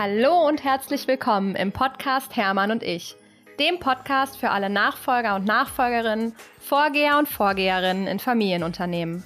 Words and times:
Hallo 0.00 0.46
und 0.46 0.62
herzlich 0.62 1.08
willkommen 1.08 1.56
im 1.56 1.72
Podcast 1.72 2.36
Hermann 2.36 2.70
und 2.70 2.84
ich, 2.84 3.16
dem 3.58 3.80
Podcast 3.80 4.36
für 4.36 4.50
alle 4.50 4.70
Nachfolger 4.70 5.34
und 5.34 5.44
Nachfolgerinnen, 5.44 6.36
Vorgeher 6.60 7.18
und 7.18 7.26
Vorgeherinnen 7.26 8.06
in 8.06 8.20
Familienunternehmen. 8.20 9.24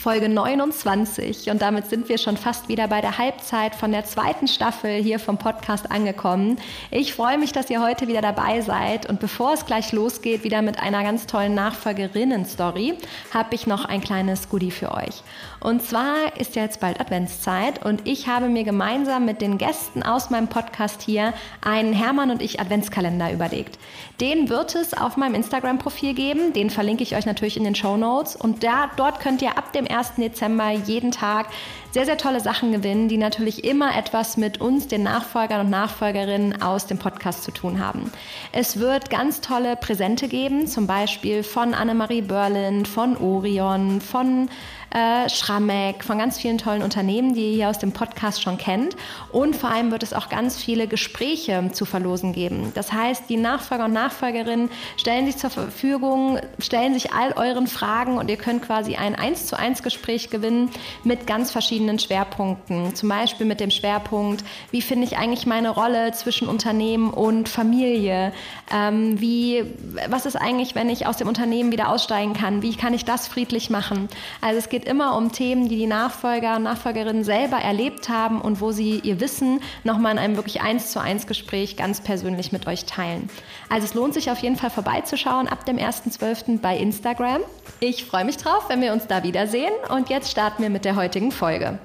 Folge 0.00 0.30
29 0.30 1.50
und 1.50 1.60
damit 1.60 1.90
sind 1.90 2.08
wir 2.08 2.16
schon 2.16 2.38
fast 2.38 2.70
wieder 2.70 2.88
bei 2.88 3.02
der 3.02 3.18
Halbzeit 3.18 3.74
von 3.74 3.92
der 3.92 4.06
zweiten 4.06 4.48
Staffel 4.48 4.92
hier 4.92 5.18
vom 5.18 5.36
Podcast 5.36 5.90
angekommen. 5.90 6.58
Ich 6.90 7.12
freue 7.12 7.36
mich, 7.36 7.52
dass 7.52 7.68
ihr 7.68 7.82
heute 7.82 8.08
wieder 8.08 8.22
dabei 8.22 8.62
seid 8.62 9.06
und 9.10 9.20
bevor 9.20 9.52
es 9.52 9.66
gleich 9.66 9.92
losgeht, 9.92 10.42
wieder 10.42 10.62
mit 10.62 10.80
einer 10.80 11.02
ganz 11.02 11.26
tollen 11.26 11.54
Nachfolgerinnen-Story, 11.54 12.94
habe 13.34 13.54
ich 13.54 13.66
noch 13.66 13.84
ein 13.84 14.00
kleines 14.00 14.48
Goodie 14.48 14.70
für 14.70 14.92
euch. 14.92 15.22
Und 15.60 15.82
zwar 15.82 16.38
ist 16.38 16.56
ja 16.56 16.62
jetzt 16.62 16.80
bald 16.80 17.00
Adventszeit 17.00 17.84
und 17.84 18.08
ich 18.08 18.28
habe 18.28 18.48
mir 18.48 18.64
gemeinsam 18.64 19.26
mit 19.26 19.42
den 19.42 19.58
Gästen 19.58 20.02
aus 20.02 20.30
meinem 20.30 20.48
Podcast 20.48 21.02
hier 21.02 21.34
einen 21.60 21.92
Hermann 21.92 22.30
und 22.30 22.40
ich 22.40 22.60
Adventskalender 22.60 23.30
überlegt. 23.30 23.78
Den 24.20 24.48
wird 24.48 24.74
es 24.74 24.94
auf 24.94 25.18
meinem 25.18 25.34
Instagram-Profil 25.34 26.14
geben, 26.14 26.54
den 26.54 26.70
verlinke 26.70 27.02
ich 27.02 27.14
euch 27.14 27.26
natürlich 27.26 27.58
in 27.58 27.64
den 27.64 27.74
Show 27.74 27.98
Notes 27.98 28.36
und 28.36 28.64
da, 28.64 28.90
dort 28.96 29.20
könnt 29.20 29.42
ihr 29.42 29.58
ab 29.58 29.72
dem 29.72 29.86
1. 29.86 30.14
Dezember 30.16 30.70
jeden 30.70 31.10
Tag 31.10 31.46
sehr, 31.92 32.06
sehr 32.06 32.16
tolle 32.16 32.40
Sachen 32.40 32.72
gewinnen, 32.72 33.08
die 33.08 33.16
natürlich 33.16 33.64
immer 33.64 33.96
etwas 33.96 34.36
mit 34.36 34.60
uns, 34.60 34.86
den 34.88 35.02
Nachfolgern 35.02 35.60
und 35.62 35.70
Nachfolgerinnen 35.70 36.62
aus 36.62 36.86
dem 36.86 36.98
Podcast 36.98 37.42
zu 37.42 37.50
tun 37.50 37.84
haben. 37.84 38.12
Es 38.52 38.78
wird 38.78 39.10
ganz 39.10 39.40
tolle 39.40 39.76
Präsente 39.76 40.28
geben, 40.28 40.66
zum 40.66 40.86
Beispiel 40.86 41.42
von 41.42 41.74
Annemarie 41.74 42.22
Berlin, 42.22 42.86
von 42.86 43.16
Orion, 43.16 44.00
von 44.00 44.48
äh, 44.90 45.28
Schrammeck, 45.28 46.04
von 46.04 46.18
ganz 46.18 46.38
vielen 46.38 46.58
tollen 46.58 46.82
Unternehmen, 46.82 47.34
die 47.34 47.50
ihr 47.50 47.54
hier 47.54 47.70
aus 47.70 47.78
dem 47.78 47.92
Podcast 47.92 48.42
schon 48.42 48.58
kennt. 48.58 48.96
Und 49.32 49.56
vor 49.56 49.70
allem 49.70 49.90
wird 49.90 50.02
es 50.02 50.12
auch 50.12 50.28
ganz 50.28 50.56
viele 50.56 50.86
Gespräche 50.86 51.70
zu 51.72 51.84
verlosen 51.84 52.32
geben. 52.32 52.72
Das 52.74 52.92
heißt, 52.92 53.24
die 53.28 53.36
Nachfolger 53.36 53.84
und 53.86 53.92
Nachfolgerinnen 53.92 54.70
stellen 54.96 55.26
sich 55.26 55.36
zur 55.36 55.50
Verfügung, 55.50 56.38
stellen 56.58 56.94
sich 56.94 57.12
all 57.12 57.32
euren 57.32 57.66
Fragen 57.66 58.18
und 58.18 58.30
ihr 58.30 58.36
könnt 58.36 58.62
quasi 58.62 58.96
ein 58.96 59.14
1 59.14 59.46
zu 59.46 59.58
1 59.58 59.82
Gespräch 59.82 60.30
gewinnen 60.30 60.70
mit 61.04 61.26
ganz 61.26 61.50
verschiedenen 61.50 61.98
Schwerpunkten. 61.98 62.94
Zum 62.94 63.08
Beispiel 63.08 63.46
mit 63.46 63.60
dem 63.60 63.70
Schwerpunkt, 63.70 64.44
wie 64.70 64.82
finde 64.82 65.06
ich 65.06 65.16
eigentlich 65.16 65.46
meine 65.46 65.70
Rolle 65.70 66.12
zwischen 66.12 66.48
Unternehmen 66.48 67.10
und 67.10 67.48
Familie? 67.48 68.32
Ähm, 68.72 69.20
wie, 69.20 69.64
was 70.08 70.26
ist 70.26 70.36
eigentlich, 70.36 70.74
wenn 70.74 70.88
ich 70.88 71.06
aus 71.06 71.16
dem 71.16 71.28
Unternehmen 71.28 71.72
wieder 71.72 71.88
aussteigen 71.88 72.34
kann? 72.34 72.62
Wie 72.62 72.74
kann 72.74 72.94
ich 72.94 73.04
das 73.04 73.28
friedlich 73.28 73.70
machen? 73.70 74.08
Also 74.40 74.58
es 74.58 74.68
geht 74.68 74.79
geht 74.80 74.88
immer 74.88 75.14
um 75.14 75.30
Themen, 75.30 75.68
die 75.68 75.76
die 75.76 75.86
Nachfolger 75.86 76.56
und 76.56 76.62
Nachfolgerinnen 76.62 77.22
selber 77.22 77.58
erlebt 77.58 78.08
haben 78.08 78.40
und 78.40 78.62
wo 78.62 78.72
sie 78.72 79.00
ihr 79.00 79.20
Wissen 79.20 79.60
nochmal 79.84 80.12
in 80.12 80.18
einem 80.18 80.36
wirklich 80.36 80.62
eins 80.62 80.90
zu 80.90 81.02
eins 81.02 81.26
Gespräch 81.26 81.76
ganz 81.76 82.00
persönlich 82.00 82.50
mit 82.50 82.66
euch 82.66 82.86
teilen. 82.86 83.28
Also 83.68 83.84
es 83.84 83.92
lohnt 83.92 84.14
sich 84.14 84.30
auf 84.30 84.38
jeden 84.38 84.56
Fall 84.56 84.70
vorbeizuschauen 84.70 85.48
ab 85.48 85.66
dem 85.66 85.76
1.12. 85.76 86.60
bei 86.60 86.78
Instagram. 86.78 87.42
Ich 87.80 88.06
freue 88.06 88.24
mich 88.24 88.38
drauf, 88.38 88.70
wenn 88.70 88.80
wir 88.80 88.94
uns 88.94 89.06
da 89.06 89.22
wiedersehen 89.22 89.72
und 89.94 90.08
jetzt 90.08 90.30
starten 90.30 90.62
wir 90.62 90.70
mit 90.70 90.86
der 90.86 90.96
heutigen 90.96 91.30
Folge. 91.30 91.78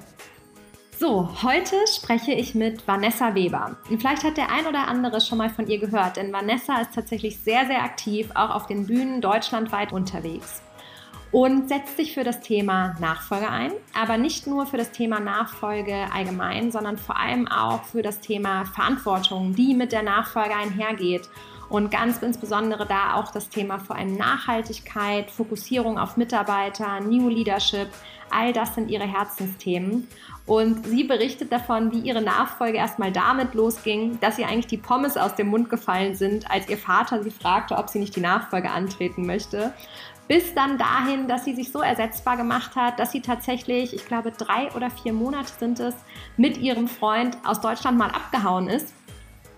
So, 0.98 1.28
heute 1.42 1.76
spreche 1.94 2.32
ich 2.32 2.54
mit 2.54 2.88
Vanessa 2.88 3.34
Weber. 3.34 3.76
vielleicht 3.98 4.24
hat 4.24 4.38
der 4.38 4.50
ein 4.50 4.66
oder 4.66 4.88
andere 4.88 5.20
schon 5.20 5.36
mal 5.36 5.50
von 5.50 5.66
ihr 5.66 5.78
gehört, 5.78 6.16
denn 6.16 6.32
Vanessa 6.32 6.80
ist 6.80 6.94
tatsächlich 6.94 7.40
sehr, 7.40 7.66
sehr 7.66 7.82
aktiv, 7.82 8.30
auch 8.34 8.54
auf 8.54 8.66
den 8.66 8.86
Bühnen 8.86 9.20
deutschlandweit 9.20 9.92
unterwegs 9.92 10.62
und 11.32 11.68
setzt 11.68 11.96
sich 11.96 12.14
für 12.14 12.24
das 12.24 12.40
Thema 12.40 12.94
Nachfolge 13.00 13.48
ein, 13.48 13.72
aber 13.94 14.16
nicht 14.16 14.46
nur 14.46 14.66
für 14.66 14.76
das 14.76 14.92
Thema 14.92 15.20
Nachfolge 15.20 16.06
allgemein, 16.12 16.70
sondern 16.70 16.98
vor 16.98 17.18
allem 17.18 17.48
auch 17.48 17.84
für 17.84 18.02
das 18.02 18.20
Thema 18.20 18.64
Verantwortung, 18.64 19.54
die 19.54 19.74
mit 19.74 19.92
der 19.92 20.02
Nachfolge 20.02 20.54
einhergeht. 20.54 21.28
Und 21.68 21.90
ganz 21.90 22.22
insbesondere 22.22 22.86
da 22.86 23.14
auch 23.14 23.32
das 23.32 23.48
Thema 23.48 23.80
vor 23.80 23.96
allem 23.96 24.16
Nachhaltigkeit, 24.16 25.32
Fokussierung 25.32 25.98
auf 25.98 26.16
Mitarbeiter, 26.16 27.00
New 27.00 27.28
Leadership, 27.28 27.88
all 28.30 28.52
das 28.52 28.76
sind 28.76 28.88
ihre 28.88 29.04
Herzensthemen. 29.04 30.06
Und 30.46 30.86
sie 30.86 31.02
berichtet 31.02 31.50
davon, 31.50 31.90
wie 31.90 31.98
ihre 31.98 32.22
Nachfolge 32.22 32.78
erstmal 32.78 33.10
damit 33.10 33.54
losging, 33.54 34.20
dass 34.20 34.38
ihr 34.38 34.46
eigentlich 34.46 34.68
die 34.68 34.76
Pommes 34.76 35.16
aus 35.16 35.34
dem 35.34 35.48
Mund 35.48 35.68
gefallen 35.68 36.14
sind, 36.14 36.48
als 36.48 36.68
ihr 36.68 36.78
Vater 36.78 37.24
sie 37.24 37.32
fragte, 37.32 37.76
ob 37.76 37.88
sie 37.88 37.98
nicht 37.98 38.14
die 38.14 38.20
Nachfolge 38.20 38.70
antreten 38.70 39.26
möchte 39.26 39.72
bis 40.28 40.54
dann 40.54 40.78
dahin, 40.78 41.28
dass 41.28 41.44
sie 41.44 41.54
sich 41.54 41.70
so 41.70 41.80
ersetzbar 41.80 42.36
gemacht 42.36 42.74
hat, 42.76 42.98
dass 42.98 43.12
sie 43.12 43.20
tatsächlich, 43.20 43.94
ich 43.94 44.06
glaube, 44.06 44.32
drei 44.32 44.70
oder 44.72 44.90
vier 44.90 45.12
Monate 45.12 45.52
sind 45.58 45.80
es, 45.80 45.94
mit 46.36 46.58
ihrem 46.58 46.88
Freund 46.88 47.36
aus 47.44 47.60
Deutschland 47.60 47.98
mal 47.98 48.10
abgehauen 48.10 48.68
ist 48.68 48.92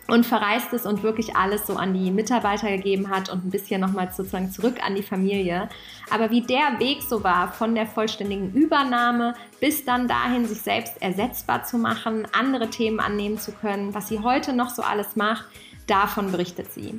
und 0.09 0.25
verreist 0.25 0.73
ist 0.73 0.87
und 0.87 1.03
wirklich 1.03 1.37
alles 1.37 1.67
so 1.67 1.77
an 1.77 1.93
die 1.93 2.11
Mitarbeiter 2.11 2.69
gegeben 2.71 3.11
hat 3.11 3.29
und 3.29 3.45
ein 3.45 3.51
bisschen 3.51 3.81
nochmal 3.81 4.11
sozusagen 4.11 4.51
zurück 4.51 4.77
an 4.85 4.95
die 4.95 5.03
Familie. 5.03 5.69
Aber 6.11 6.31
wie 6.31 6.41
der 6.41 6.79
Weg 6.79 7.03
so 7.03 7.23
war 7.23 7.53
von 7.53 7.75
der 7.75 7.87
vollständigen 7.87 8.53
Übernahme 8.53 9.35
bis 9.61 9.85
dann 9.85 10.09
dahin, 10.09 10.47
sich 10.47 10.63
selbst 10.63 11.01
ersetzbar 11.01 11.65
zu 11.65 11.77
machen, 11.77 12.27
andere 12.33 12.71
Themen 12.71 13.01
annehmen 13.01 13.39
zu 13.39 13.53
können, 13.53 13.95
was 13.95 14.09
sie 14.09 14.21
heute 14.21 14.55
noch 14.55 14.71
so 14.71 14.83
alles 14.83 15.15
macht, 15.15 15.45
davon 15.87 16.33
berichtet 16.33 16.73
sie. 16.73 16.99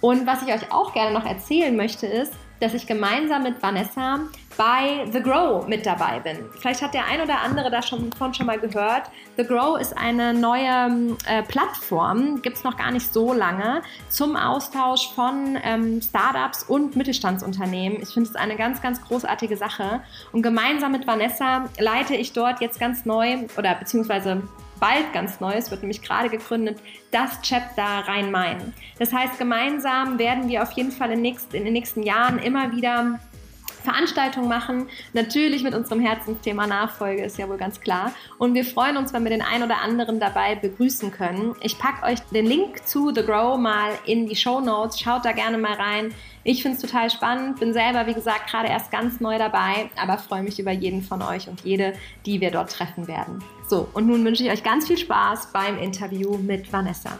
Und 0.00 0.26
was 0.26 0.42
ich 0.42 0.52
euch 0.52 0.72
auch 0.72 0.94
gerne 0.94 1.12
noch 1.12 1.26
erzählen 1.26 1.76
möchte, 1.76 2.06
ist, 2.06 2.32
dass 2.60 2.74
ich 2.74 2.86
gemeinsam 2.86 3.42
mit 3.42 3.62
Vanessa 3.62 4.20
bei 4.56 5.06
The 5.12 5.22
Grow 5.22 5.66
mit 5.68 5.86
dabei 5.86 6.18
bin. 6.18 6.38
Vielleicht 6.58 6.82
hat 6.82 6.92
der 6.92 7.06
ein 7.06 7.20
oder 7.20 7.40
andere 7.42 7.70
da 7.70 7.80
schon 7.80 8.12
von 8.12 8.34
schon 8.34 8.46
mal 8.46 8.58
gehört. 8.58 9.04
The 9.36 9.44
Grow 9.44 9.80
ist 9.80 9.96
eine 9.96 10.34
neue 10.34 11.16
äh, 11.26 11.42
Plattform, 11.44 12.42
gibt 12.42 12.56
es 12.56 12.64
noch 12.64 12.76
gar 12.76 12.90
nicht 12.90 13.12
so 13.12 13.32
lange, 13.32 13.82
zum 14.08 14.36
Austausch 14.36 15.12
von 15.14 15.56
ähm, 15.62 16.02
Startups 16.02 16.64
und 16.64 16.96
Mittelstandsunternehmen. 16.96 18.02
Ich 18.02 18.08
finde 18.08 18.30
es 18.30 18.36
eine 18.36 18.56
ganz, 18.56 18.82
ganz 18.82 19.00
großartige 19.00 19.56
Sache. 19.56 20.00
Und 20.32 20.42
gemeinsam 20.42 20.90
mit 20.92 21.06
Vanessa 21.06 21.68
leite 21.78 22.16
ich 22.16 22.32
dort 22.32 22.60
jetzt 22.60 22.80
ganz 22.80 23.04
neu 23.04 23.46
oder 23.56 23.76
beziehungsweise 23.76 24.42
bald 24.78 25.12
ganz 25.12 25.40
Neues, 25.40 25.70
wird 25.70 25.82
nämlich 25.82 26.02
gerade 26.02 26.28
gegründet, 26.28 26.80
das 27.10 27.40
Chapter 27.42 27.82
Rhein-Main. 28.06 28.72
Das 28.98 29.12
heißt, 29.12 29.38
gemeinsam 29.38 30.18
werden 30.18 30.48
wir 30.48 30.62
auf 30.62 30.72
jeden 30.72 30.92
Fall 30.92 31.12
in, 31.12 31.22
nächst, 31.22 31.54
in 31.54 31.64
den 31.64 31.72
nächsten 31.72 32.02
Jahren 32.02 32.38
immer 32.38 32.72
wieder 32.72 33.18
Veranstaltungen 33.82 34.48
machen. 34.48 34.88
Natürlich 35.12 35.62
mit 35.62 35.74
unserem 35.74 36.00
Herzensthema 36.00 36.66
Nachfolge, 36.66 37.24
ist 37.24 37.38
ja 37.38 37.48
wohl 37.48 37.56
ganz 37.56 37.80
klar. 37.80 38.12
Und 38.38 38.54
wir 38.54 38.64
freuen 38.64 38.96
uns, 38.96 39.12
wenn 39.12 39.24
wir 39.24 39.30
den 39.30 39.42
einen 39.42 39.64
oder 39.64 39.80
anderen 39.80 40.20
dabei 40.20 40.54
begrüßen 40.56 41.10
können. 41.10 41.54
Ich 41.62 41.78
packe 41.78 42.04
euch 42.04 42.20
den 42.32 42.46
Link 42.46 42.86
zu 42.86 43.12
The 43.14 43.22
Grow 43.22 43.58
mal 43.58 43.90
in 44.04 44.26
die 44.26 44.36
Show 44.36 44.60
Notes. 44.60 45.00
Schaut 45.00 45.24
da 45.24 45.32
gerne 45.32 45.58
mal 45.58 45.74
rein. 45.74 46.12
Ich 46.44 46.62
finde 46.62 46.76
es 46.76 46.82
total 46.82 47.10
spannend, 47.10 47.60
bin 47.60 47.72
selber, 47.72 48.06
wie 48.06 48.14
gesagt, 48.14 48.50
gerade 48.50 48.68
erst 48.68 48.90
ganz 48.90 49.20
neu 49.20 49.38
dabei, 49.38 49.90
aber 50.00 50.16
freue 50.18 50.42
mich 50.42 50.58
über 50.58 50.72
jeden 50.72 51.02
von 51.02 51.20
euch 51.20 51.48
und 51.48 51.60
jede, 51.62 51.92
die 52.24 52.40
wir 52.40 52.50
dort 52.50 52.72
treffen 52.72 53.06
werden. 53.06 53.42
So, 53.68 53.86
und 53.92 54.06
nun 54.06 54.24
wünsche 54.24 54.42
ich 54.42 54.50
euch 54.50 54.62
ganz 54.62 54.86
viel 54.86 54.96
Spaß 54.96 55.52
beim 55.52 55.78
Interview 55.78 56.38
mit 56.38 56.72
Vanessa. 56.72 57.18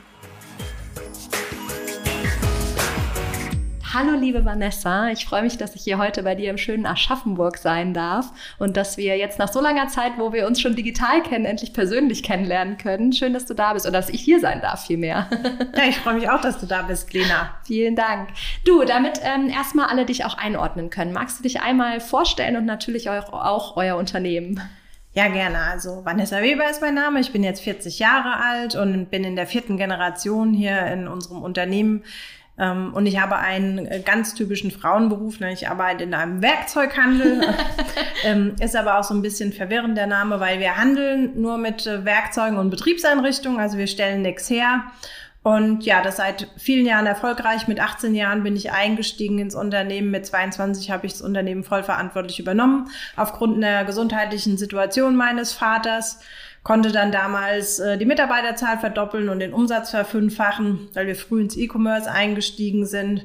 Hallo 3.93 4.13
liebe 4.19 4.47
Vanessa, 4.47 5.11
ich 5.11 5.27
freue 5.27 5.43
mich, 5.43 5.59
dass 5.59 5.75
ich 5.75 5.83
hier 5.83 5.99
heute 5.99 6.23
bei 6.23 6.35
dir 6.35 6.49
im 6.49 6.57
schönen 6.57 6.87
Aschaffenburg 6.87 7.59
sein 7.59 7.93
darf 7.93 8.31
und 8.59 8.79
dass 8.79 8.97
wir 8.97 9.19
jetzt 9.19 9.39
nach 9.39 9.53
so 9.53 9.61
langer 9.61 9.89
Zeit, 9.89 10.13
wo 10.17 10.33
wir 10.33 10.47
uns 10.47 10.61
schon 10.61 10.75
digital 10.75 11.23
kennen, 11.23 11.45
endlich 11.45 11.75
persönlich 11.75 12.23
kennenlernen 12.23 12.79
können. 12.79 13.13
Schön, 13.13 13.35
dass 13.35 13.45
du 13.45 13.53
da 13.53 13.75
bist 13.75 13.87
oder 13.87 13.99
dass 13.99 14.09
ich 14.09 14.23
hier 14.23 14.41
sein 14.41 14.63
darf 14.63 14.87
vielmehr. 14.87 15.29
Ja, 15.77 15.85
ich 15.89 15.99
freue 15.99 16.15
mich 16.15 16.31
auch, 16.31 16.41
dass 16.41 16.59
du 16.59 16.67
da 16.67 16.83
bist, 16.83 17.13
Lena. 17.13 17.55
Vielen 17.65 17.95
Dank. 17.95 18.31
Du, 18.65 18.85
damit 18.85 19.21
ähm, 19.23 19.49
erstmal 19.49 19.87
alle 19.87 20.07
dich 20.07 20.25
auch 20.25 20.37
einordnen 20.37 20.91
können. 20.91 21.13
Magst 21.13 21.39
du 21.39 21.43
dich 21.43 21.61
einmal 21.61 22.01
vorstellen 22.01 22.57
und 22.57 22.65
natürlich 22.65 23.11
auch, 23.11 23.33
auch 23.33 23.77
euer 23.77 23.97
Unternehmen? 23.97 24.61
Ja, 25.13 25.29
gerne. 25.29 25.59
Also 25.59 26.05
Vanessa 26.05 26.41
Weber 26.43 26.71
ist 26.71 26.81
mein 26.81 26.95
Name. 26.95 27.21
Ich 27.21 27.33
bin 27.33 27.43
jetzt 27.43 27.63
40 27.63 27.99
Jahre 27.99 28.43
alt 28.43 28.75
und 28.77 29.11
bin 29.11 29.25
in 29.25 29.37
der 29.37 29.47
vierten 29.47 29.77
Generation 29.77 30.53
hier 30.53 30.87
in 30.87 31.09
unserem 31.09 31.43
Unternehmen 31.43 32.05
ähm, 32.59 32.93
und 32.93 33.07
ich 33.07 33.21
habe 33.21 33.37
einen 33.37 33.87
äh, 33.87 34.01
ganz 34.05 34.35
typischen 34.35 34.71
Frauenberuf, 34.71 35.39
ne? 35.39 35.53
ich 35.53 35.69
arbeite 35.69 36.03
in 36.03 36.13
einem 36.13 36.43
Werkzeughandel. 36.43 37.43
ähm, 38.25 38.57
ist 38.61 38.75
aber 38.75 38.99
auch 38.99 39.05
so 39.05 39.15
ein 39.15 39.23
bisschen 39.23 39.53
verwirrend 39.53 39.97
der 39.97 40.09
Name, 40.09 40.41
weil 40.41 40.59
wir 40.59 40.77
handeln 40.77 41.41
nur 41.41 41.57
mit 41.57 41.87
äh, 41.87 42.05
Werkzeugen 42.05 42.59
und 42.59 42.71
Betriebseinrichtungen, 42.71 43.61
also 43.61 43.79
wir 43.79 43.87
stellen 43.87 44.23
nichts 44.23 44.51
her. 44.51 44.83
Und 45.49 45.87
ja, 45.87 46.03
das 46.03 46.19
seit 46.19 46.47
vielen 46.59 46.85
Jahren 46.85 47.07
erfolgreich. 47.07 47.69
Mit 47.69 47.81
18 47.81 48.15
Jahren 48.15 48.43
bin 48.43 48.55
ich 48.55 48.71
eingestiegen 48.71 49.39
ins 49.39 49.55
Unternehmen. 49.55 50.11
Mit 50.11 50.27
22 50.27 50.91
habe 50.91 51.07
ich 51.07 51.13
das 51.13 51.23
Unternehmen 51.23 51.65
vollverantwortlich 51.65 52.39
übernommen, 52.39 52.91
aufgrund 53.17 53.63
der 53.63 53.87
gesundheitlichen 53.87 54.59
Situation 54.59 55.17
meines 55.17 55.55
Vaters 55.55 56.21
konnte 56.65 56.93
dann 56.93 57.13
damals 57.13 57.79
äh, 57.79 57.97
die 57.97 58.05
Mitarbeiterzahl 58.05 58.79
verdoppeln 58.79 59.31
und 59.31 59.39
den 59.39 59.55
Umsatz 59.55 59.89
verfünffachen, 59.89 60.91
weil 60.93 61.07
wir 61.07 61.17
früh 61.17 61.41
ins 61.41 61.57
E-Commerce 61.57 62.11
eingestiegen 62.11 62.85
sind. 62.85 63.25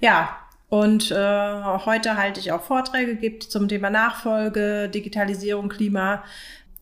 Ja, 0.00 0.36
Und 0.70 1.12
äh, 1.12 1.14
heute 1.14 2.16
halte 2.16 2.40
ich 2.40 2.50
auch 2.50 2.62
Vorträge, 2.62 3.14
gibt 3.14 3.44
zum 3.44 3.68
Thema 3.68 3.90
Nachfolge, 3.90 4.88
Digitalisierung, 4.88 5.68
Klima 5.68 6.24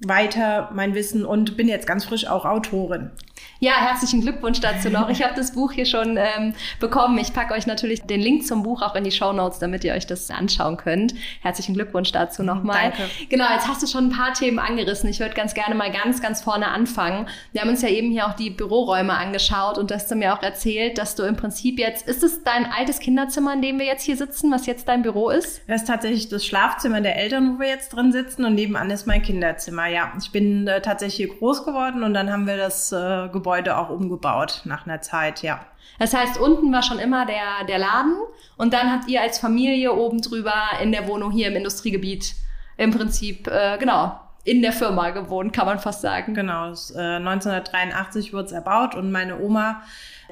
weiter 0.00 0.70
mein 0.72 0.94
Wissen 0.94 1.26
und 1.26 1.56
bin 1.58 1.68
jetzt 1.68 1.86
ganz 1.86 2.06
frisch 2.06 2.26
auch 2.26 2.46
Autorin. 2.46 3.10
Ja, 3.60 3.72
herzlichen 3.72 4.20
Glückwunsch 4.20 4.60
dazu 4.60 4.88
noch. 4.88 5.08
Ich 5.08 5.20
habe 5.24 5.34
das 5.34 5.50
Buch 5.50 5.72
hier 5.72 5.84
schon 5.84 6.16
ähm, 6.16 6.54
bekommen. 6.78 7.18
Ich 7.18 7.32
packe 7.32 7.54
euch 7.54 7.66
natürlich 7.66 8.02
den 8.02 8.20
Link 8.20 8.46
zum 8.46 8.62
Buch 8.62 8.82
auch 8.82 8.94
in 8.94 9.02
die 9.02 9.10
Show 9.10 9.32
Notes, 9.32 9.58
damit 9.58 9.82
ihr 9.82 9.94
euch 9.94 10.06
das 10.06 10.30
anschauen 10.30 10.76
könnt. 10.76 11.12
Herzlichen 11.42 11.74
Glückwunsch 11.74 12.12
dazu 12.12 12.44
nochmal. 12.44 12.92
Danke. 12.96 13.10
Genau, 13.28 13.46
jetzt 13.52 13.66
hast 13.66 13.82
du 13.82 13.88
schon 13.88 14.10
ein 14.10 14.16
paar 14.16 14.32
Themen 14.32 14.60
angerissen. 14.60 15.10
Ich 15.10 15.18
würde 15.18 15.34
ganz 15.34 15.54
gerne 15.54 15.74
mal 15.74 15.90
ganz, 15.90 16.22
ganz 16.22 16.40
vorne 16.40 16.68
anfangen. 16.68 17.26
Wir 17.50 17.62
haben 17.62 17.68
uns 17.68 17.82
ja 17.82 17.88
eben 17.88 18.12
hier 18.12 18.28
auch 18.28 18.34
die 18.34 18.50
Büroräume 18.50 19.12
angeschaut 19.12 19.76
und 19.76 19.90
du 19.90 19.96
hast 19.96 20.08
du 20.08 20.14
mir 20.14 20.34
auch 20.34 20.42
erzählt, 20.44 20.96
dass 20.96 21.16
du 21.16 21.24
im 21.24 21.34
Prinzip 21.34 21.80
jetzt, 21.80 22.06
ist 22.06 22.22
es 22.22 22.44
dein 22.44 22.64
altes 22.64 23.00
Kinderzimmer, 23.00 23.54
in 23.54 23.62
dem 23.62 23.80
wir 23.80 23.86
jetzt 23.86 24.04
hier 24.04 24.16
sitzen, 24.16 24.52
was 24.52 24.66
jetzt 24.66 24.86
dein 24.86 25.02
Büro 25.02 25.30
ist? 25.30 25.62
Das 25.66 25.82
ist 25.82 25.88
tatsächlich 25.88 26.28
das 26.28 26.46
Schlafzimmer 26.46 27.00
der 27.00 27.16
Eltern, 27.16 27.56
wo 27.56 27.60
wir 27.60 27.68
jetzt 27.68 27.88
drin 27.88 28.12
sitzen 28.12 28.44
und 28.44 28.54
nebenan 28.54 28.88
ist 28.90 29.08
mein 29.08 29.22
Kinderzimmer. 29.22 29.88
Ja, 29.88 30.12
ich 30.16 30.30
bin 30.30 30.68
äh, 30.68 30.80
tatsächlich 30.80 31.16
hier 31.16 31.36
groß 31.36 31.64
geworden 31.64 32.04
und 32.04 32.14
dann 32.14 32.30
haben 32.30 32.46
wir 32.46 32.56
das 32.56 32.92
äh, 32.92 33.28
Gebäude 33.32 33.47
Gebäude 33.48 33.78
auch 33.78 33.88
umgebaut 33.88 34.60
nach 34.64 34.86
einer 34.86 35.00
Zeit, 35.00 35.42
ja. 35.42 35.60
Das 35.98 36.12
heißt, 36.12 36.38
unten 36.38 36.70
war 36.70 36.82
schon 36.82 36.98
immer 36.98 37.24
der, 37.24 37.64
der 37.66 37.78
Laden 37.78 38.18
und 38.58 38.74
dann 38.74 38.92
habt 38.92 39.08
ihr 39.08 39.22
als 39.22 39.38
Familie 39.38 39.94
oben 39.94 40.20
drüber 40.20 40.52
in 40.82 40.92
der 40.92 41.08
Wohnung 41.08 41.30
hier 41.30 41.48
im 41.48 41.56
Industriegebiet 41.56 42.34
im 42.76 42.90
Prinzip, 42.90 43.48
äh, 43.48 43.78
genau, 43.78 44.20
in 44.48 44.62
der 44.62 44.72
Firma 44.72 45.10
gewohnt, 45.10 45.52
kann 45.52 45.66
man 45.66 45.78
fast 45.78 46.00
sagen. 46.00 46.32
Genau, 46.32 46.70
das, 46.70 46.90
äh, 46.90 46.98
1983 46.98 48.32
wurde 48.32 48.46
es 48.46 48.52
erbaut 48.52 48.94
und 48.94 49.12
meine 49.12 49.40
Oma, 49.40 49.82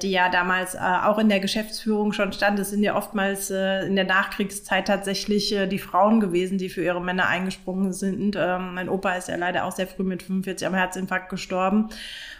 die 0.01 0.11
ja 0.11 0.31
damals 0.31 0.75
äh, 0.75 0.79
auch 0.79 1.19
in 1.19 1.29
der 1.29 1.41
Geschäftsführung 1.41 2.15
schon 2.15 2.33
stand, 2.33 2.59
es 2.59 2.71
sind 2.71 2.83
ja 2.83 2.97
oftmals 2.97 3.51
äh, 3.51 3.87
in 3.87 3.95
der 3.95 4.07
Nachkriegszeit 4.07 4.87
tatsächlich 4.87 5.55
äh, 5.55 5.67
die 5.67 5.79
Frauen 5.79 6.21
gewesen, 6.21 6.57
die 6.57 6.71
für 6.71 6.83
ihre 6.83 7.03
Männer 7.03 7.27
eingesprungen 7.29 7.93
sind. 7.93 8.37
Ähm, 8.39 8.75
mein 8.75 8.89
Opa 8.89 9.13
ist 9.13 9.29
ja 9.29 9.37
leider 9.37 9.65
auch 9.65 9.73
sehr 9.73 9.87
früh 9.87 10.03
mit 10.03 10.23
45 10.23 10.67
am 10.67 10.75
Herzinfarkt 10.75 11.29
gestorben. 11.29 11.91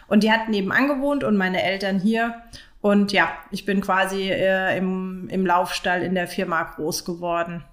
Und 0.07 0.23
die 0.23 0.31
hat 0.31 0.49
nebenan 0.49 0.87
gewohnt 0.87 1.23
und 1.23 1.37
meine 1.37 1.61
Eltern 1.61 1.99
hier. 1.99 2.41
Und 2.81 3.11
ja, 3.11 3.29
ich 3.51 3.65
bin 3.65 3.81
quasi 3.81 4.31
äh, 4.31 4.77
im, 4.77 5.27
im 5.29 5.45
Laufstall 5.45 6.01
in 6.01 6.15
der 6.15 6.27
Firma 6.27 6.63
groß 6.63 7.05
geworden. 7.05 7.63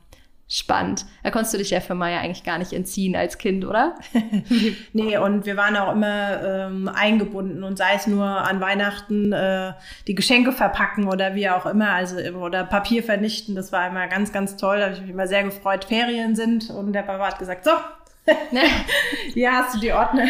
Spannend. 0.47 1.07
Da 1.23 1.31
konntest 1.31 1.55
du 1.55 1.59
dich 1.59 1.71
der 1.71 1.81
Firma 1.81 2.11
ja 2.11 2.21
eigentlich 2.21 2.45
gar 2.45 2.59
nicht 2.59 2.75
entziehen 2.75 3.17
als 3.17 3.39
Kind, 3.39 3.65
oder? 3.65 3.95
nee, 4.93 5.17
und 5.17 5.47
wir 5.47 5.57
waren 5.57 5.75
auch 5.77 5.93
immer 5.93 6.43
ähm, 6.43 6.91
eingebunden 6.95 7.65
und 7.65 7.79
sei 7.79 7.95
es 7.95 8.07
nur 8.07 8.27
an 8.27 8.61
Weihnachten 8.61 9.33
äh, 9.33 9.73
die 10.07 10.15
Geschenke 10.15 10.53
verpacken 10.53 11.09
oder 11.09 11.35
wie 11.35 11.49
auch 11.49 11.65
immer, 11.65 11.91
also 11.91 12.17
oder 12.39 12.65
Papier 12.65 13.03
vernichten, 13.03 13.55
das 13.55 13.73
war 13.73 13.89
immer 13.89 14.07
ganz, 14.07 14.33
ganz 14.33 14.57
toll. 14.57 14.79
Da 14.79 14.85
habe 14.85 14.95
ich 14.95 15.01
mich 15.01 15.11
immer 15.11 15.27
sehr 15.27 15.45
gefreut, 15.45 15.87
Ferien 15.87 16.37
sind 16.37 16.69
und 16.69 16.93
der 16.93 17.03
Papa 17.03 17.27
hat 17.27 17.39
gesagt, 17.39 17.65
so, 17.65 17.73
Hier 19.35 19.53
hast 19.53 19.75
du 19.75 19.81
die 19.81 19.93
Ordner 19.93 20.25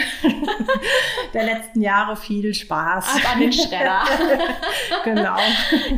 der 1.35 1.44
letzten 1.44 1.81
Jahre 1.81 2.17
viel 2.17 2.52
Spaß. 2.52 3.17
Ab 3.17 3.35
an 3.35 3.41
den 3.41 3.52
Schredder. 3.52 4.02
genau. 5.05 5.37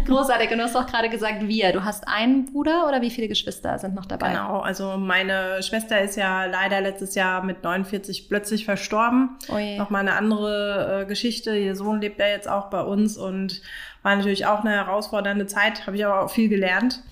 Großartig. 0.07 0.51
Und 0.51 0.59
du 0.59 0.65
hast 0.65 0.77
auch 0.77 0.87
gerade 0.87 1.09
gesagt, 1.09 1.49
wir. 1.49 1.73
Du 1.73 1.85
hast 1.85 2.07
einen 2.07 2.53
Bruder 2.53 2.87
oder 2.87 3.01
wie 3.01 3.11
viele 3.11 3.29
Geschwister 3.29 3.79
sind 3.79 3.95
noch 3.95 4.05
dabei? 4.05 4.31
Genau. 4.31 4.61
Also 4.61 4.99
meine 4.99 5.63
Schwester 5.63 6.01
ist 6.01 6.17
ja 6.17 6.45
leider 6.45 6.83
letztes 6.83 7.15
Jahr 7.15 7.43
mit 7.43 7.65
49 7.65 8.29
plötzlich 8.29 8.67
verstorben. 8.67 9.39
Oh 9.49 9.59
Nochmal 9.79 10.03
eine 10.03 10.15
andere 10.15 11.03
äh, 11.03 11.07
Geschichte. 11.07 11.57
Ihr 11.57 11.77
Sohn 11.77 12.01
lebt 12.03 12.21
ja 12.21 12.27
jetzt 12.27 12.49
auch 12.49 12.69
bei 12.69 12.83
uns 12.83 13.17
und 13.17 13.63
war 14.03 14.17
natürlich 14.17 14.45
auch 14.45 14.61
eine 14.61 14.73
herausfordernde 14.73 15.47
Zeit. 15.47 15.87
Habe 15.87 15.97
ich 15.97 16.05
aber 16.05 16.23
auch 16.23 16.31
viel 16.31 16.51
gelernt. 16.51 17.03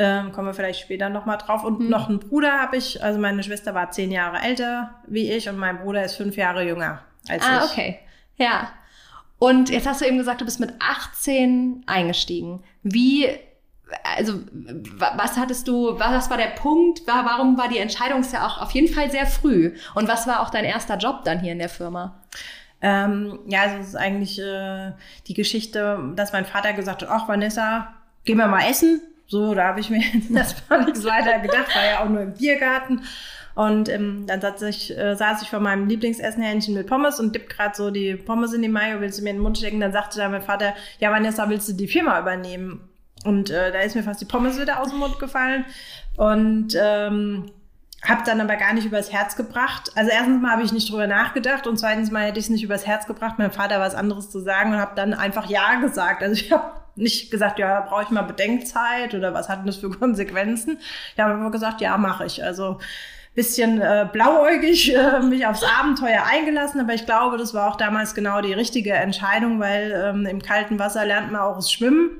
Ähm, 0.00 0.30
kommen 0.30 0.46
wir 0.46 0.54
vielleicht 0.54 0.80
später 0.80 1.08
nochmal 1.08 1.38
drauf. 1.38 1.64
Und 1.64 1.80
mhm. 1.80 1.88
noch 1.88 2.08
einen 2.08 2.20
Bruder 2.20 2.52
habe 2.60 2.76
ich. 2.76 3.02
Also 3.02 3.18
meine 3.18 3.42
Schwester 3.42 3.74
war 3.74 3.90
zehn 3.90 4.12
Jahre 4.12 4.38
älter 4.38 4.94
wie 5.06 5.30
ich 5.30 5.48
und 5.48 5.58
mein 5.58 5.78
Bruder 5.78 6.04
ist 6.04 6.14
fünf 6.14 6.36
Jahre 6.36 6.64
jünger 6.64 7.02
als 7.28 7.44
ah, 7.44 7.56
ich. 7.56 7.62
Ah, 7.62 7.64
okay. 7.64 7.98
Ja. 8.36 8.70
Und 9.38 9.70
jetzt 9.70 9.86
hast 9.86 10.00
du 10.00 10.06
eben 10.06 10.18
gesagt, 10.18 10.40
du 10.40 10.44
bist 10.44 10.60
mit 10.60 10.72
18 10.80 11.84
eingestiegen. 11.86 12.62
Wie, 12.82 13.28
also, 14.16 14.40
was 14.96 15.36
hattest 15.36 15.68
du, 15.68 15.98
was 15.98 16.28
war 16.30 16.36
der 16.36 16.46
Punkt? 16.46 17.02
Warum 17.06 17.56
war 17.56 17.68
die 17.68 17.78
Entscheidung 17.78 18.24
ja 18.32 18.46
auch 18.46 18.60
auf 18.60 18.72
jeden 18.72 18.92
Fall 18.92 19.10
sehr 19.10 19.26
früh? 19.26 19.74
Und 19.94 20.08
was 20.08 20.26
war 20.26 20.40
auch 20.40 20.50
dein 20.50 20.64
erster 20.64 20.96
Job 20.96 21.24
dann 21.24 21.40
hier 21.40 21.52
in 21.52 21.58
der 21.58 21.68
Firma? 21.68 22.20
Ähm, 22.80 23.40
ja, 23.46 23.62
also 23.62 23.76
es 23.76 23.88
ist 23.88 23.96
eigentlich 23.96 24.40
äh, 24.40 24.92
die 25.26 25.34
Geschichte, 25.34 26.12
dass 26.14 26.32
mein 26.32 26.44
Vater 26.44 26.72
gesagt 26.72 27.02
hat, 27.02 27.08
ach 27.10 27.28
Vanessa, 27.28 27.94
gehen 28.24 28.38
wir 28.38 28.46
mal 28.46 28.68
essen. 28.68 29.00
So, 29.28 29.54
da 29.54 29.64
habe 29.64 29.80
ich 29.80 29.90
mir 29.90 30.00
jetzt 30.00 30.30
erstmal 30.30 30.84
nichts 30.84 31.04
weiter 31.04 31.38
gedacht, 31.38 31.74
war 31.76 31.84
ja 31.84 32.00
auch 32.00 32.08
nur 32.08 32.22
im 32.22 32.34
Biergarten. 32.34 33.02
Und 33.54 33.88
ähm, 33.88 34.24
dann 34.26 34.40
saß 34.40 34.62
ich, 34.62 34.96
äh, 34.96 35.16
saß 35.16 35.42
ich 35.42 35.50
vor 35.50 35.60
meinem 35.60 35.88
Lieblingsessenhähnchen 35.88 36.74
mit 36.74 36.86
Pommes 36.86 37.20
und 37.20 37.34
dipp 37.34 37.48
gerade 37.48 37.76
so 37.76 37.90
die 37.90 38.14
Pommes 38.14 38.52
in 38.52 38.62
die 38.62 38.68
Mayo, 38.68 39.00
willst 39.00 39.18
du 39.18 39.24
mir 39.24 39.30
in 39.30 39.36
den 39.36 39.42
Mund 39.42 39.58
stecken? 39.58 39.80
Dann 39.80 39.92
sagte 39.92 40.18
dann 40.18 40.30
mein 40.30 40.42
Vater, 40.42 40.74
ja 41.00 41.10
Vanessa, 41.10 41.48
willst 41.48 41.68
du 41.68 41.72
die 41.72 41.88
Firma 41.88 42.20
übernehmen? 42.20 42.88
Und 43.24 43.50
äh, 43.50 43.72
da 43.72 43.80
ist 43.80 43.96
mir 43.96 44.04
fast 44.04 44.20
die 44.20 44.26
Pommes 44.26 44.60
wieder 44.60 44.80
aus 44.80 44.90
dem 44.90 45.00
Mund 45.00 45.18
gefallen. 45.18 45.64
Und 46.16 46.76
ähm, 46.80 47.50
habe 48.02 48.22
dann 48.24 48.40
aber 48.40 48.56
gar 48.56 48.72
nicht 48.74 48.86
übers 48.86 49.12
Herz 49.12 49.34
gebracht. 49.34 49.90
Also 49.96 50.10
erstens 50.10 50.40
mal 50.40 50.52
habe 50.52 50.62
ich 50.62 50.72
nicht 50.72 50.90
drüber 50.90 51.06
nachgedacht 51.08 51.66
und 51.66 51.78
zweitens 51.78 52.10
mal 52.10 52.24
hätte 52.24 52.38
ich 52.38 52.46
es 52.46 52.50
nicht 52.50 52.62
übers 52.62 52.86
Herz 52.86 53.06
gebracht, 53.06 53.38
meinem 53.38 53.50
Vater 53.50 53.80
was 53.80 53.94
anderes 53.96 54.30
zu 54.30 54.38
sagen 54.38 54.72
und 54.72 54.78
habe 54.78 54.92
dann 54.94 55.14
einfach 55.14 55.50
Ja 55.50 55.80
gesagt. 55.80 56.22
Also 56.22 56.40
ich 56.40 56.52
habe 56.52 56.70
nicht 56.98 57.30
gesagt, 57.30 57.58
ja, 57.58 57.80
brauche 57.80 58.02
ich 58.02 58.10
mal 58.10 58.22
Bedenkzeit 58.22 59.14
oder 59.14 59.34
was 59.34 59.48
hat 59.48 59.60
denn 59.60 59.66
das 59.66 59.76
für 59.76 59.90
Konsequenzen? 59.98 60.78
Ich 61.14 61.20
habe 61.20 61.34
einfach 61.34 61.52
gesagt, 61.52 61.80
ja, 61.80 61.96
mache 61.96 62.26
ich. 62.26 62.42
Also 62.42 62.78
bisschen 63.38 63.80
äh, 63.80 64.08
blauäugig 64.12 64.92
äh, 64.96 65.20
mich 65.20 65.46
aufs 65.46 65.62
Abenteuer 65.62 66.24
eingelassen, 66.28 66.80
aber 66.80 66.94
ich 66.94 67.06
glaube, 67.06 67.38
das 67.38 67.54
war 67.54 67.70
auch 67.70 67.76
damals 67.76 68.16
genau 68.16 68.40
die 68.40 68.52
richtige 68.52 68.94
Entscheidung, 68.94 69.60
weil 69.60 69.92
ähm, 69.92 70.26
im 70.26 70.42
kalten 70.42 70.80
Wasser 70.80 71.04
lernt 71.06 71.30
man 71.30 71.42
auch 71.42 71.54
das 71.54 71.70
Schwimmen. 71.70 72.10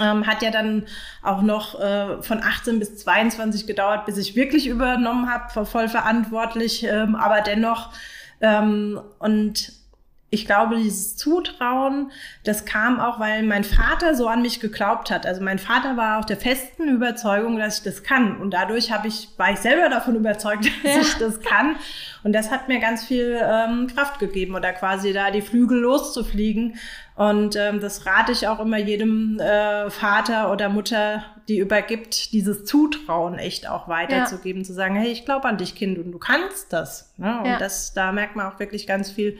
Ähm, 0.00 0.26
hat 0.26 0.42
ja 0.42 0.50
dann 0.50 0.86
auch 1.22 1.42
noch 1.42 1.78
äh, 1.78 2.20
von 2.22 2.42
18 2.42 2.80
bis 2.80 2.96
22 2.96 3.68
gedauert, 3.68 4.04
bis 4.04 4.16
ich 4.16 4.34
wirklich 4.34 4.66
übernommen 4.66 5.30
habe, 5.30 5.64
voll 5.64 5.88
verantwortlich, 5.88 6.84
ähm, 6.84 7.14
aber 7.14 7.42
dennoch 7.42 7.90
ähm, 8.40 9.00
und 9.20 9.72
ich 10.34 10.46
glaube, 10.46 10.76
dieses 10.76 11.14
Zutrauen, 11.14 12.10
das 12.42 12.64
kam 12.64 12.98
auch, 12.98 13.20
weil 13.20 13.42
mein 13.42 13.64
Vater 13.64 14.14
so 14.14 14.28
an 14.28 14.40
mich 14.40 14.60
geglaubt 14.60 15.10
hat. 15.10 15.26
Also 15.26 15.42
mein 15.42 15.58
Vater 15.58 15.98
war 15.98 16.18
auch 16.18 16.24
der 16.24 16.38
festen 16.38 16.88
Überzeugung, 16.88 17.58
dass 17.58 17.78
ich 17.78 17.84
das 17.84 18.02
kann. 18.02 18.38
Und 18.40 18.54
dadurch 18.54 18.90
habe 18.90 19.08
ich, 19.08 19.28
war 19.36 19.52
ich 19.52 19.58
selber 19.58 19.90
davon 19.90 20.16
überzeugt, 20.16 20.64
dass 20.82 20.94
ja. 20.94 21.00
ich 21.02 21.14
das 21.16 21.40
kann. 21.42 21.76
Und 22.22 22.32
das 22.32 22.50
hat 22.50 22.68
mir 22.68 22.80
ganz 22.80 23.04
viel 23.04 23.38
ähm, 23.42 23.88
Kraft 23.94 24.20
gegeben 24.20 24.54
oder 24.54 24.72
quasi 24.72 25.12
da 25.12 25.30
die 25.30 25.42
Flügel 25.42 25.80
loszufliegen. 25.80 26.78
Und 27.14 27.56
ähm, 27.56 27.80
das 27.80 28.06
rate 28.06 28.32
ich 28.32 28.48
auch 28.48 28.58
immer 28.58 28.78
jedem 28.78 29.38
äh, 29.38 29.90
Vater 29.90 30.50
oder 30.50 30.70
Mutter, 30.70 31.24
die 31.46 31.58
übergibt, 31.58 32.32
dieses 32.32 32.64
Zutrauen 32.64 33.38
echt 33.38 33.68
auch 33.68 33.86
weiterzugeben, 33.86 34.62
ja. 34.62 34.66
zu 34.66 34.72
sagen, 34.72 34.94
hey, 34.94 35.12
ich 35.12 35.26
glaube 35.26 35.46
an 35.46 35.58
dich, 35.58 35.74
Kind, 35.74 35.98
und 35.98 36.10
du 36.10 36.18
kannst 36.18 36.72
das. 36.72 37.12
Ne? 37.18 37.38
Und 37.38 37.46
ja. 37.46 37.58
das, 37.58 37.92
da 37.92 38.12
merkt 38.12 38.34
man 38.34 38.50
auch 38.50 38.58
wirklich 38.58 38.86
ganz 38.86 39.10
viel 39.10 39.36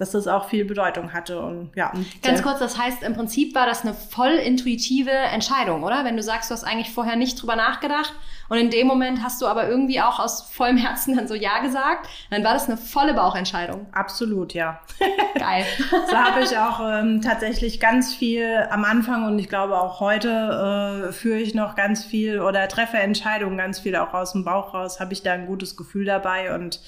dass 0.00 0.12
das 0.12 0.26
auch 0.26 0.48
viel 0.48 0.64
Bedeutung 0.64 1.12
hatte. 1.12 1.38
Und 1.40 1.72
ja. 1.76 1.92
Ganz 2.22 2.42
kurz, 2.42 2.58
das 2.58 2.78
heißt, 2.78 3.02
im 3.02 3.14
Prinzip 3.14 3.54
war 3.54 3.66
das 3.66 3.82
eine 3.82 3.92
voll 3.92 4.32
intuitive 4.32 5.10
Entscheidung, 5.10 5.82
oder? 5.82 6.06
Wenn 6.06 6.16
du 6.16 6.22
sagst, 6.22 6.50
du 6.50 6.54
hast 6.54 6.64
eigentlich 6.64 6.90
vorher 6.90 7.16
nicht 7.16 7.40
drüber 7.40 7.54
nachgedacht 7.54 8.14
und 8.48 8.56
in 8.56 8.70
dem 8.70 8.86
Moment 8.86 9.22
hast 9.22 9.42
du 9.42 9.46
aber 9.46 9.68
irgendwie 9.68 10.00
auch 10.00 10.18
aus 10.18 10.40
vollem 10.50 10.78
Herzen 10.78 11.16
dann 11.16 11.28
so 11.28 11.34
Ja 11.34 11.60
gesagt, 11.60 12.08
dann 12.30 12.42
war 12.42 12.54
das 12.54 12.66
eine 12.66 12.78
volle 12.78 13.12
Bauchentscheidung. 13.12 13.88
Absolut, 13.92 14.54
ja. 14.54 14.80
Geil. 15.38 15.66
so 16.10 16.16
habe 16.16 16.40
ich 16.40 16.56
auch 16.56 16.80
ähm, 16.80 17.20
tatsächlich 17.20 17.78
ganz 17.78 18.14
viel 18.14 18.66
am 18.70 18.84
Anfang 18.84 19.26
und 19.26 19.38
ich 19.38 19.50
glaube 19.50 19.78
auch 19.78 20.00
heute 20.00 21.10
äh, 21.10 21.12
führe 21.12 21.40
ich 21.40 21.54
noch 21.54 21.76
ganz 21.76 22.06
viel 22.06 22.40
oder 22.40 22.66
treffe 22.68 22.96
Entscheidungen 22.96 23.58
ganz 23.58 23.78
viel 23.78 23.94
auch 23.96 24.14
aus 24.14 24.32
dem 24.32 24.46
Bauch 24.46 24.72
raus, 24.72 24.98
habe 24.98 25.12
ich 25.12 25.22
da 25.22 25.34
ein 25.34 25.44
gutes 25.44 25.76
Gefühl 25.76 26.06
dabei 26.06 26.54
und 26.54 26.80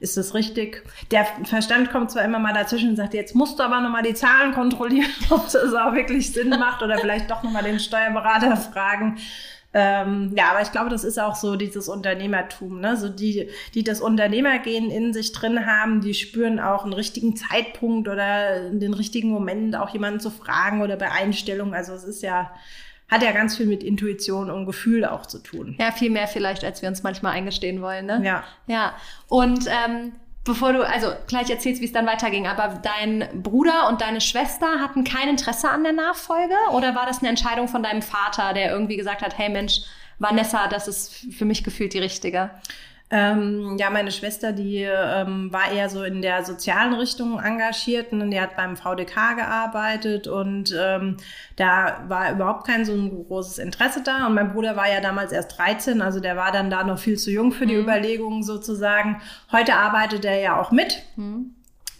ist 0.00 0.16
das 0.16 0.34
richtig? 0.34 0.84
Der 1.10 1.24
Verstand 1.44 1.90
kommt 1.90 2.10
zwar 2.10 2.24
immer 2.24 2.38
mal 2.38 2.54
dazwischen 2.54 2.90
und 2.90 2.96
sagt, 2.96 3.14
jetzt 3.14 3.34
musst 3.34 3.58
du 3.58 3.64
aber 3.64 3.80
nochmal 3.80 4.02
die 4.02 4.14
Zahlen 4.14 4.52
kontrollieren, 4.52 5.10
ob 5.30 5.50
das 5.50 5.74
auch 5.74 5.94
wirklich 5.94 6.32
Sinn 6.32 6.50
macht 6.50 6.82
oder 6.82 6.98
vielleicht 6.98 7.30
doch 7.30 7.42
nochmal 7.42 7.64
den 7.64 7.80
Steuerberater 7.80 8.56
fragen. 8.56 9.18
Ähm, 9.74 10.32
ja, 10.34 10.50
aber 10.50 10.62
ich 10.62 10.72
glaube, 10.72 10.88
das 10.88 11.04
ist 11.04 11.20
auch 11.20 11.34
so 11.34 11.56
dieses 11.56 11.88
Unternehmertum. 11.88 12.80
Ne? 12.80 12.96
So 12.96 13.08
die, 13.08 13.50
die 13.74 13.84
das 13.84 14.00
Unternehmergehen 14.00 14.90
in 14.90 15.12
sich 15.12 15.32
drin 15.32 15.66
haben, 15.66 16.00
die 16.00 16.14
spüren 16.14 16.58
auch 16.58 16.84
einen 16.84 16.94
richtigen 16.94 17.36
Zeitpunkt 17.36 18.08
oder 18.08 18.70
den 18.70 18.94
richtigen 18.94 19.28
Moment, 19.28 19.76
auch 19.76 19.90
jemanden 19.90 20.20
zu 20.20 20.30
fragen 20.30 20.80
oder 20.80 20.96
bei 20.96 21.10
Einstellungen. 21.10 21.74
Also 21.74 21.92
es 21.92 22.04
ist 22.04 22.22
ja 22.22 22.50
hat 23.08 23.22
ja 23.22 23.32
ganz 23.32 23.56
viel 23.56 23.66
mit 23.66 23.82
Intuition 23.82 24.50
und 24.50 24.66
Gefühl 24.66 25.04
auch 25.04 25.26
zu 25.26 25.38
tun. 25.38 25.76
Ja, 25.80 25.92
viel 25.92 26.10
mehr 26.10 26.28
vielleicht, 26.28 26.62
als 26.64 26.82
wir 26.82 26.88
uns 26.88 27.02
manchmal 27.02 27.32
eingestehen 27.32 27.80
wollen. 27.80 28.06
Ne? 28.06 28.20
Ja. 28.22 28.44
Ja. 28.66 28.94
Und 29.28 29.66
ähm, 29.66 30.12
bevor 30.44 30.72
du, 30.72 30.86
also 30.86 31.12
gleich 31.26 31.48
erzählst, 31.50 31.80
wie 31.80 31.86
es 31.86 31.92
dann 31.92 32.06
weiterging, 32.06 32.46
aber 32.46 32.80
dein 32.82 33.42
Bruder 33.42 33.88
und 33.88 34.00
deine 34.00 34.20
Schwester 34.20 34.80
hatten 34.80 35.04
kein 35.04 35.28
Interesse 35.28 35.70
an 35.70 35.84
der 35.84 35.92
Nachfolge 35.92 36.54
oder 36.72 36.94
war 36.94 37.06
das 37.06 37.20
eine 37.20 37.28
Entscheidung 37.28 37.68
von 37.68 37.82
deinem 37.82 38.02
Vater, 38.02 38.52
der 38.52 38.70
irgendwie 38.72 38.96
gesagt 38.96 39.22
hat, 39.22 39.38
hey 39.38 39.48
Mensch, 39.48 39.82
Vanessa, 40.18 40.66
das 40.66 40.88
ist 40.88 41.32
für 41.32 41.44
mich 41.44 41.64
gefühlt 41.64 41.94
die 41.94 41.98
richtige? 42.00 42.50
Ähm, 43.10 43.76
ja, 43.78 43.88
meine 43.88 44.10
Schwester, 44.10 44.52
die 44.52 44.82
ähm, 44.82 45.50
war 45.50 45.72
eher 45.72 45.88
so 45.88 46.02
in 46.02 46.20
der 46.20 46.44
sozialen 46.44 46.92
Richtung 46.92 47.40
engagiert 47.40 48.12
und 48.12 48.30
die 48.30 48.40
hat 48.40 48.54
beim 48.54 48.76
VDK 48.76 49.34
gearbeitet 49.36 50.26
und 50.26 50.74
ähm, 50.78 51.16
da 51.56 52.04
war 52.06 52.32
überhaupt 52.32 52.66
kein 52.66 52.84
so 52.84 52.92
ein 52.92 53.24
großes 53.26 53.58
Interesse 53.58 54.02
da. 54.02 54.26
Und 54.26 54.34
mein 54.34 54.52
Bruder 54.52 54.76
war 54.76 54.92
ja 54.92 55.00
damals 55.00 55.32
erst 55.32 55.56
13, 55.56 56.02
also 56.02 56.20
der 56.20 56.36
war 56.36 56.52
dann 56.52 56.68
da 56.68 56.84
noch 56.84 56.98
viel 56.98 57.16
zu 57.16 57.30
jung 57.30 57.52
für 57.52 57.66
die 57.66 57.76
mhm. 57.76 57.84
Überlegungen 57.84 58.42
sozusagen. 58.42 59.22
Heute 59.52 59.74
arbeitet 59.74 60.26
er 60.26 60.40
ja 60.40 60.60
auch 60.60 60.70
mit. 60.70 61.02
Mhm. 61.16 61.54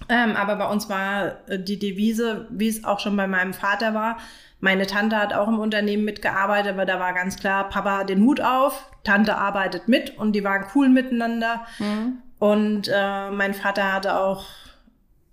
Ähm, 0.09 0.37
aber 0.37 0.57
bei 0.57 0.69
uns 0.69 0.89
war 0.89 1.49
äh, 1.49 1.59
die 1.59 1.79
Devise, 1.79 2.47
wie 2.51 2.69
es 2.69 2.85
auch 2.85 3.01
schon 3.01 3.17
bei 3.17 3.27
meinem 3.27 3.53
Vater 3.53 3.95
war, 3.95 4.19
meine 4.61 4.87
Tante 4.87 5.17
hat 5.17 5.35
auch 5.35 5.49
im 5.49 5.61
Unternehmen 5.61 6.05
mitgearbeitet, 6.05 6.73
aber 6.73 6.85
da 6.85 6.99
war 6.99 7.13
ganz 7.13 7.37
klar, 7.37 7.69
Papa 7.69 7.99
hat 7.99 8.09
den 8.09 8.23
Hut 8.23 8.41
auf, 8.41 8.91
Tante 9.05 9.37
arbeitet 9.37 9.87
mit 9.87 10.19
und 10.19 10.33
die 10.33 10.43
waren 10.43 10.65
cool 10.75 10.89
miteinander. 10.89 11.65
Mhm. 11.79 12.19
Und 12.39 12.91
äh, 12.93 13.31
mein 13.31 13.55
Vater 13.55 13.93
hatte 13.93 14.19
auch 14.19 14.47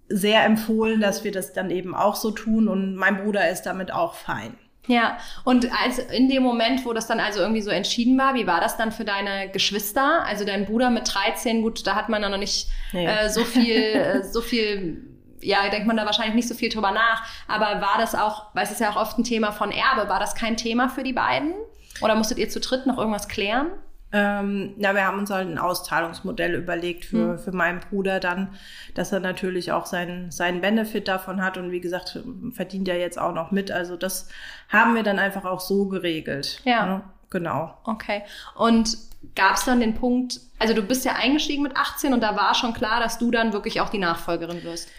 sehr 0.07 0.45
empfohlen, 0.45 1.01
dass 1.01 1.23
wir 1.23 1.31
das 1.31 1.53
dann 1.53 1.71
eben 1.71 1.95
auch 1.95 2.15
so 2.15 2.31
tun 2.31 2.67
und 2.67 2.95
mein 2.95 3.23
Bruder 3.23 3.49
ist 3.49 3.63
damit 3.63 3.91
auch 3.91 4.13
fein. 4.13 4.55
Ja, 4.87 5.17
und 5.43 5.69
als 5.83 5.99
in 5.99 6.29
dem 6.29 6.43
Moment, 6.43 6.85
wo 6.85 6.93
das 6.93 7.07
dann 7.07 7.19
also 7.19 7.39
irgendwie 7.39 7.61
so 7.61 7.71
entschieden 7.71 8.17
war, 8.17 8.35
wie 8.35 8.47
war 8.47 8.61
das 8.61 8.77
dann 8.77 8.91
für 8.91 9.05
deine 9.05 9.49
Geschwister? 9.49 10.23
Also 10.25 10.45
dein 10.45 10.65
Bruder 10.65 10.89
mit 10.89 11.13
13, 11.13 11.61
gut, 11.61 11.85
da 11.87 11.95
hat 11.95 12.09
man 12.09 12.21
dann 12.21 12.31
noch 12.31 12.37
nicht 12.37 12.67
nee. 12.93 13.05
äh, 13.05 13.29
so 13.29 13.43
viel, 13.43 13.71
äh, 13.71 14.23
so 14.23 14.41
viel 14.41 15.01
ja, 15.41 15.69
denkt 15.69 15.87
man 15.87 15.95
da 15.95 16.05
wahrscheinlich 16.05 16.35
nicht 16.35 16.47
so 16.47 16.55
viel 16.55 16.69
drüber 16.69 16.91
nach. 16.91 17.23
Aber 17.47 17.81
war 17.81 17.97
das 17.97 18.15
auch, 18.15 18.47
weil 18.53 18.63
es 18.63 18.71
ist 18.71 18.81
ja 18.81 18.89
auch 18.89 18.95
oft 18.95 19.17
ein 19.17 19.23
Thema 19.23 19.51
von 19.51 19.71
Erbe, 19.71 20.09
war 20.09 20.19
das 20.19 20.35
kein 20.35 20.57
Thema 20.57 20.89
für 20.89 21.03
die 21.03 21.13
beiden? 21.13 21.53
Oder 22.01 22.15
musstet 22.15 22.39
ihr 22.39 22.49
zu 22.49 22.59
dritt 22.59 22.85
noch 22.85 22.97
irgendwas 22.97 23.27
klären? 23.27 23.67
Ähm, 24.17 24.75
ja, 24.77 24.95
wir 24.95 25.05
haben 25.05 25.19
uns 25.19 25.29
halt 25.29 25.49
ein 25.49 25.57
Auszahlungsmodell 25.57 26.55
überlegt 26.55 27.03
für, 27.03 27.33
mhm. 27.33 27.37
für 27.37 27.51
meinen 27.51 27.81
Bruder 27.81 28.21
dann, 28.21 28.55
dass 28.93 29.11
er 29.11 29.19
natürlich 29.19 29.73
auch 29.73 29.85
seinen, 29.85 30.31
seinen 30.31 30.61
Benefit 30.61 31.09
davon 31.09 31.43
hat 31.43 31.57
und 31.57 31.71
wie 31.71 31.81
gesagt, 31.81 32.23
verdient 32.53 32.87
er 32.87 32.97
jetzt 32.97 33.19
auch 33.19 33.33
noch 33.33 33.51
mit. 33.51 33.71
Also 33.71 33.97
das 33.97 34.29
haben 34.69 34.95
wir 34.95 35.03
dann 35.03 35.19
einfach 35.19 35.43
auch 35.43 35.59
so 35.59 35.89
geregelt. 35.89 36.61
Ja. 36.63 36.71
ja 36.71 36.85
ne? 36.85 37.01
genau. 37.29 37.77
Okay. 37.83 38.23
Und 38.55 38.97
gab 39.35 39.55
es 39.55 39.65
dann 39.65 39.81
den 39.81 39.95
Punkt, 39.95 40.39
also 40.59 40.73
du 40.73 40.81
bist 40.81 41.03
ja 41.03 41.15
eingestiegen 41.15 41.63
mit 41.63 41.75
18 41.75 42.13
und 42.13 42.21
da 42.21 42.37
war 42.37 42.55
schon 42.55 42.73
klar, 42.73 43.01
dass 43.01 43.17
du 43.17 43.31
dann 43.31 43.51
wirklich 43.51 43.81
auch 43.81 43.89
die 43.89 43.97
Nachfolgerin 43.97 44.63
wirst. 44.63 44.89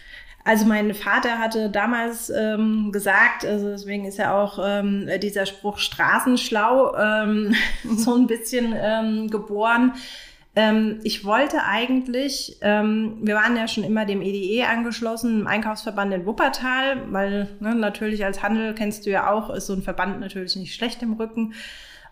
Also 0.47 0.65
mein 0.65 0.93
Vater 0.93 1.39
hatte 1.39 1.69
damals 1.69 2.29
ähm, 2.29 2.93
gesagt, 2.93 3.43
also 3.43 3.67
deswegen 3.67 4.05
ist 4.05 4.17
ja 4.17 4.33
auch 4.33 4.57
ähm, 4.63 5.09
dieser 5.21 5.45
Spruch 5.45 5.77
Straßenschlau 5.77 6.95
ähm, 6.95 7.53
so 7.97 8.15
ein 8.15 8.27
bisschen 8.27 8.73
ähm, 8.73 9.29
geboren. 9.29 9.95
Ähm, 10.55 11.01
ich 11.03 11.25
wollte 11.25 11.65
eigentlich, 11.65 12.59
ähm, 12.61 13.17
wir 13.23 13.35
waren 13.35 13.57
ja 13.57 13.67
schon 13.67 13.83
immer 13.83 14.05
dem 14.05 14.21
EDE 14.21 14.61
e 14.61 14.63
angeschlossen, 14.63 15.41
im 15.41 15.47
Einkaufsverband 15.47 16.13
in 16.13 16.25
Wuppertal, 16.25 17.11
weil 17.11 17.49
ne, 17.59 17.75
natürlich 17.75 18.23
als 18.23 18.41
Handel 18.41 18.73
kennst 18.73 19.05
du 19.05 19.09
ja 19.09 19.29
auch, 19.29 19.49
ist 19.49 19.67
so 19.67 19.73
ein 19.73 19.83
Verband 19.83 20.21
natürlich 20.21 20.55
nicht 20.55 20.73
schlecht 20.73 21.03
im 21.03 21.11
Rücken. 21.11 21.55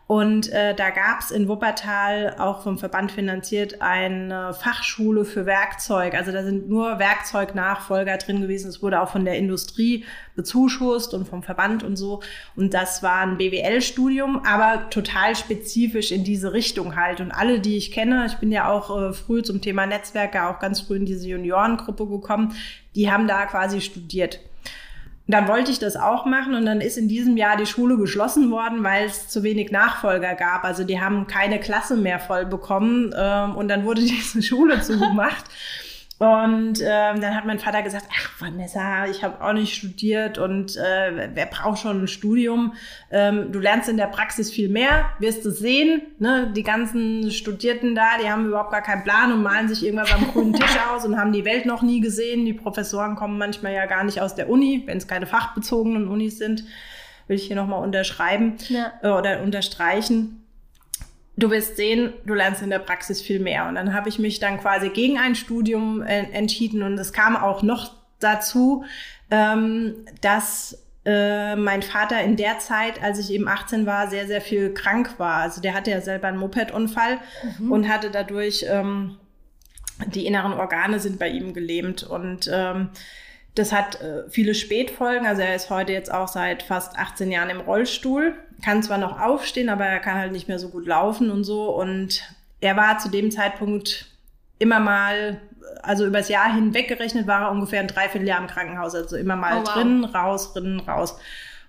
Und 0.08 0.52
äh, 0.52 0.76
da 0.76 0.92
gab 0.92 1.22
es 1.22 1.32
in 1.32 1.48
Wuppertal 1.48 2.36
auch 2.38 2.62
vom 2.62 2.78
Verband 2.78 3.12
finanziert 3.12 3.82
eine 3.82 4.54
Fachschule 4.54 5.26
für 5.26 5.48
Werkzeug. 5.48 6.14
Also 6.14 6.32
da 6.32 6.44
sind 6.44 6.70
nur 6.70 7.00
Werkzeugnachfolger 7.00 8.18
drin 8.18 8.42
gewesen. 8.42 8.70
Es 8.70 8.84
wurde 8.84 9.02
auch 9.02 9.10
von 9.10 9.26
der 9.26 9.36
Industrie 9.40 10.06
bezuschusst 10.36 11.16
und 11.16 11.28
vom 11.28 11.42
Verband 11.42 11.82
und 11.84 11.96
so. 11.96 12.22
Und 12.56 12.76
das 12.76 13.02
war 13.02 13.22
ein 13.22 13.38
BWL-Studium, 13.38 14.44
aber 14.46 14.92
total 14.92 15.36
spezifisch 15.36 16.12
in 16.12 16.24
diese 16.24 16.54
Richtung 16.54 16.96
halt. 16.96 17.20
Und 17.20 17.32
alle, 17.32 17.60
die 17.60 17.76
ich 17.76 17.92
kenne, 17.92 18.28
ich 18.28 18.36
bin 18.36 18.52
ja 18.52 18.70
auch 18.70 18.96
äh, 18.96 19.12
früh 19.12 19.42
zum 19.42 19.60
Thema 19.60 19.88
Netzwerke 19.88 20.44
auch 20.44 20.60
ganz 20.60 20.82
früh 20.82 20.98
in 20.98 21.08
diese 21.08 21.28
Juniorengruppe 21.28 22.06
gekommen, 22.06 22.54
die 22.94 23.12
haben 23.12 23.28
da 23.28 23.48
quasi 23.48 23.82
studiert 23.82 24.40
dann 25.28 25.48
wollte 25.48 25.72
ich 25.72 25.80
das 25.80 25.96
auch 25.96 26.26
machen 26.26 26.54
und 26.54 26.66
dann 26.66 26.82
ist 26.82 26.98
in 26.98 27.08
diesem 27.08 27.36
Jahr 27.36 27.58
die 27.58 27.66
Schule 27.66 27.98
geschlossen 27.98 28.52
worden, 28.52 28.84
weil 28.84 29.06
es 29.06 29.28
zu 29.28 29.42
wenig 29.42 29.72
Nachfolger 29.72 30.36
gab. 30.36 30.64
Also 30.64 30.84
die 30.84 31.02
haben 31.02 31.26
keine 31.26 31.60
Klasse 31.60 31.98
mehr 31.98 32.20
voll 32.20 32.46
bekommen 32.46 33.14
ähm, 33.18 33.56
und 33.56 33.68
dann 33.68 33.86
wurde 33.86 34.02
diese 34.04 34.44
Schule 34.44 34.82
zugemacht. 34.82 35.46
Und 36.18 36.80
ähm, 36.82 37.20
dann 37.20 37.36
hat 37.36 37.46
mein 37.46 37.60
Vater 37.60 37.82
gesagt, 37.82 38.06
ach 38.10 38.40
Vanessa, 38.40 39.06
ich 39.08 39.22
habe 39.22 39.44
auch 39.44 39.52
nicht 39.52 39.76
studiert 39.76 40.38
und 40.38 40.78
äh, 40.78 41.30
wer 41.34 41.46
braucht 41.46 41.80
schon 41.80 42.04
ein 42.04 42.08
Studium? 42.08 42.74
Ähm, 43.12 43.52
du 43.52 43.60
lernst 43.60 43.90
in 43.90 43.98
der 43.98 44.08
Praxis 44.08 44.50
viel 44.50 44.70
mehr, 44.70 45.10
wirst 45.20 45.44
du 45.44 45.52
sehen. 45.52 46.04
Ne? 46.20 46.54
Die 46.56 46.64
ganzen 46.64 47.32
Studierten 47.32 47.96
da, 47.96 48.18
die 48.22 48.30
haben 48.30 48.46
überhaupt 48.46 48.72
gar 48.72 48.82
keinen 48.82 49.04
Plan 49.04 49.34
und 49.34 49.44
malen 49.44 49.68
sich 49.68 49.84
irgendwas 49.84 50.14
am 50.14 50.32
grünen 50.32 50.54
Tisch 50.54 50.78
aus 50.90 51.04
und 51.04 51.18
haben 51.18 51.34
die 51.34 51.44
Welt 51.44 51.66
noch 51.66 51.82
nie 51.82 52.00
gesehen. 52.00 52.46
Die 52.46 52.54
Professoren 52.54 53.18
kommen 53.18 53.38
manchmal 53.38 53.74
ja 53.74 53.86
gar 53.86 54.06
nicht 54.06 54.22
aus 54.22 54.36
der 54.36 54.50
Uni, 54.50 54.84
wenn 54.86 54.98
es 54.98 55.10
keine 55.10 55.28
fachbezogenen 55.28 56.08
Unis 56.08 56.38
sind. 56.38 56.64
Will 57.28 57.36
ich 57.36 57.48
hier 57.48 57.58
nochmal 57.58 57.84
unterschreiben 57.84 58.56
ja. 58.70 58.94
äh, 59.02 59.10
oder 59.10 59.42
unterstreichen 59.42 60.45
du 61.38 61.52
wirst 61.52 61.78
sehen, 61.78 62.14
du 62.26 62.34
lernst 62.34 62.62
in 62.62 62.70
der 62.70 62.80
Praxis 62.80 63.22
viel 63.22 63.40
mehr. 63.40 63.68
Und 63.68 63.76
dann 63.76 63.94
habe 63.94 64.10
ich 64.10 64.20
mich 64.20 64.40
dann 64.40 64.60
quasi 64.60 64.90
gegen 64.90 65.18
ein 65.18 65.36
Studium 65.36 66.02
äh, 66.02 66.24
entschieden 66.32 66.84
und 66.84 66.98
es 66.98 67.14
kam 67.14 67.36
auch 67.36 67.62
noch 67.62 67.92
dazu, 68.20 68.86
ähm, 69.32 69.96
dass 70.22 70.82
äh, 71.06 71.56
mein 71.56 71.84
Vater 71.84 72.22
in 72.22 72.36
der 72.36 72.60
Zeit, 72.60 73.02
als 73.04 73.20
ich 73.20 73.32
eben 73.32 73.48
18 73.48 73.86
war, 73.86 74.10
sehr, 74.10 74.28
sehr 74.28 74.42
viel 74.42 74.74
krank 74.74 75.16
war. 75.18 75.36
Also 75.36 75.62
der 75.62 75.74
hatte 75.74 75.92
ja 75.92 76.02
selber 76.02 76.28
einen 76.28 76.38
Mopedunfall 76.38 77.20
mhm. 77.60 77.72
und 77.72 77.88
hatte 77.88 78.10
dadurch, 78.10 78.66
ähm, 78.68 79.18
die 80.08 80.26
inneren 80.26 80.54
Organe 80.54 81.00
sind 81.00 81.20
bei 81.20 81.30
ihm 81.30 81.54
gelähmt 81.54 82.04
und 82.04 82.50
ähm, 82.52 82.90
das 83.54 83.72
hat 83.72 84.02
äh, 84.02 84.30
viele 84.30 84.54
Spätfolgen. 84.54 85.26
Also 85.26 85.42
er 85.42 85.56
ist 85.56 85.70
heute 85.70 85.94
jetzt 85.94 86.14
auch 86.14 86.28
seit 86.28 86.64
fast 86.64 86.98
18 86.98 87.32
Jahren 87.32 87.50
im 87.50 87.62
Rollstuhl, 87.62 88.34
kann 88.64 88.84
zwar 88.84 88.98
noch 88.98 89.20
aufstehen, 89.20 89.70
aber 89.70 89.86
er 89.86 90.00
kann 90.00 90.18
halt 90.18 90.32
nicht 90.32 90.48
mehr 90.48 90.60
so 90.60 90.70
gut 90.70 90.86
laufen 90.86 91.32
und 91.32 91.44
so. 91.44 91.70
Und 91.70 92.22
er 92.62 92.76
war 92.76 92.98
zu 93.00 93.10
dem 93.10 93.32
Zeitpunkt 93.32 94.08
immer 94.60 94.80
mal, 94.80 95.42
also 95.84 96.06
übers 96.06 96.30
Jahr 96.30 96.54
hinweg 96.54 96.88
gerechnet, 96.88 97.28
war 97.28 97.44
er 97.44 97.52
ungefähr 97.52 97.80
ein 97.80 97.88
Dreivierteljahr 97.88 98.40
im 98.40 98.48
Krankenhaus. 98.48 98.96
Also 98.96 99.18
immer 99.18 99.36
mal 99.36 99.58
oh, 99.58 99.66
wow. 99.66 99.74
drin, 99.74 100.06
raus, 100.06 100.54
drin, 100.54 100.80
raus. 100.80 101.18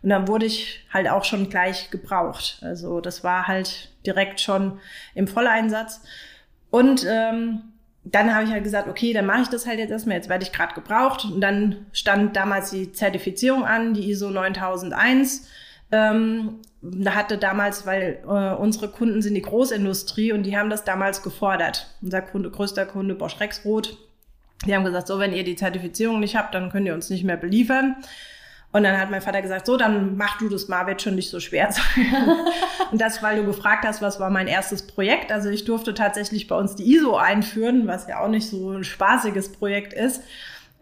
Und 0.03 0.11
dann 0.11 0.29
wurde 0.29 0.47
ich 0.47 0.87
halt 0.93 1.09
auch 1.09 1.25
schon 1.25 1.51
gleich 1.51 1.91
gebraucht. 1.91 2.59
Also 2.63 3.01
das 3.01 3.25
war 3.25 3.49
halt 3.49 3.91
direkt 4.07 4.41
schon 4.41 4.79
im 5.15 5.27
Volleinsatz. 5.27 6.03
Und 6.71 7.05
ähm, 7.09 7.73
dann 8.05 8.33
habe 8.33 8.45
ich 8.45 8.51
halt 8.51 8.63
gesagt, 8.63 8.89
okay, 8.89 9.13
dann 9.13 9.27
mache 9.27 9.43
ich 9.43 9.49
das 9.49 9.67
halt 9.67 9.81
jetzt 9.81 9.91
erstmal, 9.91 10.17
jetzt 10.17 10.29
werde 10.29 10.45
ich 10.45 10.53
gerade 10.53 10.75
gebraucht. 10.75 11.25
Und 11.25 11.41
dann 11.41 11.87
stand 11.93 12.37
damals 12.37 12.71
die 12.71 12.93
Zertifizierung 12.93 13.65
an, 13.65 13.95
die 13.95 14.11
ISO 14.11 14.31
9001. 14.31 15.49
Ähm, 15.91 16.61
hatte 17.09 17.39
damals, 17.39 17.87
weil 17.87 18.23
äh, 18.27 18.55
unsere 18.55 18.89
Kunden 18.89 19.23
sind 19.23 19.35
die 19.35 19.43
Großindustrie 19.43 20.33
und 20.33 20.43
die 20.45 20.57
haben 20.57 20.71
das 20.71 20.85
damals 20.85 21.23
gefordert. 21.23 21.95
Unser 22.03 22.23
Kunde, 22.23 22.51
größter 22.51 22.87
Kunde 22.87 23.15
Bosch 23.15 23.39
Rexroth, 23.41 23.97
die 24.65 24.75
haben 24.75 24.85
gesagt, 24.85 25.07
so, 25.07 25.19
wenn 25.19 25.33
ihr 25.33 25.45
die 25.45 25.57
Zertifizierung 25.57 26.21
nicht 26.21 26.37
habt, 26.37 26.55
dann 26.55 26.71
könnt 26.71 26.87
ihr 26.87 26.95
uns 26.95 27.11
nicht 27.11 27.25
mehr 27.25 27.37
beliefern. 27.37 27.97
Und 28.73 28.83
dann 28.83 28.99
hat 28.99 29.11
mein 29.11 29.23
Vater 29.23 29.41
gesagt, 29.43 29.65
so, 29.65 29.77
dann 29.77 30.17
mach 30.17 30.39
du 30.39 30.49
das 30.49 30.69
mal, 30.69 30.87
wird 30.87 31.01
schon 31.01 31.15
nicht 31.15 31.31
so 31.31 31.41
schwer 31.41 31.73
sein. 31.73 32.37
und 32.91 33.01
das, 33.01 33.23
weil 33.23 33.37
du 33.37 33.47
gefragt 33.47 33.85
hast, 33.85 34.03
was 34.03 34.21
war 34.21 34.29
mein 34.29 34.49
erstes 34.49 34.87
Projekt. 34.87 35.33
Also 35.33 35.49
ich 35.49 35.65
durfte 35.65 35.95
tatsächlich 35.95 36.47
bei 36.47 36.57
uns 36.57 36.75
die 36.77 36.95
ISO 36.95 37.17
einführen, 37.17 37.87
was 37.87 38.07
ja 38.07 38.21
auch 38.21 38.29
nicht 38.29 38.49
so 38.49 38.73
ein 38.73 38.85
spaßiges 38.85 39.53
Projekt 39.53 39.93
ist. 39.93 40.23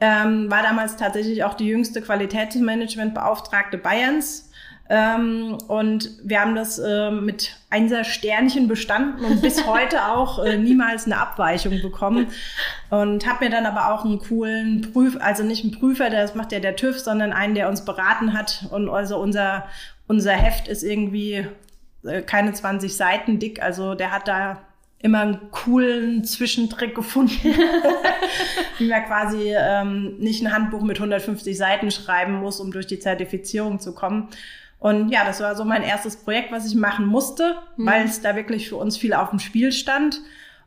Ähm, 0.01 0.51
war 0.51 0.63
damals 0.63 0.97
tatsächlich 0.97 1.45
auch 1.45 1.55
die 1.55 1.67
jüngste 1.67 2.03
Qualitätsmanagementbeauftragte 2.03 3.79
Bayerns. 3.79 4.51
Ähm, 4.91 5.57
und 5.67 6.11
wir 6.23 6.41
haben 6.41 6.55
das 6.55 6.79
äh, 6.79 7.11
mit 7.11 7.57
Einser 7.71 8.05
Sternchen 8.05 8.69
bestanden 8.69 9.25
und 9.25 9.41
bis 9.41 9.67
heute 9.67 10.07
auch 10.09 10.45
äh, 10.45 10.59
niemals 10.59 11.07
eine 11.07 11.19
Abweichung 11.19 11.81
bekommen. 11.81 12.29
Und 12.91 13.27
habe 13.27 13.47
mir 13.47 13.51
dann 13.51 13.67
aber 13.67 13.93
auch 13.93 14.05
einen 14.05 14.19
coolen 14.19 14.93
Prüf, 14.93 15.17
also 15.19 15.43
nicht 15.43 15.65
einen 15.65 15.73
Prüfer, 15.73 16.11
das 16.11 16.35
macht 16.35 16.53
ja 16.53 16.61
der 16.61 16.77
TÜV, 16.77 16.99
sondern 16.99 17.33
einen, 17.33 17.55
der 17.55 17.69
uns 17.69 17.85
beraten 17.85 18.35
hat. 18.35 18.67
Und 18.71 18.91
also 18.91 19.19
unser, 19.19 19.67
unser 20.07 20.33
Heft 20.33 20.69
ist 20.69 20.83
irgendwie 20.83 21.47
äh, 22.05 22.21
keine 22.23 22.53
20 22.53 22.95
Seiten 22.95 23.39
dick. 23.39 23.63
Also 23.63 23.95
der 23.95 24.11
hat 24.11 24.29
da 24.29 24.61
immer 24.99 25.21
einen 25.21 25.51
coolen 25.51 26.25
Zwischentrick 26.25 26.95
gefunden, 26.95 27.33
wie 28.79 28.89
man 28.89 29.05
quasi 29.05 29.55
ähm, 29.55 30.17
nicht 30.19 30.43
ein 30.43 30.53
Handbuch 30.53 30.81
mit 30.83 30.97
150 30.97 31.57
Seiten 31.57 31.91
schreiben 31.91 32.41
muss, 32.41 32.59
um 32.59 32.73
durch 32.73 32.87
die 32.87 32.99
Zertifizierung 32.99 33.81
zu 33.81 33.95
kommen. 33.95 34.29
Und 34.85 35.09
ja, 35.09 35.25
das 35.25 35.41
war 35.41 35.57
so 35.57 35.65
mein 35.65 35.83
erstes 35.83 36.15
Projekt, 36.15 36.53
was 36.53 36.67
ich 36.67 36.75
machen 36.75 37.07
musste, 37.07 37.57
mhm. 37.79 37.87
weil 37.87 38.05
es 38.05 38.21
da 38.21 38.37
wirklich 38.37 38.69
für 38.69 38.77
uns 38.77 38.99
viel 38.99 39.15
auf 39.15 39.31
dem 39.31 39.39
Spiel 39.39 39.73
stand. 39.73 40.21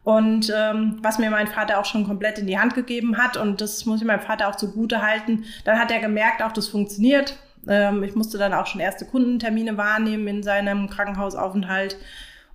Und 0.03 0.51
ähm, 0.57 0.97
was 1.03 1.19
mir 1.19 1.29
mein 1.29 1.45
Vater 1.45 1.79
auch 1.79 1.85
schon 1.85 2.03
komplett 2.03 2.39
in 2.39 2.47
die 2.47 2.57
Hand 2.57 2.73
gegeben 2.73 3.19
hat, 3.19 3.37
und 3.37 3.61
das 3.61 3.85
muss 3.85 4.01
ich 4.01 4.07
meinem 4.07 4.21
Vater 4.21 4.47
auch 4.47 4.55
zugute 4.55 5.03
halten, 5.03 5.45
dann 5.65 5.77
hat 5.77 5.91
er 5.91 5.99
gemerkt, 5.99 6.41
auch 6.41 6.51
das 6.51 6.67
funktioniert. 6.67 7.37
Ähm, 7.67 8.01
ich 8.01 8.15
musste 8.15 8.39
dann 8.39 8.55
auch 8.55 8.65
schon 8.65 8.81
erste 8.81 9.05
Kundentermine 9.05 9.77
wahrnehmen 9.77 10.27
in 10.27 10.41
seinem 10.41 10.89
Krankenhausaufenthalt. 10.89 11.97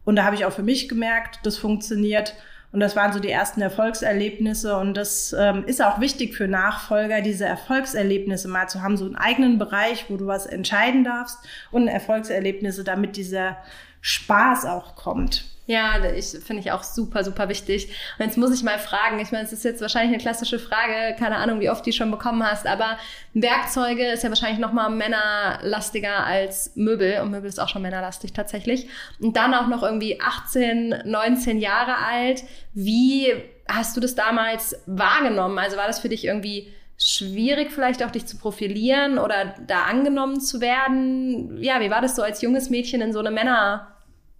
Und 0.04 0.16
da 0.16 0.25
habe 0.25 0.35
ich 0.35 0.45
auch 0.45 0.52
für 0.52 0.64
mich 0.64 0.88
gemerkt, 0.88 1.38
das 1.45 1.59
funktioniert. 1.59 2.35
Und 2.72 2.80
das 2.80 2.96
waren 2.96 3.12
so 3.12 3.20
die 3.20 3.30
ersten 3.30 3.60
Erfolgserlebnisse. 3.60 4.76
Und 4.76 4.94
das 4.94 5.34
ähm, 5.38 5.64
ist 5.66 5.82
auch 5.82 6.00
wichtig 6.00 6.34
für 6.34 6.48
Nachfolger, 6.48 7.20
diese 7.20 7.44
Erfolgserlebnisse 7.44 8.48
mal 8.48 8.68
zu 8.68 8.82
haben, 8.82 8.96
so 8.96 9.04
einen 9.04 9.16
eigenen 9.16 9.58
Bereich, 9.58 10.06
wo 10.08 10.16
du 10.16 10.26
was 10.26 10.46
entscheiden 10.46 11.04
darfst 11.04 11.38
und 11.70 11.86
Erfolgserlebnisse, 11.86 12.82
damit 12.82 13.16
dieser 13.16 13.58
Spaß 14.00 14.64
auch 14.64 14.96
kommt. 14.96 15.51
Ja, 15.66 16.04
ich 16.16 16.26
finde 16.45 16.61
ich 16.61 16.73
auch 16.73 16.83
super, 16.83 17.23
super 17.23 17.49
wichtig. 17.49 17.88
Und 18.19 18.25
jetzt 18.26 18.37
muss 18.37 18.52
ich 18.52 18.64
mal 18.64 18.81
fragen, 18.81 19.21
ich 19.21 19.31
meine, 19.31 19.45
es 19.45 19.52
ist 19.52 19.64
jetzt 19.64 19.81
wahrscheinlich 19.81 20.14
eine 20.14 20.23
klassische 20.23 20.59
Frage, 20.59 21.14
keine 21.16 21.37
Ahnung, 21.37 21.61
wie 21.61 21.71
oft 21.71 21.87
die 21.87 21.92
schon 21.92 22.11
bekommen 22.11 22.45
hast, 22.45 22.66
aber 22.66 22.99
Werkzeuge 23.33 24.09
ist 24.09 24.25
ja 24.25 24.28
wahrscheinlich 24.28 24.59
noch 24.59 24.73
mal 24.73 24.88
männerlastiger 24.90 26.26
als 26.26 26.73
Möbel 26.75 27.21
und 27.21 27.31
Möbel 27.31 27.49
ist 27.49 27.61
auch 27.61 27.69
schon 27.69 27.83
männerlastig 27.83 28.33
tatsächlich. 28.33 28.88
Und 29.21 29.37
dann 29.37 29.54
auch 29.54 29.69
noch 29.69 29.85
irgendwie 29.85 30.21
18, 30.21 31.02
19 31.04 31.59
Jahre 31.59 31.97
alt. 31.97 32.42
Wie 32.75 33.33
hast 33.69 33.97
du 33.97 34.00
das 34.00 34.16
damals 34.16 34.83
wahrgenommen? 34.87 35.59
Also 35.59 35.76
war 35.76 35.87
das 35.87 36.00
für 36.00 36.09
dich 36.09 36.25
irgendwie 36.25 36.73
schwierig 36.99 37.71
vielleicht 37.71 38.02
auch 38.02 38.11
dich 38.11 38.26
zu 38.26 38.37
profilieren 38.37 39.19
oder 39.19 39.54
da 39.66 39.85
angenommen 39.85 40.40
zu 40.40 40.61
werden? 40.61 41.62
Ja, 41.62 41.81
wie 41.81 41.90
war 41.90 42.00
das 42.00 42.16
so 42.16 42.23
als 42.23 42.42
junges 42.42 42.69
Mädchen 42.69 43.00
in 43.00 43.12
so 43.12 43.21
eine 43.21 43.31
Männer 43.31 43.91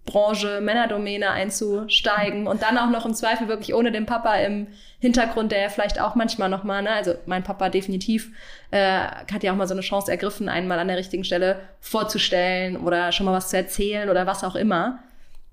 Branche, 0.05 0.59
Männerdomäne 0.61 1.31
einzusteigen 1.31 2.47
und 2.47 2.61
dann 2.61 2.77
auch 2.77 2.89
noch 2.89 3.05
im 3.05 3.13
Zweifel 3.13 3.47
wirklich 3.47 3.73
ohne 3.73 3.91
den 3.91 4.05
Papa 4.05 4.35
im 4.35 4.67
Hintergrund, 4.99 5.51
der 5.51 5.61
ja 5.61 5.69
vielleicht 5.69 5.99
auch 5.99 6.15
manchmal 6.15 6.49
nochmal, 6.49 6.81
ne, 6.81 6.91
also 6.91 7.15
mein 7.25 7.43
Papa 7.43 7.69
definitiv, 7.69 8.31
äh, 8.71 8.99
hat 9.31 9.43
ja 9.43 9.51
auch 9.51 9.55
mal 9.55 9.67
so 9.67 9.73
eine 9.73 9.81
Chance 9.81 10.11
ergriffen, 10.11 10.49
einmal 10.49 10.79
an 10.79 10.89
der 10.89 10.97
richtigen 10.97 11.23
Stelle 11.23 11.59
vorzustellen 11.79 12.77
oder 12.77 13.11
schon 13.11 13.25
mal 13.25 13.33
was 13.33 13.49
zu 13.49 13.57
erzählen 13.57 14.09
oder 14.09 14.27
was 14.27 14.43
auch 14.43 14.55
immer. 14.55 14.99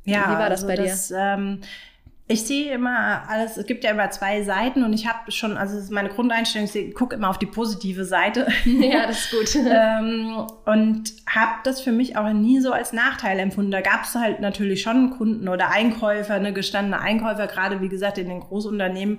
Ja, 0.04 0.30
wie 0.30 0.38
war 0.38 0.50
das 0.50 0.64
also 0.64 0.66
bei 0.66 0.76
dir? 0.76 0.90
Das, 0.90 1.12
ähm, 1.16 1.60
ich 2.30 2.46
sehe 2.46 2.72
immer 2.72 3.28
alles, 3.28 3.56
es 3.56 3.66
gibt 3.66 3.82
ja 3.82 3.90
immer 3.90 4.08
zwei 4.10 4.42
Seiten 4.42 4.84
und 4.84 4.92
ich 4.92 5.08
habe 5.08 5.32
schon, 5.32 5.56
also 5.56 5.76
ist 5.76 5.90
meine 5.90 6.10
Grundeinstellung, 6.10 6.68
ich 6.72 6.94
gucke 6.94 7.16
immer 7.16 7.28
auf 7.28 7.38
die 7.38 7.46
positive 7.46 8.04
Seite. 8.04 8.46
Ja, 8.80 9.06
das 9.06 9.24
ist 9.24 9.30
gut. 9.30 9.64
ähm, 9.70 10.46
und 10.64 11.12
habe 11.28 11.58
das 11.64 11.80
für 11.80 11.92
mich 11.92 12.16
auch 12.16 12.32
nie 12.32 12.60
so 12.60 12.72
als 12.72 12.92
Nachteil 12.92 13.38
empfunden. 13.38 13.70
Da 13.70 13.80
gab 13.80 14.04
es 14.04 14.14
halt 14.14 14.40
natürlich 14.40 14.82
schon 14.82 15.10
Kunden 15.10 15.48
oder 15.48 15.70
Einkäufer, 15.70 16.38
ne, 16.38 16.52
gestandene 16.52 17.00
Einkäufer, 17.00 17.46
gerade 17.46 17.80
wie 17.80 17.88
gesagt 17.88 18.18
in 18.18 18.28
den 18.28 18.40
Großunternehmen, 18.40 19.18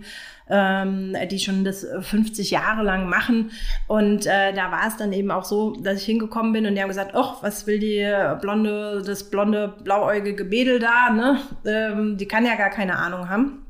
ähm, 0.52 1.16
die 1.32 1.40
schon 1.40 1.64
das 1.64 1.88
50 2.02 2.52
Jahre 2.52 2.84
lang 2.84 3.08
machen. 3.10 3.52
Und 3.88 4.26
äh, 4.26 4.54
da 4.54 4.72
war 4.72 4.88
es 4.88 4.98
dann 4.98 5.14
eben 5.14 5.32
auch 5.32 5.46
so, 5.46 5.72
dass 5.76 6.00
ich 6.00 6.06
hingekommen 6.06 6.52
bin 6.52 6.66
und 6.66 6.76
die 6.76 6.82
haben 6.82 6.90
gesagt, 6.90 7.16
ach, 7.16 7.42
was 7.42 7.66
will 7.66 7.80
die 7.80 8.06
blonde, 8.42 9.02
das 9.04 9.30
blonde, 9.30 9.74
blauäugige 9.84 10.44
Mädel 10.44 10.80
da, 10.80 11.10
ne? 11.10 11.40
Ähm, 11.66 12.18
die 12.18 12.28
kann 12.28 12.46
ja 12.46 12.56
gar 12.56 12.70
keine 12.70 12.98
Ahnung 12.98 13.30
haben. 13.30 13.66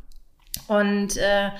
Und 0.68 1.18
äh, 1.18 1.52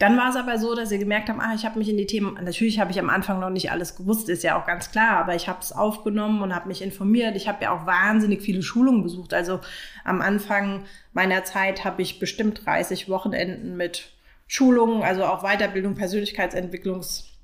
dann 0.00 0.16
war 0.16 0.30
es 0.30 0.36
aber 0.36 0.58
so, 0.58 0.74
dass 0.74 0.88
sie 0.88 0.98
gemerkt 0.98 1.28
haben, 1.28 1.40
ah, 1.40 1.54
ich 1.54 1.64
habe 1.64 1.78
mich 1.78 1.88
in 1.88 1.96
die 1.96 2.06
Themen, 2.06 2.36
natürlich 2.42 2.80
habe 2.80 2.90
ich 2.90 2.98
am 2.98 3.10
Anfang 3.10 3.38
noch 3.38 3.50
nicht 3.50 3.70
alles 3.70 3.94
gewusst, 3.94 4.28
ist 4.28 4.42
ja 4.42 4.60
auch 4.60 4.66
ganz 4.66 4.90
klar, 4.90 5.18
aber 5.18 5.36
ich 5.36 5.48
habe 5.48 5.60
es 5.60 5.70
aufgenommen 5.70 6.42
und 6.42 6.54
habe 6.54 6.66
mich 6.66 6.82
informiert. 6.82 7.36
Ich 7.36 7.46
habe 7.46 7.62
ja 7.62 7.70
auch 7.70 7.86
wahnsinnig 7.86 8.42
viele 8.42 8.62
Schulungen 8.62 9.04
besucht. 9.04 9.32
Also 9.32 9.60
am 10.04 10.20
Anfang 10.20 10.82
meiner 11.12 11.44
Zeit 11.44 11.84
habe 11.84 12.02
ich 12.02 12.18
bestimmt 12.18 12.66
30 12.66 13.08
Wochenenden 13.08 13.76
mit 13.76 14.13
Schulungen, 14.46 15.02
also 15.02 15.24
auch 15.24 15.42
Weiterbildung, 15.42 15.94
Persönlichkeitsentwicklungs 15.94 17.34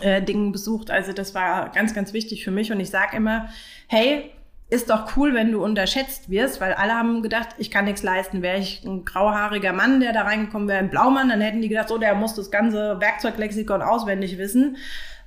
äh, 0.00 0.22
Dingen 0.22 0.52
besucht. 0.52 0.90
Also 0.90 1.12
das 1.12 1.34
war 1.34 1.70
ganz, 1.70 1.94
ganz 1.94 2.12
wichtig 2.12 2.44
für 2.44 2.50
mich. 2.50 2.72
Und 2.72 2.80
ich 2.80 2.90
sage 2.90 3.16
immer, 3.16 3.48
hey, 3.86 4.30
ist 4.70 4.90
doch 4.90 5.16
cool, 5.16 5.34
wenn 5.34 5.52
du 5.52 5.62
unterschätzt 5.62 6.30
wirst, 6.30 6.60
weil 6.60 6.72
alle 6.72 6.94
haben 6.94 7.22
gedacht, 7.22 7.50
ich 7.58 7.70
kann 7.70 7.84
nichts 7.84 8.02
leisten. 8.02 8.42
Wäre 8.42 8.58
ich 8.58 8.82
ein 8.84 9.04
grauhaariger 9.04 9.72
Mann, 9.72 10.00
der 10.00 10.12
da 10.12 10.22
reingekommen 10.22 10.68
wäre, 10.68 10.78
ein 10.78 10.90
Blaumann, 10.90 11.28
dann 11.28 11.40
hätten 11.40 11.60
die 11.60 11.68
gedacht, 11.68 11.88
so, 11.88 11.98
der 11.98 12.14
muss 12.14 12.34
das 12.34 12.50
ganze 12.50 12.98
Werkzeuglexikon 13.00 13.82
auswendig 13.82 14.38
wissen. 14.38 14.76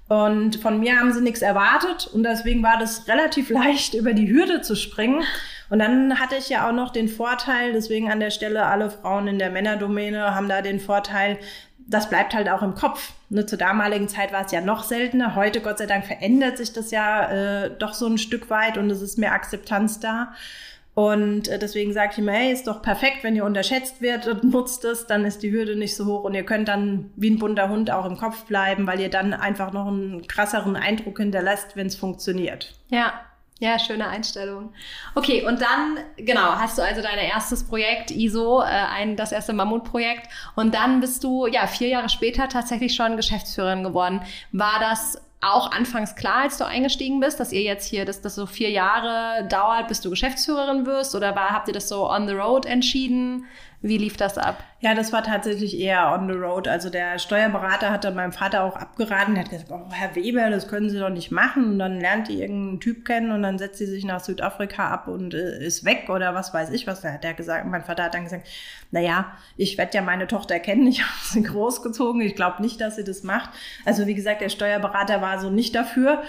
Und 0.10 0.56
von 0.58 0.80
mir 0.80 1.00
haben 1.00 1.12
sie 1.12 1.22
nichts 1.22 1.42
erwartet 1.42 2.08
und 2.08 2.24
deswegen 2.24 2.64
war 2.64 2.80
das 2.80 3.08
relativ 3.08 3.50
leicht, 3.52 3.94
über 3.94 4.14
die 4.14 4.30
Hürde 4.30 4.62
zu 4.62 4.76
springen. 4.76 5.24
Und 5.70 5.80
dann 5.80 6.20
hatte 6.20 6.36
ich 6.36 6.50
ja 6.50 6.68
auch 6.68 6.74
noch 6.74 6.92
den 6.92 7.10
Vorteil, 7.10 7.74
deswegen 7.74 8.12
an 8.12 8.20
der 8.20 8.32
Stelle 8.32 8.66
alle 8.66 8.90
Frauen 8.90 9.28
in 9.28 9.40
der 9.40 9.50
Männerdomäne 9.50 10.34
haben 10.34 10.48
da 10.48 10.62
den 10.62 10.80
Vorteil, 10.80 11.38
das 11.88 12.10
bleibt 12.10 12.34
halt 12.34 12.50
auch 12.50 12.62
im 12.62 12.76
Kopf. 12.76 13.14
Ne, 13.30 13.46
zur 13.46 13.58
damaligen 13.58 14.08
Zeit 14.08 14.32
war 14.32 14.46
es 14.46 14.52
ja 14.52 14.62
noch 14.62 14.84
seltener. 14.84 15.36
Heute, 15.36 15.62
Gott 15.62 15.78
sei 15.78 15.86
Dank, 15.86 16.06
verändert 16.06 16.58
sich 16.58 16.74
das 16.74 16.92
ja 16.92 17.30
äh, 17.66 17.72
doch 17.78 17.94
so 17.94 18.08
ein 18.08 18.18
Stück 18.18 18.50
weit 18.50 18.78
und 18.78 18.90
es 18.90 19.02
ist 19.02 19.18
mehr 19.18 19.34
Akzeptanz 19.34 20.00
da. 20.00 20.34
Und 20.94 21.48
äh, 21.48 21.60
deswegen 21.60 21.94
sage 21.94 22.10
ich 22.14 22.18
immer, 22.18 22.32
hey, 22.32 22.52
ist 22.52 22.68
doch 22.68 22.82
perfekt, 22.82 23.18
wenn 23.22 23.36
ihr 23.36 23.46
unterschätzt 23.46 23.98
und 24.02 24.44
nutzt 24.52 24.84
es, 24.84 25.06
dann 25.06 25.26
ist 25.26 25.44
die 25.44 25.52
Hürde 25.52 25.76
nicht 25.76 25.96
so 25.96 26.06
hoch 26.06 26.24
und 26.24 26.34
ihr 26.34 26.44
könnt 26.44 26.68
dann 26.68 27.12
wie 27.16 27.30
ein 27.30 27.40
bunter 27.40 27.70
Hund 27.70 27.92
auch 27.92 28.06
im 28.06 28.18
Kopf 28.18 28.46
bleiben, 28.46 28.88
weil 28.88 29.00
ihr 29.00 29.10
dann 29.10 29.34
einfach 29.34 29.72
noch 29.72 29.88
einen 29.88 30.26
krasseren 30.28 30.76
Eindruck 30.76 31.20
hinterlässt, 31.20 31.76
wenn 31.76 31.88
es 31.88 31.96
funktioniert. 31.96 32.74
Ja, 32.90 33.14
ja, 33.60 33.80
schöne 33.80 34.08
Einstellung. 34.08 34.72
Okay, 35.16 35.44
und 35.44 35.62
dann, 35.62 35.98
genau, 36.18 36.52
hast 36.54 36.78
du 36.78 36.84
also 36.84 37.02
dein 37.02 37.18
erstes 37.18 37.68
Projekt, 37.68 38.12
ISO, 38.12 38.62
äh, 38.62 38.66
ein, 38.66 39.16
das 39.16 39.32
erste 39.32 39.54
Mammutprojekt. 39.54 40.30
Und 40.56 40.76
dann 40.76 41.00
bist 41.00 41.24
du, 41.24 41.48
ja, 41.48 41.66
vier 41.66 41.88
Jahre 41.88 42.10
später 42.10 42.50
tatsächlich 42.50 42.94
schon 42.94 43.18
Geschäftsführerin 43.18 43.84
geworden. 43.84 44.22
War 44.52 44.80
das 44.80 45.22
auch 45.42 45.72
anfangs 45.72 46.16
klar, 46.16 46.44
als 46.44 46.58
du 46.58 46.66
eingestiegen 46.66 47.20
bist, 47.20 47.40
dass 47.40 47.52
ihr 47.52 47.62
jetzt 47.62 47.88
hier, 47.88 48.06
dass 48.06 48.22
das 48.22 48.36
so 48.36 48.46
vier 48.46 48.70
Jahre 48.70 49.48
dauert, 49.48 49.88
bis 49.88 50.02
du 50.02 50.10
Geschäftsführerin 50.10 50.86
wirst? 50.86 51.16
Oder 51.16 51.36
war, 51.36 51.50
habt 51.50 51.68
ihr 51.68 51.74
das 51.74 51.90
so 51.90 52.10
on 52.10 52.28
the 52.28 52.34
road 52.34 52.66
entschieden? 52.66 53.46
Wie 53.88 53.98
lief 53.98 54.18
das 54.18 54.38
ab? 54.38 54.64
Ja, 54.80 54.94
das 54.94 55.12
war 55.12 55.24
tatsächlich 55.24 55.80
eher 55.80 56.12
on 56.14 56.28
the 56.28 56.38
road. 56.38 56.68
Also 56.68 56.90
der 56.90 57.18
Steuerberater 57.20 57.90
hat 57.90 58.04
dann 58.04 58.16
meinem 58.16 58.32
Vater 58.32 58.64
auch 58.64 58.76
abgeraten. 58.76 59.36
Er 59.36 59.44
hat 59.44 59.50
gesagt, 59.50 59.72
oh, 59.72 59.92
Herr 59.92 60.16
Weber, 60.16 60.50
das 60.50 60.68
können 60.68 60.90
Sie 60.90 61.00
doch 61.00 61.10
nicht 61.10 61.32
machen. 61.32 61.72
Und 61.72 61.80
dann 61.80 62.00
lernt 62.00 62.28
die 62.28 62.42
irgendeinen 62.42 62.80
Typ 62.80 63.06
kennen 63.06 63.32
und 63.32 63.42
dann 63.44 63.58
setzt 63.58 63.80
sie 63.80 63.86
sich 63.86 64.04
nach 64.04 64.20
Südafrika 64.20 64.90
ab 64.90 65.08
und 65.08 65.34
äh, 65.34 65.66
ist 65.66 65.86
weg 65.86 66.10
oder 66.10 66.36
was 66.36 66.54
weiß 66.54 66.70
ich 66.72 66.86
was. 66.86 67.02
Da 67.02 67.14
hat 67.14 67.26
er 67.26 67.34
gesagt, 67.34 67.66
mein 67.66 67.84
Vater 67.84 68.04
hat 68.04 68.14
dann 68.14 68.26
gesagt, 68.26 68.48
na 68.92 69.00
ja, 69.00 69.38
ich 69.56 69.78
werde 69.78 69.94
ja 69.96 70.02
meine 70.02 70.28
Tochter 70.28 70.60
kennen. 70.60 70.86
Ich 70.86 71.02
habe 71.04 71.12
sie 71.24 71.44
großgezogen. 71.44 72.22
Ich 72.22 72.36
glaube 72.36 72.62
nicht, 72.62 72.80
dass 72.82 72.98
sie 72.98 73.04
das 73.04 73.24
macht. 73.24 73.50
Also 73.86 74.06
wie 74.06 74.16
gesagt, 74.16 74.42
der 74.42 74.50
Steuerberater 74.50 75.22
war 75.22 75.40
so 75.40 75.50
nicht 75.50 75.74
dafür. 75.76 76.22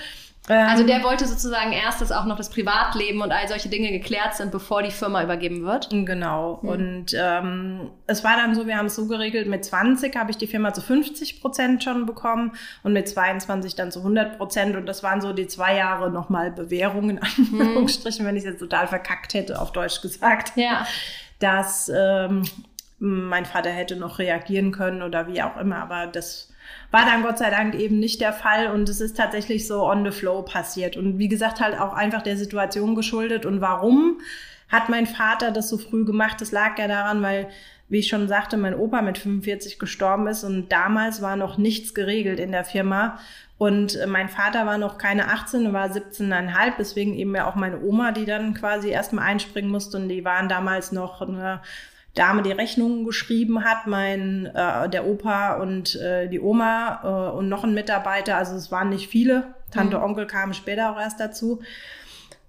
Also 0.55 0.85
der 0.85 0.97
ähm, 0.97 1.03
wollte 1.03 1.27
sozusagen 1.27 1.73
erst, 1.73 2.01
dass 2.01 2.11
auch 2.11 2.25
noch 2.25 2.37
das 2.37 2.49
Privatleben 2.49 3.21
und 3.21 3.33
all 3.33 3.47
solche 3.49 3.69
Dinge 3.69 3.91
geklärt 3.91 4.35
sind, 4.35 4.51
bevor 4.51 4.83
die 4.83 4.91
Firma 4.91 5.23
übergeben 5.23 5.65
wird. 5.65 5.91
Genau. 5.91 6.61
Hm. 6.63 6.69
Und 6.69 7.07
ähm, 7.15 7.91
es 8.07 8.25
war 8.25 8.37
dann 8.37 8.55
so, 8.55 8.67
wir 8.67 8.77
haben 8.77 8.87
es 8.87 8.95
so 8.95 9.07
geregelt, 9.07 9.47
mit 9.47 9.65
20 9.65 10.17
habe 10.17 10.31
ich 10.31 10.39
die 10.39 10.47
Firma 10.47 10.73
zu 10.73 10.81
50 10.81 11.41
Prozent 11.43 11.85
schon 11.85 12.07
bekommen 12.07 12.53
und 12.83 12.93
mit 12.93 13.09
22 13.09 13.75
dann 13.75 13.93
zu 13.93 14.01
100 14.01 14.39
Prozent. 14.39 14.77
Und 14.77 14.87
das 14.87 15.03
waren 15.03 15.21
so 15.21 15.33
die 15.33 15.47
zwei 15.47 15.77
Jahre 15.77 16.11
nochmal 16.11 16.51
Bewährung 16.51 17.11
in 17.11 17.21
hm. 17.21 17.61
Anführungsstrichen, 17.61 18.21
hm. 18.21 18.27
wenn 18.27 18.37
ich 18.37 18.45
es 18.45 18.51
jetzt 18.51 18.61
total 18.61 18.87
verkackt 18.87 19.35
hätte, 19.35 19.61
auf 19.61 19.73
Deutsch 19.73 20.01
gesagt. 20.01 20.53
Ja. 20.57 20.87
Dass 21.41 21.91
ähm, 21.95 22.43
mein 22.99 23.45
Vater 23.45 23.71
hätte 23.71 23.97
noch 23.97 24.19
reagieren 24.19 24.73
können 24.73 25.03
oder 25.03 25.29
wie 25.29 25.43
auch 25.43 25.57
immer, 25.57 25.77
aber 25.77 26.07
das 26.07 26.49
war 26.91 27.05
dann 27.05 27.23
Gott 27.23 27.39
sei 27.39 27.51
Dank 27.51 27.75
eben 27.75 27.99
nicht 27.99 28.21
der 28.21 28.33
Fall 28.33 28.69
und 28.69 28.89
es 28.89 29.01
ist 29.01 29.17
tatsächlich 29.17 29.67
so 29.67 29.85
on 29.85 30.05
the 30.05 30.11
flow 30.11 30.43
passiert. 30.43 30.97
Und 30.97 31.19
wie 31.19 31.29
gesagt, 31.29 31.61
halt 31.61 31.79
auch 31.79 31.93
einfach 31.93 32.23
der 32.23 32.37
Situation 32.37 32.95
geschuldet. 32.95 33.45
Und 33.45 33.61
warum 33.61 34.21
hat 34.69 34.89
mein 34.89 35.07
Vater 35.07 35.51
das 35.51 35.69
so 35.69 35.77
früh 35.77 36.05
gemacht? 36.05 36.41
Das 36.41 36.53
lag 36.53 36.79
ja 36.79 36.89
daran, 36.89 37.23
weil 37.23 37.49
wie 37.91 37.99
ich 37.99 38.09
schon 38.09 38.29
sagte, 38.29 38.57
mein 38.57 38.75
Opa 38.75 39.03
mit 39.03 39.19
45 39.19 39.79
gestorben 39.79 40.27
ist 40.27 40.45
und 40.45 40.71
damals 40.71 41.23
war 41.23 41.37
noch 41.37 41.57
nichts 41.57 41.95
geregelt 41.95 42.39
in 42.39 42.53
der 42.53 42.65
Firma. 42.65 43.19
Und 43.57 43.97
äh, 43.97 44.07
mein 44.07 44.29
Vater 44.29 44.67
war 44.67 44.79
noch 44.79 44.99
keine 44.99 45.29
18, 45.29 45.73
war 45.73 45.89
17,5, 45.89 46.73
deswegen 46.79 47.15
eben 47.15 47.35
ja 47.35 47.49
auch 47.49 47.55
meine 47.55 47.81
Oma, 47.81 48.13
die 48.13 48.25
dann 48.25 48.55
quasi 48.55 48.91
erstmal 48.91 49.25
einspringen 49.25 49.71
musste. 49.71 49.97
Und 49.97 50.09
die 50.09 50.25
waren 50.25 50.49
damals 50.49 50.93
noch 50.93 51.23
eine 51.23 51.61
Dame 52.15 52.43
die 52.43 52.53
Rechnungen 52.53 53.05
geschrieben 53.05 53.65
hat, 53.65 53.87
mein 53.87 54.47
äh, 54.47 54.89
der 54.89 55.07
Opa 55.07 55.55
und 55.55 55.95
äh, 55.97 56.29
die 56.29 56.41
Oma 56.41 57.01
äh, 57.03 57.37
und 57.37 57.49
noch 57.49 57.65
ein 57.65 57.75
Mitarbeiter. 57.75 58.37
Also 58.37 58.57
es 58.57 58.73
waren 58.73 58.89
nicht 58.89 59.09
viele. 59.09 59.55
Tante, 59.71 59.99
mhm. 59.99 60.05
Onkel 60.05 60.27
kamen 60.27 60.55
später 60.55 60.91
auch 60.93 60.99
erst 60.99 61.21
dazu. 61.21 61.61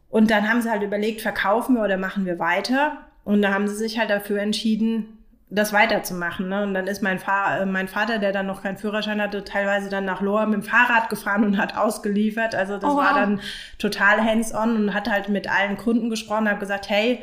Und 0.10 0.32
dann 0.32 0.50
haben 0.50 0.62
sie 0.62 0.72
halt 0.72 0.82
überlegt, 0.82 1.22
verkaufen 1.22 1.76
wir 1.76 1.84
oder 1.84 1.98
machen 1.98 2.26
wir 2.26 2.40
weiter? 2.40 2.98
Und 3.24 3.42
da 3.42 3.54
haben 3.54 3.68
sie 3.68 3.76
sich 3.76 4.00
halt 4.00 4.10
dafür 4.10 4.40
entschieden, 4.40 5.20
das 5.50 5.74
weiterzumachen. 5.74 6.50
Ne? 6.50 6.64
Und 6.64 6.74
dann 6.74 6.88
ist 6.88 7.02
mein, 7.02 7.20
Fahr 7.20 7.62
äh, 7.62 7.66
mein 7.66 7.88
Vater, 7.88 8.20
der 8.20 8.32
dann 8.32 8.48
noch 8.48 8.64
keinen 8.64 8.78
Führerschein 8.78 9.22
hatte, 9.22 9.44
teilweise 9.44 9.90
dann 9.90 10.06
nach 10.06 10.22
Lohr 10.22 10.46
mit 10.46 10.56
dem 10.56 10.64
Fahrrad 10.64 11.10
gefahren 11.10 11.44
und 11.44 11.58
hat 11.58 11.76
ausgeliefert. 11.76 12.56
Also 12.56 12.78
das 12.78 12.90
oh, 12.90 12.96
wow. 12.96 13.04
war 13.04 13.14
dann 13.14 13.42
total 13.78 14.24
hands-on 14.24 14.76
und 14.76 14.94
hat 14.94 15.10
halt 15.10 15.30
mit 15.30 15.50
allen 15.50 15.78
Kunden 15.78 16.10
gesprochen, 16.10 16.50
hat 16.50 16.60
gesagt, 16.60 16.90
hey, 16.90 17.20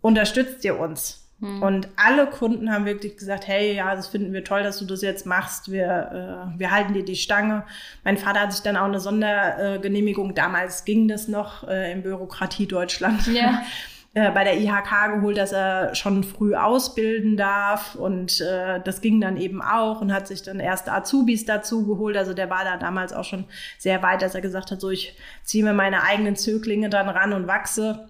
unterstützt 0.00 0.64
ihr 0.64 0.78
uns? 0.78 1.21
Hm. 1.42 1.60
Und 1.60 1.88
alle 1.96 2.28
Kunden 2.28 2.72
haben 2.72 2.84
wirklich 2.84 3.16
gesagt, 3.16 3.48
hey, 3.48 3.74
ja, 3.74 3.96
das 3.96 4.06
finden 4.06 4.32
wir 4.32 4.44
toll, 4.44 4.62
dass 4.62 4.78
du 4.78 4.84
das 4.84 5.02
jetzt 5.02 5.26
machst. 5.26 5.72
Wir, 5.72 6.46
äh, 6.54 6.58
wir 6.58 6.70
halten 6.70 6.94
dir 6.94 7.04
die 7.04 7.16
Stange. 7.16 7.64
Mein 8.04 8.16
Vater 8.16 8.40
hat 8.40 8.52
sich 8.52 8.62
dann 8.62 8.76
auch 8.76 8.84
eine 8.84 9.00
Sondergenehmigung, 9.00 10.34
damals 10.36 10.84
ging 10.84 11.08
das 11.08 11.26
noch 11.26 11.66
äh, 11.66 11.90
in 11.90 12.02
Bürokratie 12.02 12.66
Deutschland, 12.66 13.26
ja. 13.26 13.62
Äh, 14.14 14.30
bei 14.30 14.44
der 14.44 14.60
IHK 14.60 15.14
geholt, 15.14 15.38
dass 15.38 15.52
er 15.52 15.94
schon 15.94 16.22
früh 16.22 16.54
ausbilden 16.54 17.38
darf. 17.38 17.94
Und 17.94 18.42
äh, 18.42 18.78
das 18.84 19.00
ging 19.00 19.22
dann 19.22 19.38
eben 19.38 19.62
auch 19.62 20.02
und 20.02 20.12
hat 20.12 20.28
sich 20.28 20.42
dann 20.42 20.60
erste 20.60 20.92
Azubis 20.92 21.46
dazu 21.46 21.86
geholt. 21.86 22.18
Also 22.18 22.34
der 22.34 22.50
war 22.50 22.62
da 22.62 22.76
damals 22.76 23.14
auch 23.14 23.24
schon 23.24 23.44
sehr 23.78 24.02
weit, 24.02 24.20
dass 24.20 24.34
er 24.34 24.42
gesagt 24.42 24.70
hat, 24.70 24.82
so 24.82 24.90
ich 24.90 25.16
ziehe 25.44 25.64
mir 25.64 25.72
meine 25.72 26.02
eigenen 26.02 26.36
Zöglinge 26.36 26.90
dann 26.90 27.08
ran 27.08 27.32
und 27.32 27.46
wachse 27.46 28.06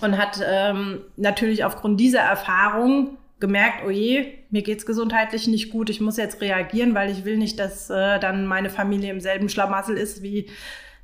und 0.00 0.18
hat 0.18 0.40
ähm, 0.44 1.00
natürlich 1.16 1.64
aufgrund 1.64 2.00
dieser 2.00 2.20
Erfahrung 2.20 3.18
gemerkt, 3.40 3.82
oh 3.86 3.90
je, 3.90 4.34
mir 4.50 4.62
geht's 4.62 4.86
gesundheitlich 4.86 5.48
nicht 5.48 5.70
gut, 5.70 5.90
ich 5.90 6.00
muss 6.00 6.16
jetzt 6.16 6.40
reagieren, 6.40 6.94
weil 6.94 7.10
ich 7.10 7.24
will 7.24 7.38
nicht, 7.38 7.58
dass 7.58 7.88
äh, 7.90 8.18
dann 8.20 8.46
meine 8.46 8.70
Familie 8.70 9.10
im 9.10 9.20
selben 9.20 9.48
Schlamassel 9.48 9.96
ist, 9.96 10.22
wie 10.22 10.50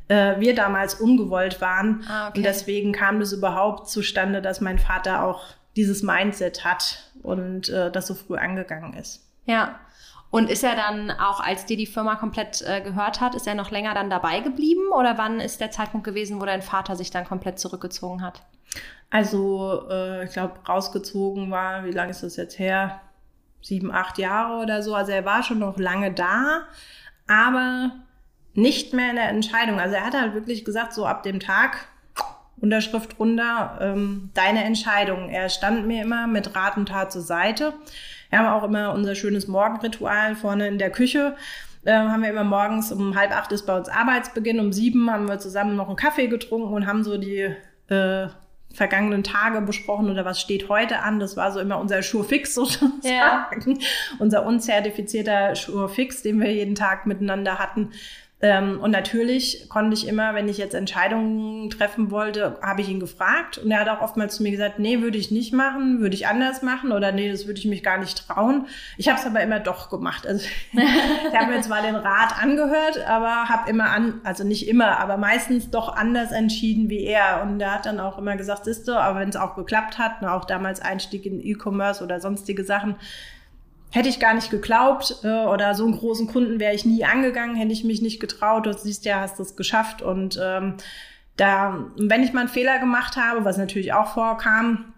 äh, 0.08 0.38
wir 0.38 0.54
damals 0.54 0.94
ungewollt 0.94 1.60
waren. 1.60 2.04
Ah, 2.08 2.28
okay. 2.28 2.38
Und 2.38 2.44
deswegen 2.44 2.92
kam 2.92 3.20
das 3.20 3.32
überhaupt 3.32 3.88
zustande, 3.88 4.42
dass 4.42 4.60
mein 4.60 4.78
Vater 4.78 5.24
auch 5.24 5.42
dieses 5.76 6.02
Mindset 6.02 6.64
hat 6.64 7.10
und 7.22 7.68
äh, 7.70 7.90
das 7.90 8.06
so 8.06 8.14
früh 8.14 8.36
angegangen 8.36 8.94
ist. 8.94 9.26
Ja. 9.46 9.80
Und 10.30 10.50
ist 10.50 10.64
er 10.64 10.74
dann 10.74 11.10
auch, 11.10 11.40
als 11.40 11.66
dir 11.66 11.76
die 11.76 11.86
Firma 11.86 12.16
komplett 12.16 12.62
äh, 12.62 12.80
gehört 12.80 13.20
hat, 13.20 13.34
ist 13.34 13.46
er 13.46 13.54
noch 13.54 13.70
länger 13.70 13.94
dann 13.94 14.10
dabei 14.10 14.40
geblieben? 14.40 14.92
Oder 14.94 15.16
wann 15.18 15.40
ist 15.40 15.60
der 15.60 15.70
Zeitpunkt 15.70 16.04
gewesen, 16.04 16.40
wo 16.40 16.44
dein 16.44 16.62
Vater 16.62 16.96
sich 16.96 17.10
dann 17.10 17.24
komplett 17.24 17.58
zurückgezogen 17.58 18.22
hat? 18.22 18.42
Also, 19.10 19.88
äh, 19.88 20.24
ich 20.24 20.32
glaube, 20.32 20.54
rausgezogen 20.68 21.50
war, 21.50 21.84
wie 21.84 21.92
lange 21.92 22.10
ist 22.10 22.22
das 22.22 22.36
jetzt 22.36 22.58
her? 22.58 23.00
Sieben, 23.62 23.90
acht 23.92 24.18
Jahre 24.18 24.62
oder 24.62 24.82
so. 24.82 24.94
Also 24.94 25.12
er 25.12 25.24
war 25.24 25.42
schon 25.42 25.58
noch 25.58 25.78
lange 25.78 26.12
da, 26.12 26.62
aber 27.26 27.92
nicht 28.54 28.92
mehr 28.92 29.10
in 29.10 29.16
der 29.16 29.28
Entscheidung. 29.28 29.80
Also 29.80 29.96
er 29.96 30.06
hat 30.06 30.14
halt 30.14 30.34
wirklich 30.34 30.64
gesagt, 30.64 30.92
so 30.92 31.06
ab 31.06 31.22
dem 31.22 31.40
Tag, 31.40 31.88
Unterschrift 32.58 33.18
runter, 33.18 33.78
ähm, 33.80 34.30
deine 34.34 34.64
Entscheidung. 34.64 35.28
Er 35.28 35.48
stand 35.48 35.86
mir 35.86 36.02
immer 36.02 36.26
mit 36.26 36.54
Rat 36.56 36.76
und 36.76 36.88
Tat 36.88 37.12
zur 37.12 37.22
Seite. 37.22 37.74
Wir 38.30 38.38
haben 38.38 38.46
auch 38.46 38.64
immer 38.64 38.92
unser 38.92 39.14
schönes 39.14 39.48
Morgenritual 39.48 40.34
vorne 40.34 40.68
in 40.68 40.78
der 40.78 40.90
Küche. 40.90 41.36
Äh, 41.84 41.92
haben 41.92 42.22
wir 42.22 42.30
immer 42.30 42.44
morgens 42.44 42.90
um 42.92 43.14
halb 43.14 43.30
acht 43.30 43.52
ist 43.52 43.66
bei 43.66 43.76
uns 43.76 43.88
Arbeitsbeginn. 43.88 44.58
Um 44.58 44.72
sieben 44.72 45.10
haben 45.10 45.28
wir 45.28 45.38
zusammen 45.38 45.76
noch 45.76 45.88
einen 45.88 45.96
Kaffee 45.96 46.26
getrunken 46.26 46.74
und 46.74 46.86
haben 46.86 47.04
so 47.04 47.16
die 47.16 47.54
äh, 47.88 48.28
vergangenen 48.74 49.22
Tage 49.22 49.60
besprochen 49.62 50.10
oder 50.10 50.24
was 50.24 50.40
steht 50.40 50.68
heute 50.68 51.00
an. 51.00 51.18
Das 51.18 51.36
war 51.36 51.52
so 51.52 51.60
immer 51.60 51.78
unser 51.78 52.02
Schurfix 52.02 52.54
sozusagen. 52.54 53.00
Ja. 53.02 53.48
Unser 54.18 54.44
unzertifizierter 54.44 55.54
Schurfix, 55.54 56.22
den 56.22 56.40
wir 56.40 56.52
jeden 56.52 56.74
Tag 56.74 57.06
miteinander 57.06 57.58
hatten. 57.58 57.92
Ähm, 58.42 58.80
und 58.80 58.90
natürlich 58.90 59.66
konnte 59.70 59.94
ich 59.94 60.06
immer, 60.06 60.34
wenn 60.34 60.46
ich 60.46 60.58
jetzt 60.58 60.74
Entscheidungen 60.74 61.70
treffen 61.70 62.10
wollte, 62.10 62.58
habe 62.60 62.82
ich 62.82 62.88
ihn 62.90 63.00
gefragt. 63.00 63.56
Und 63.56 63.70
er 63.70 63.80
hat 63.80 63.88
auch 63.88 64.02
oftmals 64.02 64.36
zu 64.36 64.42
mir 64.42 64.50
gesagt, 64.50 64.78
nee, 64.78 65.00
würde 65.00 65.16
ich 65.16 65.30
nicht 65.30 65.54
machen, 65.54 66.00
würde 66.00 66.14
ich 66.14 66.26
anders 66.26 66.60
machen 66.60 66.92
oder 66.92 67.12
nee, 67.12 67.30
das 67.30 67.46
würde 67.46 67.58
ich 67.58 67.64
mich 67.64 67.82
gar 67.82 67.96
nicht 67.96 68.28
trauen. 68.28 68.66
Ich 68.98 69.08
habe 69.08 69.18
es 69.18 69.24
aber 69.24 69.40
immer 69.40 69.58
doch 69.58 69.88
gemacht. 69.88 70.26
Also 70.26 70.46
ich 70.72 71.34
habe 71.34 71.50
mir 71.50 71.62
zwar 71.62 71.80
den 71.80 71.96
Rat 71.96 72.42
angehört, 72.42 73.06
aber 73.06 73.48
habe 73.48 73.70
immer 73.70 73.88
an, 73.88 74.20
also 74.22 74.44
nicht 74.44 74.68
immer, 74.68 74.98
aber 74.98 75.16
meistens 75.16 75.70
doch 75.70 75.96
anders 75.96 76.30
entschieden 76.30 76.90
wie 76.90 77.04
er. 77.04 77.40
Und 77.42 77.58
er 77.58 77.72
hat 77.72 77.86
dann 77.86 78.00
auch 78.00 78.18
immer 78.18 78.36
gesagt, 78.36 78.66
siehst 78.66 78.86
du, 78.86 79.00
aber 79.00 79.20
wenn 79.20 79.30
es 79.30 79.36
auch 79.36 79.54
geklappt 79.54 79.96
hat, 79.96 80.20
ne, 80.20 80.30
auch 80.30 80.44
damals 80.44 80.80
Einstieg 80.80 81.24
in 81.24 81.40
E-Commerce 81.40 82.04
oder 82.04 82.20
sonstige 82.20 82.64
Sachen, 82.64 82.96
hätte 83.90 84.08
ich 84.08 84.20
gar 84.20 84.34
nicht 84.34 84.50
geglaubt 84.50 85.16
äh, 85.22 85.44
oder 85.46 85.74
so 85.74 85.84
einen 85.84 85.96
großen 85.96 86.26
Kunden 86.26 86.60
wäre 86.60 86.74
ich 86.74 86.84
nie 86.84 87.04
angegangen, 87.04 87.56
hätte 87.56 87.72
ich 87.72 87.84
mich 87.84 88.02
nicht 88.02 88.20
getraut. 88.20 88.66
Du 88.66 88.72
siehst 88.72 89.04
ja, 89.04 89.20
hast 89.20 89.40
es 89.40 89.56
geschafft 89.56 90.02
und 90.02 90.38
ähm, 90.42 90.74
da, 91.36 91.84
wenn 91.98 92.22
ich 92.22 92.32
mal 92.32 92.40
einen 92.40 92.48
Fehler 92.48 92.78
gemacht 92.78 93.16
habe, 93.16 93.44
was 93.44 93.58
natürlich 93.58 93.92
auch 93.92 94.14
vorkam, 94.14 94.92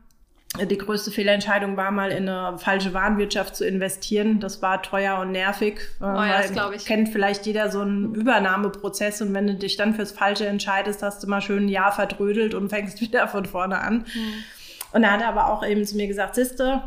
die 0.56 0.78
größte 0.78 1.10
Fehlentscheidung 1.10 1.76
war 1.76 1.90
mal 1.90 2.10
in 2.10 2.28
eine 2.28 2.58
falsche 2.58 2.94
Warenwirtschaft 2.94 3.54
zu 3.54 3.66
investieren. 3.66 4.40
Das 4.40 4.62
war 4.62 4.82
teuer 4.82 5.18
und 5.18 5.30
nervig. 5.30 5.80
Oh 6.00 6.04
ja, 6.04 6.40
das 6.40 6.52
glaube 6.52 6.74
ich. 6.74 6.86
Kennt 6.86 7.10
vielleicht 7.10 7.44
jeder 7.46 7.70
so 7.70 7.80
einen 7.80 8.14
Übernahmeprozess 8.14 9.20
und 9.20 9.34
wenn 9.34 9.46
du 9.46 9.54
dich 9.54 9.76
dann 9.76 9.94
fürs 9.94 10.10
Falsche 10.10 10.46
entscheidest, 10.46 11.02
hast 11.02 11.22
du 11.22 11.28
mal 11.28 11.42
schön 11.42 11.66
ein 11.66 11.68
Jahr 11.68 11.92
verdrödelt 11.92 12.54
und 12.54 12.70
fängst 12.70 13.00
wieder 13.02 13.28
von 13.28 13.44
vorne 13.44 13.78
an. 13.78 13.98
Mhm. 13.98 14.44
Und 14.92 15.04
er 15.04 15.12
hat 15.12 15.22
aber 15.22 15.48
auch 15.48 15.64
eben 15.64 15.84
zu 15.84 15.96
mir 15.96 16.08
gesagt, 16.08 16.34
Siste, 16.34 16.82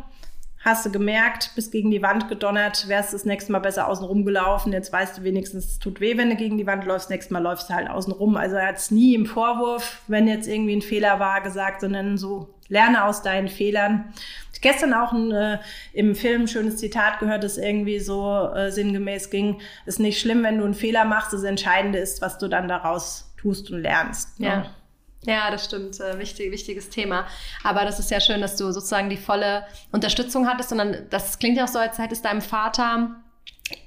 hast 0.64 0.86
du 0.86 0.92
gemerkt, 0.92 1.52
bist 1.56 1.72
gegen 1.72 1.90
die 1.92 2.02
Wand 2.02 2.30
gedonnert, 2.30 2.88
wärst 2.88 3.14
das 3.14 3.26
nächste 3.26 3.52
Mal 3.52 3.60
besser 3.60 3.88
außen 3.88 4.06
rum 4.06 4.26
gelaufen. 4.26 4.72
Jetzt 4.74 4.94
weißt 4.94 5.18
du 5.18 5.24
wenigstens, 5.24 5.66
es 5.66 5.80
tut 5.80 6.00
weh, 6.00 6.18
wenn 6.18 6.30
du 6.30 6.36
gegen 6.36 6.58
die 6.58 6.68
Wand 6.68 6.86
läufst. 6.86 7.10
Nächstes 7.10 7.32
Mal 7.32 7.42
läufst 7.42 7.70
du 7.70 7.74
halt 7.74 7.90
außen 7.90 8.14
rum. 8.14 8.38
Also 8.38 8.56
er 8.56 8.68
hat 8.68 8.78
es 8.78 8.92
nie 8.92 9.16
im 9.16 9.26
Vorwurf, 9.26 10.02
wenn 10.08 10.28
jetzt 10.28 10.48
irgendwie 10.48 10.76
ein 10.76 10.82
Fehler 10.82 11.20
war, 11.20 11.42
gesagt, 11.42 11.82
sondern 11.82 12.18
so, 12.18 12.54
lerne 12.68 13.04
aus 13.04 13.22
deinen 13.22 13.50
Fehlern. 13.50 14.14
Ich 14.54 14.62
gestern 14.62 14.94
auch 14.94 15.12
ein, 15.12 15.32
äh, 15.32 15.58
im 15.94 16.16
Film 16.16 16.44
ein 16.44 16.48
schönes 16.48 16.78
Zitat 16.78 17.20
gehört, 17.20 17.44
das 17.44 17.58
irgendwie 17.58 18.00
so 18.00 18.50
äh, 18.56 18.72
sinngemäß 18.72 19.32
ging. 19.32 19.60
Ist 19.88 20.00
nicht 20.00 20.20
schlimm, 20.20 20.44
wenn 20.44 20.60
du 20.60 20.66
einen 20.66 20.76
Fehler 20.76 21.06
machst. 21.06 21.34
Das 21.34 21.44
Entscheidende 21.44 21.98
ist, 21.98 22.22
was 22.22 22.38
du 22.38 22.48
dann 22.48 22.68
daraus 22.68 23.34
tust 23.38 23.72
und 23.72 23.82
lernst. 23.82 24.40
Ne? 24.40 24.48
Ja. 24.48 24.66
Ja, 25.26 25.52
das 25.52 25.66
stimmt. 25.66 26.00
Äh, 26.00 26.18
wichtig, 26.18 26.52
wichtiges 26.52 26.90
Thema. 26.90 27.28
Aber 27.64 27.86
das 27.86 28.00
ist 28.00 28.10
ja 28.12 28.20
schön, 28.20 28.42
dass 28.42 28.58
du 28.58 28.72
sozusagen 28.72 29.10
die 29.10 29.18
volle 29.18 29.66
Unterstützung 29.92 30.48
hattest, 30.48 30.70
sondern 30.70 31.08
das 31.10 31.38
klingt 31.38 31.58
ja 31.58 31.66
auch 31.66 31.70
so, 31.70 31.80
als 31.80 32.00
hätte 32.00 32.14
es 32.14 32.22
deinem 32.22 32.42
Vater 32.42 33.22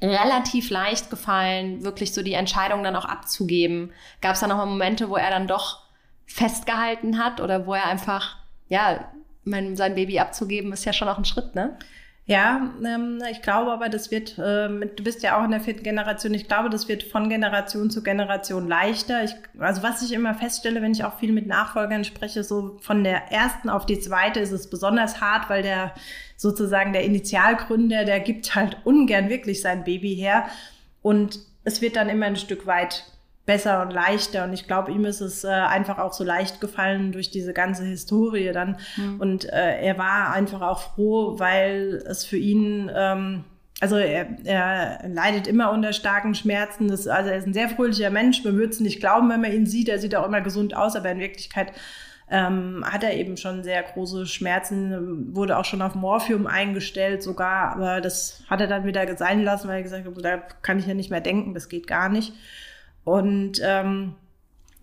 relativ 0.01 0.70
leicht 0.70 1.11
gefallen, 1.11 1.85
wirklich 1.85 2.14
so 2.14 2.23
die 2.23 2.35
Entscheidung 2.35 2.83
dann 2.83 2.97
auch 2.97 3.05
abzugeben. 3.05 3.92
Gab 4.20 4.35
es 4.35 4.40
da 4.40 4.47
nochmal 4.47 4.66
Momente, 4.66 5.11
wo 5.11 5.16
er 5.16 5.31
dann 5.31 5.47
doch 5.49 5.83
festgehalten 6.27 7.18
hat 7.23 7.40
oder 7.40 7.66
wo 7.66 7.75
er 7.75 7.87
einfach, 7.87 8.37
ja, 8.68 9.12
mein, 9.44 9.77
sein 9.77 9.94
Baby 9.94 10.20
abzugeben, 10.20 10.73
ist 10.73 10.85
ja 10.85 10.92
schon 10.92 11.09
auch 11.09 11.18
ein 11.18 11.25
Schritt, 11.27 11.55
ne? 11.55 11.79
Ja, 12.27 12.73
ähm, 12.83 13.23
ich 13.31 13.43
glaube 13.43 13.71
aber, 13.71 13.91
das 13.91 14.11
wird, 14.11 14.39
äh, 14.39 14.69
du 14.69 15.05
bist 15.05 15.23
ja 15.23 15.39
auch 15.39 15.45
in 15.45 15.51
der 15.51 15.61
vierten 15.61 15.83
Generation, 15.83 16.33
ich 16.33 16.49
glaube, 16.49 16.71
das 16.71 16.89
wird 16.89 17.03
von 17.03 17.29
Generation 17.29 17.91
zu 17.91 18.03
Generation 18.03 18.67
leichter. 18.67 19.25
Ich, 19.25 19.35
also 19.59 19.83
was 19.83 20.01
ich 20.01 20.13
immer 20.13 20.33
feststelle, 20.33 20.81
wenn 20.81 20.93
ich 20.93 21.05
auch 21.05 21.19
viel 21.19 21.33
mit 21.33 21.47
Nachfolgern 21.47 22.03
spreche, 22.03 22.43
so 22.43 22.79
von 22.81 23.05
der 23.05 23.31
ersten 23.31 23.69
auf 23.69 23.85
die 23.85 24.01
zweite 24.01 24.41
ist 24.41 24.53
es 24.53 24.71
besonders 24.71 25.21
hart, 25.21 25.51
weil 25.51 25.63
der 25.63 25.93
sozusagen 26.37 26.95
der 26.95 27.05
Initialgründer, 27.05 28.07
der 28.07 28.21
gibt 28.21 28.55
halt 28.55 28.79
ungern 28.85 29.29
wirklich 29.29 29.61
sein 29.61 29.85
Baby 29.85 30.17
her. 30.17 30.47
Und 31.03 31.41
es 31.65 31.83
wird 31.83 31.97
dann 31.97 32.09
immer 32.09 32.27
ein 32.27 32.37
Stück 32.37 32.67
weit 32.67 33.05
besser 33.47 33.83
und 33.83 33.93
leichter. 33.93 34.45
Und 34.45 34.53
ich 34.53 34.67
glaube, 34.67 34.93
ihm 34.93 35.05
ist 35.05 35.21
es 35.21 35.45
äh, 35.45 35.49
einfach 35.49 35.99
auch 35.99 36.13
so 36.13 36.25
leicht 36.25 36.61
gefallen 36.61 37.13
durch 37.13 37.31
diese 37.31 37.53
ganze 37.53 37.85
Historie 37.85 38.53
dann. 38.53 38.77
Mhm. 38.97 39.21
Und 39.21 39.45
äh, 39.53 39.81
er 39.81 39.99
war 39.99 40.33
einfach 40.33 40.63
auch 40.63 40.81
froh, 40.95 41.39
weil 41.39 42.03
es 42.07 42.25
für 42.25 42.39
ihn, 42.39 42.91
ähm, 42.95 43.45
also 43.81 43.97
er, 43.97 44.27
er 44.45 45.09
leidet 45.09 45.47
immer 45.47 45.73
unter 45.73 45.93
starken 45.93 46.35
Schmerzen. 46.35 46.89
Das, 46.89 47.07
also 47.07 47.31
er 47.31 47.37
ist 47.37 47.47
ein 47.47 47.55
sehr 47.55 47.69
fröhlicher 47.69 48.11
Mensch. 48.11 48.43
Man 48.45 48.55
würde 48.55 48.73
es 48.73 48.81
nicht 48.81 49.01
glauben, 49.01 49.29
wenn 49.29 49.43
man 49.43 49.53
ihn 49.53 49.67
sieht. 49.67 49.89
Er 49.89 49.99
sieht 49.99 50.17
auch 50.17 50.27
immer 50.27 50.41
gesund 50.41 50.75
aus, 50.75 50.97
aber 50.97 51.11
in 51.11 51.21
Wirklichkeit 51.21 51.73
ähm, 52.31 52.83
hat 52.87 53.05
er 53.05 53.15
eben 53.15 53.37
schon 53.37 53.63
sehr 53.63 53.83
große 53.83 54.27
Schmerzen, 54.27 55.35
wurde 55.35 55.59
auch 55.59 55.67
schon 55.67 55.83
auf 55.83 55.95
Morphium 55.95 56.47
eingestellt 56.47 57.23
sogar, 57.23 57.73
aber 57.73 58.01
das 58.01 58.43
hat 58.49 58.63
er 58.63 58.67
dann 58.67 58.87
wieder 58.87 59.15
sein 59.17 59.45
lassen, 59.45 59.69
weil 59.69 59.77
er 59.77 59.83
gesagt 59.83 60.07
hat, 60.07 60.25
da 60.25 60.39
kann 60.63 60.79
ich 60.79 60.87
ja 60.87 60.95
nicht 60.95 61.11
mehr 61.11 61.21
denken, 61.21 61.53
das 61.53 61.69
geht 61.69 61.87
gar 61.87 62.09
nicht. 62.09 62.33
Und 63.05 63.61
ähm, 63.62 64.14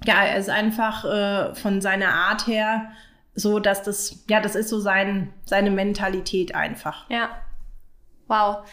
ja, 0.06 0.24
er 0.24 0.38
ist 0.38 0.50
einfach 0.50 1.06
äh, 1.06 1.56
von 1.56 1.82
seiner 1.82 2.14
Art 2.14 2.48
her 2.48 2.92
so, 3.34 3.60
dass 3.60 3.84
das, 3.84 4.24
ja, 4.30 4.42
das 4.42 4.56
ist 4.56 4.70
so 4.70 4.80
sein, 4.80 5.34
seine 5.46 5.72
Mentalität 5.72 6.56
einfach. 6.56 7.10
Ja. 7.10 7.30
Wow. 8.28 8.68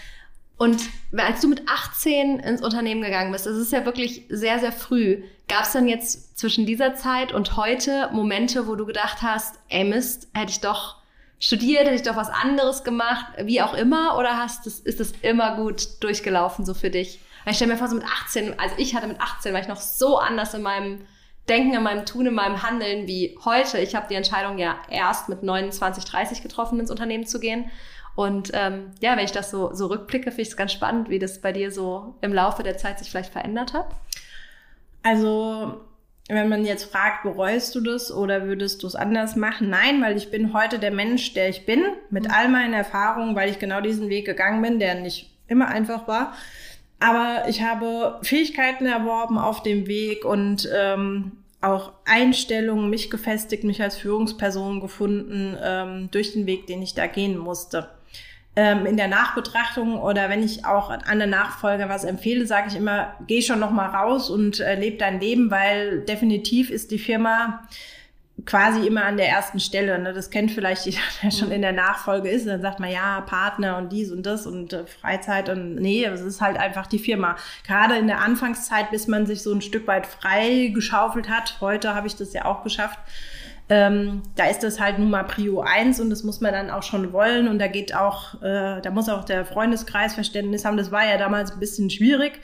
Und 0.57 0.83
als 1.17 1.41
du 1.41 1.49
mit 1.49 1.63
18 1.69 2.41
ins 2.41 2.63
Unternehmen 2.63 3.03
gegangen 3.03 3.31
bist, 3.31 3.47
das 3.47 3.57
ist 3.57 3.73
ja 3.73 3.85
wirklich 3.85 4.25
sehr, 4.29 4.59
sehr 4.59 4.73
früh, 4.73 5.23
gab 5.47 5.63
es 5.63 5.73
dann 5.73 5.87
jetzt 5.87 6.37
zwischen 6.37 6.67
dieser 6.67 6.95
Zeit 6.95 7.33
und 7.33 7.57
heute 7.57 8.11
Momente, 8.13 8.67
wo 8.67 8.75
du 8.75 8.85
gedacht 8.85 9.23
hast, 9.23 9.59
ey 9.69 9.85
Mist, 9.85 10.29
hätte 10.35 10.51
ich 10.51 10.61
doch 10.61 10.97
studiert, 11.39 11.87
hätte 11.87 11.95
ich 11.95 12.03
doch 12.03 12.17
was 12.17 12.29
anderes 12.29 12.83
gemacht, 12.83 13.27
wie 13.43 13.63
auch 13.63 13.75
immer, 13.75 14.19
oder 14.19 14.37
hast 14.37 14.67
ist 14.67 14.99
das 14.99 15.13
immer 15.23 15.57
gut 15.57 16.03
durchgelaufen 16.03 16.67
so 16.67 16.75
für 16.75 16.91
dich? 16.91 17.21
Weil 17.49 17.53
ich 17.53 17.57
stelle 17.57 17.73
mir 17.73 17.79
vor, 17.79 17.89
so 17.89 17.95
mit 17.95 18.05
18, 18.05 18.61
also 18.61 18.75
ich 18.77 18.95
hatte 18.95 19.07
mit 19.07 19.23
18, 19.23 19.55
war 19.55 19.61
ich 19.63 19.69
noch 19.69 19.81
so 19.81 20.19
anders 20.19 20.53
in 20.53 20.61
meinem 20.61 21.07
Denken, 21.49 21.73
in 21.73 21.83
meinem 21.83 22.05
Tun, 22.05 22.27
in 22.27 22.35
meinem 22.35 22.63
Handeln 22.63 23.07
wie 23.07 23.39
heute. 23.43 23.79
Ich 23.79 23.95
habe 23.95 24.07
die 24.07 24.17
Entscheidung 24.17 24.59
ja 24.59 24.77
erst 24.91 25.31
mit 25.31 25.43
29, 25.43 26.05
30 26.05 26.43
getroffen, 26.43 26.79
ins 26.79 26.91
Unternehmen 26.91 27.25
zu 27.25 27.41
gehen. 27.41 27.71
Und 28.15 28.51
ähm, 28.53 28.91
ja, 29.01 29.17
wenn 29.17 29.25
ich 29.25 29.33
das 29.33 29.51
so, 29.51 29.73
so 29.73 29.87
rückblicke, 29.87 30.31
finde 30.31 30.43
ich 30.43 30.49
es 30.49 30.59
ganz 30.59 30.73
spannend, 30.73 31.09
wie 31.09 31.19
das 31.19 31.41
bei 31.41 31.53
dir 31.53 31.73
so 31.73 32.17
im 32.21 32.35
Laufe 32.35 32.63
der 32.63 32.77
Zeit 32.77 32.99
sich 32.99 33.09
vielleicht 33.09 33.33
verändert 33.33 33.73
hat. 33.73 33.87
Also 35.03 35.81
wenn 36.29 36.51
man 36.51 36.67
jetzt 36.67 36.93
fragt, 36.93 37.23
bereust 37.23 37.75
du 37.75 37.81
das 37.81 38.13
oder 38.13 38.45
würdest 38.45 38.83
du 38.83 38.87
es 38.87 38.95
anders 38.95 39.37
machen? 39.37 39.71
Nein, 39.71 40.03
weil 40.03 40.19
ich 40.19 40.31
bin 40.31 40.53
heute 40.53 40.79
der 40.79 40.91
Mensch, 40.91 41.33
der 41.33 41.49
ich 41.49 41.65
bin, 41.65 41.83
mit 42.11 42.25
mhm. 42.25 42.31
all 42.31 42.51
meinen 42.51 42.75
Erfahrungen, 42.75 43.35
weil 43.35 43.49
ich 43.49 43.59
genau 43.59 43.81
diesen 43.81 44.11
Weg 44.11 44.27
gegangen 44.27 44.61
bin, 44.61 44.79
der 44.79 44.97
nicht 44.97 45.35
immer 45.47 45.69
einfach 45.69 46.07
war. 46.07 46.35
Aber 47.01 47.45
ich 47.49 47.63
habe 47.63 48.19
Fähigkeiten 48.23 48.87
erworben 48.87 49.39
auf 49.39 49.63
dem 49.63 49.87
Weg 49.87 50.25
und 50.25 50.69
ähm, 50.75 51.33
auch 51.61 51.93
Einstellungen, 52.05 52.91
mich 52.91 53.11
gefestigt, 53.11 53.65
mich 53.65 53.83
als 53.83 53.97
Führungsperson 53.97 54.81
gefunden 54.81 55.57
ähm, 55.63 56.09
durch 56.11 56.33
den 56.33 56.47
Weg, 56.47 56.67
den 56.67 56.83
ich 56.83 56.95
da 56.95 57.07
gehen 57.07 57.37
musste. 57.37 57.89
Ähm, 58.57 58.87
in 58.87 58.97
der 58.97 59.07
Nachbetrachtung 59.09 60.01
oder 60.01 60.29
wenn 60.29 60.43
ich 60.43 60.65
auch 60.65 60.91
an 60.91 61.19
der 61.19 61.29
Nachfolge 61.29 61.89
was 61.89 62.03
empfehle, 62.03 62.47
sage 62.47 62.69
ich 62.69 62.77
immer, 62.77 63.15
geh 63.27 63.43
schon 63.43 63.61
noch 63.61 63.71
mal 63.71 63.87
raus 63.87 64.31
und 64.31 64.59
äh, 64.59 64.75
leb 64.75 64.99
dein 64.99 65.21
Leben, 65.21 65.51
weil 65.51 66.01
definitiv 66.01 66.71
ist 66.71 66.91
die 66.91 66.99
Firma 66.99 67.63
quasi 68.47 68.87
immer 68.87 69.05
an 69.05 69.17
der 69.17 69.29
ersten 69.29 69.61
Stelle. 69.61 69.99
Ne? 69.99 70.13
Das 70.13 70.31
kennt 70.31 70.51
vielleicht 70.51 70.87
jeder, 70.87 70.99
der 71.23 71.31
schon 71.31 71.51
in 71.51 71.63
der 71.63 71.73
Nachfolge 71.73 72.29
ist. 72.29 72.47
Dann 72.47 72.63
sagt 72.63 72.81
man, 72.81 72.91
ja, 72.91 73.21
Partner 73.23 73.77
und 73.77 73.91
dies 73.91 74.11
und 74.11 74.25
das 74.25 74.47
und 74.47 74.73
äh, 74.73 74.87
Freizeit 74.87 75.49
und 75.49 75.77
nee, 75.77 76.05
es 76.05 76.21
ist 76.21 76.41
halt 76.41 76.57
einfach 76.59 76.87
die 76.87 76.99
Firma. 76.99 77.37
Gerade 77.67 77.97
in 77.97 78.07
der 78.07 78.21
Anfangszeit, 78.21 78.91
bis 78.91 79.07
man 79.07 79.27
sich 79.27 79.43
so 79.43 79.53
ein 79.53 79.61
Stück 79.61 79.87
weit 79.87 80.07
frei 80.07 80.71
geschaufelt 80.75 81.29
hat. 81.29 81.59
Heute 81.61 81.95
habe 81.95 82.07
ich 82.07 82.17
das 82.17 82.33
ja 82.33 82.45
auch 82.45 82.63
geschafft 82.63 82.99
ähm, 83.71 84.23
da 84.35 84.47
ist 84.47 84.63
das 84.63 84.81
halt 84.81 84.99
nun 84.99 85.11
mal 85.11 85.25
Prio 85.25 85.61
1 85.61 86.01
und 86.01 86.09
das 86.09 86.25
muss 86.25 86.41
man 86.41 86.53
dann 86.53 86.71
auch 86.71 86.83
schon 86.83 87.13
wollen 87.13 87.49
und 87.49 87.59
da 87.59 87.69
geht 87.69 87.95
auch, 87.95 88.41
äh, 88.43 88.81
da 88.81 88.91
muss 88.91 89.09
auch 89.09 89.25
der 89.25 89.45
Freundeskreis 89.45 90.15
Verständnis 90.15 90.65
haben. 90.65 90.79
Das 90.79 90.91
war 90.91 91.07
ja 91.07 91.19
damals 91.19 91.53
ein 91.53 91.61
bisschen 91.61 91.91
schwierig, 91.91 92.41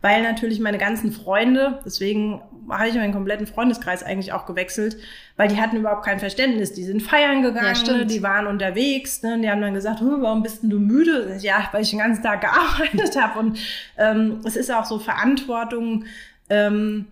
weil 0.00 0.22
natürlich 0.22 0.60
meine 0.60 0.78
ganzen 0.78 1.12
Freunde, 1.12 1.80
deswegen 1.84 2.40
habe 2.70 2.88
ich 2.88 2.94
meinen 2.94 3.12
kompletten 3.12 3.46
Freundeskreis 3.46 4.02
eigentlich 4.02 4.32
auch 4.32 4.46
gewechselt, 4.46 4.96
weil 5.36 5.48
die 5.48 5.60
hatten 5.60 5.76
überhaupt 5.76 6.04
kein 6.04 6.18
Verständnis. 6.18 6.72
Die 6.72 6.84
sind 6.84 7.02
feiern 7.02 7.42
gegangen, 7.42 7.74
ja, 7.84 8.04
die 8.04 8.22
waren 8.22 8.46
unterwegs, 8.46 9.22
ne, 9.22 9.38
die 9.40 9.50
haben 9.50 9.60
dann 9.60 9.74
gesagt, 9.74 10.00
warum 10.02 10.42
bist 10.42 10.62
denn 10.62 10.70
du 10.70 10.78
müde? 10.78 11.36
Ja, 11.40 11.68
weil 11.72 11.82
ich 11.82 11.90
den 11.90 11.98
ganzen 11.98 12.22
Tag 12.22 12.40
gearbeitet 12.42 13.20
habe 13.20 13.38
und 13.38 13.58
ähm, 13.96 14.40
es 14.44 14.56
ist 14.56 14.72
auch 14.72 14.84
so 14.84 14.98
Verantwortung, 14.98 16.04
ähm, 16.50 17.06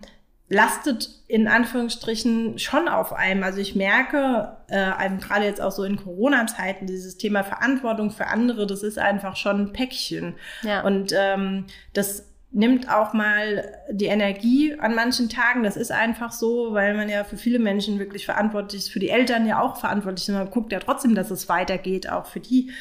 lastet 0.49 1.09
in 1.27 1.47
Anführungsstrichen 1.47 2.57
schon 2.57 2.87
auf 2.87 3.11
einem. 3.11 3.43
Also 3.43 3.59
ich 3.59 3.75
merke, 3.75 4.55
äh, 4.69 5.09
gerade 5.19 5.45
jetzt 5.45 5.61
auch 5.61 5.71
so 5.71 5.83
in 5.83 5.97
Corona-Zeiten, 5.97 6.87
dieses 6.87 7.17
Thema 7.17 7.43
Verantwortung 7.43 8.11
für 8.11 8.27
andere, 8.27 8.65
das 8.65 8.81
ist 8.81 8.97
einfach 8.97 9.35
schon 9.35 9.59
ein 9.59 9.73
Päckchen. 9.73 10.35
Ja. 10.61 10.81
Und 10.83 11.13
ähm, 11.13 11.65
das 11.93 12.26
nimmt 12.51 12.89
auch 12.89 13.13
mal 13.13 13.65
die 13.91 14.05
Energie 14.05 14.75
an 14.79 14.95
manchen 14.95 15.29
Tagen. 15.29 15.63
Das 15.63 15.77
ist 15.77 15.91
einfach 15.91 16.31
so, 16.31 16.73
weil 16.73 16.95
man 16.95 17.09
ja 17.09 17.23
für 17.23 17.37
viele 17.37 17.59
Menschen 17.59 17.99
wirklich 17.99 18.25
verantwortlich 18.25 18.83
ist, 18.83 18.91
für 18.91 18.99
die 18.99 19.09
Eltern 19.09 19.45
ja 19.45 19.61
auch 19.61 19.77
verantwortlich 19.77 20.27
ist. 20.27 20.33
Man 20.33 20.49
guckt 20.49 20.71
ja 20.71 20.79
trotzdem, 20.79 21.13
dass 21.13 21.29
es 21.29 21.49
weitergeht, 21.49 22.09
auch 22.09 22.25
für 22.25 22.39
die. 22.39 22.71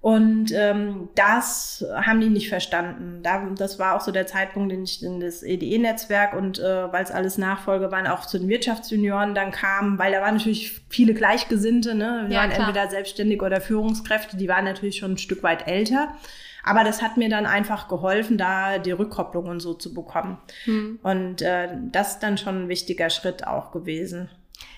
Und 0.00 0.50
ähm, 0.54 1.10
das 1.14 1.84
haben 1.94 2.22
die 2.22 2.30
nicht 2.30 2.48
verstanden. 2.48 3.22
Da, 3.22 3.46
das 3.54 3.78
war 3.78 3.94
auch 3.94 4.00
so 4.00 4.12
der 4.12 4.26
Zeitpunkt, 4.26 4.72
den 4.72 4.84
ich 4.84 5.02
in 5.02 5.20
das 5.20 5.42
EDE-Netzwerk 5.42 6.32
und 6.32 6.58
äh, 6.58 6.90
weil 6.90 7.04
es 7.04 7.10
alles 7.10 7.36
Nachfolge 7.36 7.92
waren, 7.92 8.06
auch 8.06 8.24
zu 8.24 8.38
den 8.38 8.48
Wirtschaftsjunioren 8.48 9.34
dann 9.34 9.50
kam, 9.50 9.98
weil 9.98 10.12
da 10.12 10.22
waren 10.22 10.36
natürlich 10.36 10.80
viele 10.88 11.12
Gleichgesinnte, 11.12 11.94
ne? 11.94 12.24
Wir 12.28 12.36
ja, 12.36 12.40
waren 12.40 12.50
klar. 12.50 12.66
entweder 12.66 12.88
selbstständig 12.88 13.42
oder 13.42 13.60
Führungskräfte, 13.60 14.38
die 14.38 14.48
waren 14.48 14.64
natürlich 14.64 14.96
schon 14.96 15.12
ein 15.12 15.18
Stück 15.18 15.42
weit 15.42 15.68
älter. 15.68 16.14
Aber 16.62 16.84
das 16.84 17.02
hat 17.02 17.16
mir 17.16 17.28
dann 17.28 17.46
einfach 17.46 17.88
geholfen, 17.88 18.38
da 18.38 18.78
die 18.78 18.92
Rückkopplung 18.92 19.46
und 19.46 19.60
so 19.60 19.74
zu 19.74 19.94
bekommen. 19.94 20.38
Hm. 20.64 20.98
Und 21.02 21.42
äh, 21.42 21.68
das 21.90 22.12
ist 22.12 22.18
dann 22.20 22.38
schon 22.38 22.64
ein 22.64 22.68
wichtiger 22.68 23.10
Schritt 23.10 23.46
auch 23.46 23.72
gewesen. 23.72 24.28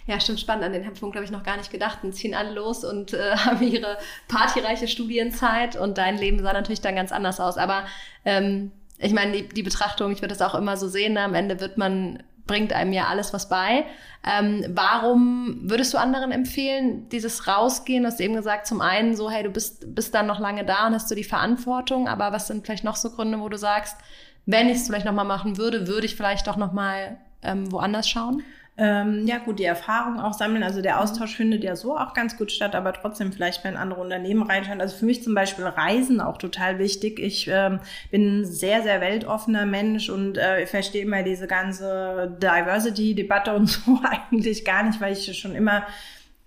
Ja, 0.06 0.18
stimmt, 0.20 0.40
spannend. 0.40 0.64
An 0.64 0.72
den 0.72 0.92
Punkt 0.94 1.16
habe 1.16 1.24
ich 1.24 1.30
noch 1.30 1.44
gar 1.44 1.56
nicht 1.56 1.70
gedacht. 1.70 1.98
Dann 2.02 2.12
ziehen 2.12 2.34
alle 2.34 2.52
los 2.52 2.84
und 2.84 3.12
äh, 3.12 3.36
haben 3.36 3.62
ihre 3.62 3.98
partyreiche 4.28 4.88
Studienzeit 4.88 5.76
und 5.76 5.98
dein 5.98 6.18
Leben 6.18 6.40
sah 6.40 6.52
natürlich 6.52 6.80
dann 6.80 6.96
ganz 6.96 7.12
anders 7.12 7.40
aus. 7.40 7.56
Aber 7.56 7.86
ähm, 8.24 8.72
ich 8.98 9.12
meine, 9.12 9.32
die, 9.32 9.48
die 9.48 9.62
Betrachtung, 9.62 10.12
ich 10.12 10.18
würde 10.18 10.34
das 10.34 10.42
auch 10.42 10.54
immer 10.54 10.76
so 10.76 10.88
sehen, 10.88 11.16
am 11.18 11.34
Ende 11.34 11.60
wird 11.60 11.78
man 11.78 12.22
bringt 12.52 12.74
einem 12.74 12.92
ja 12.92 13.06
alles 13.06 13.32
was 13.32 13.48
bei. 13.48 13.86
Ähm, 14.30 14.66
warum 14.68 15.58
würdest 15.62 15.94
du 15.94 15.98
anderen 15.98 16.32
empfehlen, 16.32 17.08
dieses 17.08 17.46
Rausgehen? 17.48 18.02
Du 18.02 18.10
hast 18.10 18.20
eben 18.20 18.34
gesagt, 18.34 18.66
zum 18.66 18.82
einen 18.82 19.16
so, 19.16 19.30
hey, 19.30 19.42
du 19.42 19.48
bist, 19.48 19.94
bist 19.94 20.14
dann 20.14 20.26
noch 20.26 20.38
lange 20.38 20.66
da 20.66 20.86
und 20.86 20.92
hast 20.92 21.10
du 21.10 21.14
die 21.14 21.24
Verantwortung, 21.24 22.08
aber 22.08 22.30
was 22.30 22.48
sind 22.48 22.66
vielleicht 22.66 22.84
noch 22.84 22.96
so 22.96 23.08
Gründe, 23.08 23.40
wo 23.40 23.48
du 23.48 23.56
sagst, 23.56 23.96
wenn 24.44 24.68
ich 24.68 24.76
es 24.76 24.86
vielleicht 24.86 25.06
nochmal 25.06 25.24
machen 25.24 25.56
würde, 25.56 25.86
würde 25.86 26.04
ich 26.04 26.14
vielleicht 26.14 26.46
doch 26.46 26.58
nochmal 26.58 27.16
ähm, 27.42 27.72
woanders 27.72 28.06
schauen? 28.06 28.42
Ähm, 28.78 29.26
ja, 29.26 29.36
gut, 29.36 29.58
die 29.58 29.64
Erfahrung 29.64 30.18
auch 30.18 30.32
sammeln. 30.32 30.62
Also 30.62 30.80
der 30.80 31.00
Austausch 31.00 31.36
findet 31.36 31.62
ja 31.62 31.76
so 31.76 31.96
auch 31.96 32.14
ganz 32.14 32.38
gut 32.38 32.50
statt, 32.50 32.74
aber 32.74 32.94
trotzdem 32.94 33.30
vielleicht 33.30 33.62
mal 33.64 33.70
in 33.70 33.76
andere 33.76 34.00
Unternehmen 34.00 34.42
reinschauen. 34.42 34.80
Also 34.80 34.96
für 34.96 35.04
mich 35.04 35.22
zum 35.22 35.34
Beispiel 35.34 35.66
Reisen 35.66 36.22
auch 36.22 36.38
total 36.38 36.78
wichtig. 36.78 37.18
Ich 37.18 37.48
ähm, 37.52 37.80
bin 38.10 38.40
ein 38.40 38.44
sehr, 38.46 38.82
sehr 38.82 39.02
weltoffener 39.02 39.66
Mensch 39.66 40.08
und 40.08 40.38
äh, 40.38 40.66
verstehe 40.66 41.02
immer 41.02 41.22
diese 41.22 41.46
ganze 41.46 42.34
Diversity-Debatte 42.40 43.52
und 43.54 43.66
so 43.68 44.00
eigentlich 44.02 44.64
gar 44.64 44.84
nicht, 44.84 45.00
weil 45.02 45.12
ich 45.12 45.38
schon 45.38 45.54
immer 45.54 45.86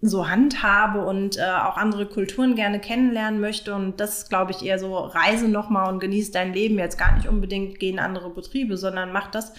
so 0.02 0.28
handhabe 0.28 1.06
und 1.06 1.38
äh, 1.38 1.42
auch 1.42 1.78
andere 1.78 2.08
Kulturen 2.08 2.56
gerne 2.56 2.80
kennenlernen 2.80 3.40
möchte. 3.40 3.76
Und 3.76 4.00
das 4.00 4.30
glaube 4.30 4.52
ich, 4.52 4.66
eher 4.66 4.80
so 4.80 4.98
Reise 4.98 5.48
nochmal 5.48 5.94
und 5.94 6.00
genieß 6.00 6.32
dein 6.32 6.54
Leben. 6.54 6.80
Jetzt 6.80 6.98
gar 6.98 7.16
nicht 7.16 7.28
unbedingt 7.28 7.80
gehen 7.80 8.00
andere 8.00 8.32
Betriebe, 8.32 8.78
sondern 8.78 9.12
mach 9.12 9.30
das, 9.30 9.54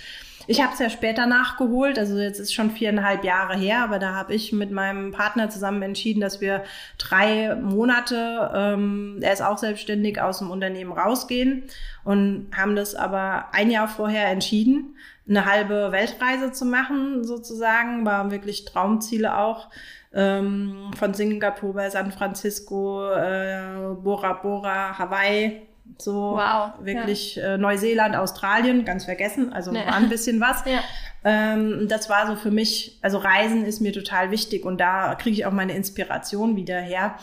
ich 0.46 0.62
habe 0.62 0.72
es 0.72 0.78
ja 0.78 0.88
später 0.88 1.26
nachgeholt, 1.26 1.98
also 1.98 2.18
jetzt 2.18 2.38
ist 2.38 2.54
schon 2.54 2.70
viereinhalb 2.70 3.24
Jahre 3.24 3.56
her, 3.56 3.82
aber 3.82 3.98
da 3.98 4.14
habe 4.14 4.34
ich 4.34 4.52
mit 4.52 4.70
meinem 4.70 5.12
Partner 5.12 5.50
zusammen 5.50 5.82
entschieden, 5.82 6.20
dass 6.20 6.40
wir 6.40 6.64
drei 6.98 7.56
Monate, 7.56 8.50
ähm, 8.54 9.18
er 9.20 9.32
ist 9.32 9.42
auch 9.42 9.58
selbstständig, 9.58 10.20
aus 10.20 10.38
dem 10.38 10.50
Unternehmen 10.50 10.92
rausgehen 10.92 11.64
und 12.04 12.48
haben 12.56 12.76
das 12.76 12.94
aber 12.94 13.46
ein 13.52 13.70
Jahr 13.70 13.88
vorher 13.88 14.28
entschieden, 14.28 14.96
eine 15.28 15.44
halbe 15.44 15.90
Weltreise 15.90 16.52
zu 16.52 16.64
machen, 16.64 17.24
sozusagen, 17.24 18.06
war 18.06 18.30
wirklich 18.30 18.64
Traumziele 18.64 19.36
auch 19.38 19.68
ähm, 20.14 20.90
von 20.96 21.14
Singapur 21.14 21.74
bei 21.74 21.90
San 21.90 22.12
Francisco, 22.12 23.10
äh, 23.10 23.94
Bora 24.02 24.34
Bora, 24.34 24.96
Hawaii, 24.98 25.66
so 25.98 26.32
wow, 26.36 26.72
wirklich 26.80 27.36
ja. 27.36 27.54
äh, 27.54 27.58
Neuseeland, 27.58 28.16
Australien, 28.16 28.84
ganz 28.84 29.04
vergessen. 29.04 29.52
Also 29.52 29.72
nee. 29.72 29.86
war 29.86 29.94
ein 29.94 30.08
bisschen 30.08 30.40
was. 30.40 30.64
ja. 30.66 30.80
ähm, 31.24 31.86
das 31.88 32.08
war 32.08 32.26
so 32.26 32.36
für 32.36 32.50
mich, 32.50 32.98
also 33.02 33.18
Reisen 33.18 33.64
ist 33.64 33.80
mir 33.80 33.92
total 33.92 34.30
wichtig 34.30 34.64
und 34.64 34.78
da 34.78 35.14
kriege 35.14 35.34
ich 35.34 35.46
auch 35.46 35.52
meine 35.52 35.74
Inspiration 35.74 36.56
wieder 36.56 36.80
her. 36.80 37.16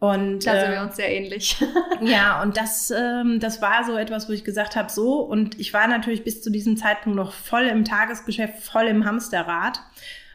Und, 0.00 0.46
da 0.46 0.60
sind 0.60 0.70
wir 0.70 0.78
äh, 0.78 0.82
uns 0.82 0.96
sehr 0.96 1.10
ähnlich. 1.10 1.56
ja, 2.00 2.40
und 2.42 2.56
das, 2.56 2.92
ähm, 2.92 3.40
das 3.40 3.60
war 3.60 3.82
so 3.84 3.96
etwas, 3.96 4.28
wo 4.28 4.32
ich 4.32 4.44
gesagt 4.44 4.76
habe, 4.76 4.90
so, 4.90 5.20
und 5.20 5.58
ich 5.58 5.74
war 5.74 5.88
natürlich 5.88 6.22
bis 6.22 6.40
zu 6.40 6.50
diesem 6.50 6.76
Zeitpunkt 6.76 7.16
noch 7.16 7.32
voll 7.32 7.64
im 7.64 7.84
Tagesgeschäft, 7.84 8.62
voll 8.62 8.86
im 8.86 9.04
Hamsterrad. 9.04 9.80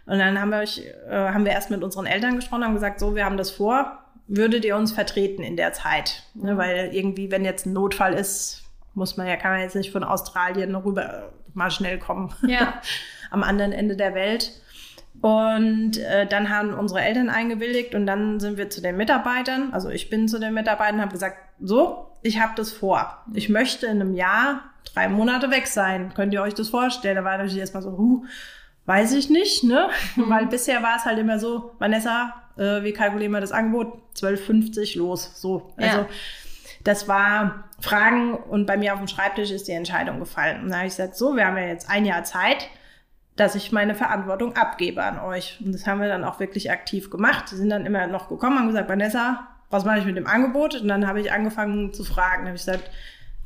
Und 0.05 0.19
dann 0.19 0.39
haben 0.39 0.49
wir, 0.49 0.63
äh, 0.63 1.31
haben 1.33 1.45
wir 1.45 1.53
erst 1.53 1.69
mit 1.69 1.81
unseren 1.81 2.05
Eltern 2.05 2.35
gesprochen, 2.35 2.65
haben 2.65 2.73
gesagt, 2.73 2.99
so, 2.99 3.15
wir 3.15 3.23
haben 3.23 3.37
das 3.37 3.51
vor, 3.51 4.02
würdet 4.35 4.65
ihr 4.65 4.75
uns 4.75 4.91
vertreten 4.91 5.43
in 5.43 5.55
der 5.57 5.73
Zeit? 5.73 6.23
Ne, 6.33 6.57
weil 6.57 6.89
irgendwie, 6.93 7.31
wenn 7.31 7.45
jetzt 7.45 7.65
ein 7.65 7.73
Notfall 7.73 8.13
ist, 8.13 8.63
muss 8.93 9.17
man 9.17 9.27
ja, 9.27 9.35
kann 9.35 9.51
man 9.51 9.61
jetzt 9.61 9.75
nicht 9.75 9.91
von 9.91 10.03
Australien 10.03 10.75
rüber 10.75 11.33
mal 11.53 11.71
schnell 11.71 11.99
kommen. 11.99 12.33
Ja. 12.47 12.81
Am 13.31 13.43
anderen 13.43 13.71
Ende 13.71 13.95
der 13.95 14.13
Welt. 14.13 14.51
Und 15.21 15.97
äh, 15.97 16.27
dann 16.27 16.49
haben 16.49 16.73
unsere 16.73 17.01
Eltern 17.01 17.29
eingewilligt 17.29 17.95
und 17.95 18.05
dann 18.05 18.39
sind 18.39 18.57
wir 18.57 18.69
zu 18.69 18.81
den 18.81 18.97
Mitarbeitern, 18.97 19.71
also 19.71 19.89
ich 19.89 20.09
bin 20.09 20.27
zu 20.27 20.39
den 20.39 20.53
Mitarbeitern, 20.53 20.99
habe 20.99 21.13
gesagt, 21.13 21.37
so, 21.61 22.11
ich 22.23 22.41
habe 22.41 22.53
das 22.55 22.71
vor. 22.71 23.23
Ich 23.33 23.47
möchte 23.47 23.85
in 23.85 24.01
einem 24.01 24.15
Jahr 24.15 24.61
drei 24.93 25.07
Monate 25.07 25.51
weg 25.51 25.67
sein. 25.67 26.13
Könnt 26.13 26.33
ihr 26.33 26.41
euch 26.41 26.55
das 26.55 26.69
vorstellen? 26.69 27.15
Da 27.15 27.23
war 27.23 27.37
natürlich 27.37 27.59
erstmal 27.59 27.83
so, 27.83 27.97
huh, 27.97 28.25
weiß 28.85 29.13
ich 29.13 29.29
nicht, 29.29 29.63
ne? 29.63 29.89
Mhm. 30.15 30.29
Weil 30.29 30.47
bisher 30.47 30.83
war 30.83 30.97
es 30.97 31.05
halt 31.05 31.19
immer 31.19 31.39
so, 31.39 31.71
Vanessa, 31.79 32.33
äh, 32.57 32.83
wie 32.83 32.93
kalkulieren 32.93 33.31
wir 33.31 33.41
das 33.41 33.51
Angebot? 33.51 33.93
12,50 34.15 34.97
los. 34.97 35.31
So. 35.35 35.73
Also 35.77 35.99
ja. 35.99 36.07
das 36.83 37.07
war 37.07 37.65
Fragen 37.79 38.33
und 38.35 38.65
bei 38.65 38.77
mir 38.77 38.93
auf 38.93 38.99
dem 38.99 39.07
Schreibtisch 39.07 39.51
ist 39.51 39.67
die 39.67 39.71
Entscheidung 39.71 40.19
gefallen. 40.19 40.63
Und 40.63 40.69
da 40.69 40.77
habe 40.77 40.87
ich 40.87 40.93
gesagt, 40.93 41.15
so, 41.15 41.35
wir 41.35 41.45
haben 41.45 41.57
ja 41.57 41.67
jetzt 41.67 41.89
ein 41.89 42.05
Jahr 42.05 42.23
Zeit, 42.23 42.69
dass 43.35 43.55
ich 43.55 43.71
meine 43.71 43.95
Verantwortung 43.95 44.55
abgebe 44.55 45.03
an 45.03 45.19
euch. 45.19 45.59
Und 45.63 45.73
das 45.73 45.87
haben 45.87 46.01
wir 46.01 46.07
dann 46.07 46.23
auch 46.23 46.39
wirklich 46.39 46.71
aktiv 46.71 47.09
gemacht. 47.09 47.49
Sie 47.49 47.57
sind 47.57 47.69
dann 47.69 47.85
immer 47.85 48.05
noch 48.07 48.29
gekommen 48.29 48.59
und 48.59 48.67
gesagt, 48.67 48.89
Vanessa, 48.89 49.47
was 49.69 49.85
mache 49.85 49.99
ich 49.99 50.05
mit 50.05 50.17
dem 50.17 50.27
Angebot? 50.27 50.79
Und 50.79 50.87
dann 50.87 51.07
habe 51.07 51.19
ich 51.19 51.31
angefangen 51.31 51.93
zu 51.93 52.03
fragen. 52.03 52.45
Dann 52.45 52.47
habe 52.47 52.57
ich 52.57 52.65
gesagt, 52.65 52.91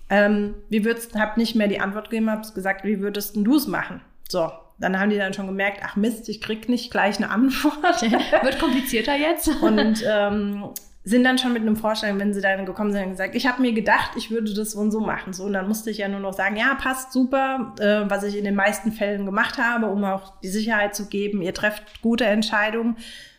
ähm, 0.09 0.55
wie 0.69 0.83
würdest, 0.83 1.15
hab 1.15 1.37
nicht 1.37 1.55
mehr 1.55 1.67
die 1.67 1.79
Antwort 1.79 2.09
gegeben, 2.09 2.29
habe 2.29 2.41
gesagt, 2.53 2.83
wie 2.83 2.99
würdest 2.99 3.35
du 3.35 3.55
es 3.55 3.67
machen? 3.67 4.01
So, 4.27 4.51
dann 4.79 4.99
haben 4.99 5.09
die 5.09 5.17
dann 5.17 5.33
schon 5.33 5.47
gemerkt, 5.47 5.81
ach 5.83 5.95
Mist, 5.95 6.29
ich 6.29 6.41
krieg 6.41 6.69
nicht 6.69 6.91
gleich 6.91 7.17
eine 7.17 7.29
Antwort. 7.29 8.01
Wird 8.43 8.59
komplizierter 8.59 9.15
jetzt. 9.15 9.47
und 9.61 10.03
ähm, 10.07 10.69
sind 11.07 11.23
dann 11.23 11.37
schon 11.37 11.53
mit 11.53 11.61
einem 11.61 11.77
Vorschlag, 11.77 12.09
wenn 12.17 12.33
sie 12.33 12.41
dann 12.41 12.65
gekommen 12.65 12.91
sind 12.91 13.11
gesagt, 13.11 13.33
ich 13.33 13.47
habe 13.47 13.61
mir 13.61 13.71
gedacht, 13.71 14.11
ich 14.17 14.29
würde 14.29 14.53
das 14.53 14.71
so 14.71 14.79
und 14.79 14.91
so 14.91 14.99
machen. 14.99 15.31
So, 15.31 15.45
und 15.45 15.53
dann 15.53 15.65
musste 15.65 15.89
ich 15.89 15.99
ja 15.99 16.09
nur 16.09 16.19
noch 16.19 16.33
sagen, 16.33 16.57
ja, 16.57 16.75
passt 16.75 17.13
super, 17.13 17.73
äh, 17.79 18.09
was 18.09 18.23
ich 18.23 18.37
in 18.37 18.43
den 18.43 18.55
meisten 18.55 18.91
Fällen 18.91 19.25
gemacht 19.25 19.57
habe, 19.57 19.85
um 19.85 20.03
auch 20.03 20.37
die 20.41 20.49
Sicherheit 20.49 20.95
zu 20.95 21.07
geben, 21.07 21.41
ihr 21.41 21.53
trefft 21.53 22.01
gute 22.01 22.25
Entscheidungen. 22.25 22.97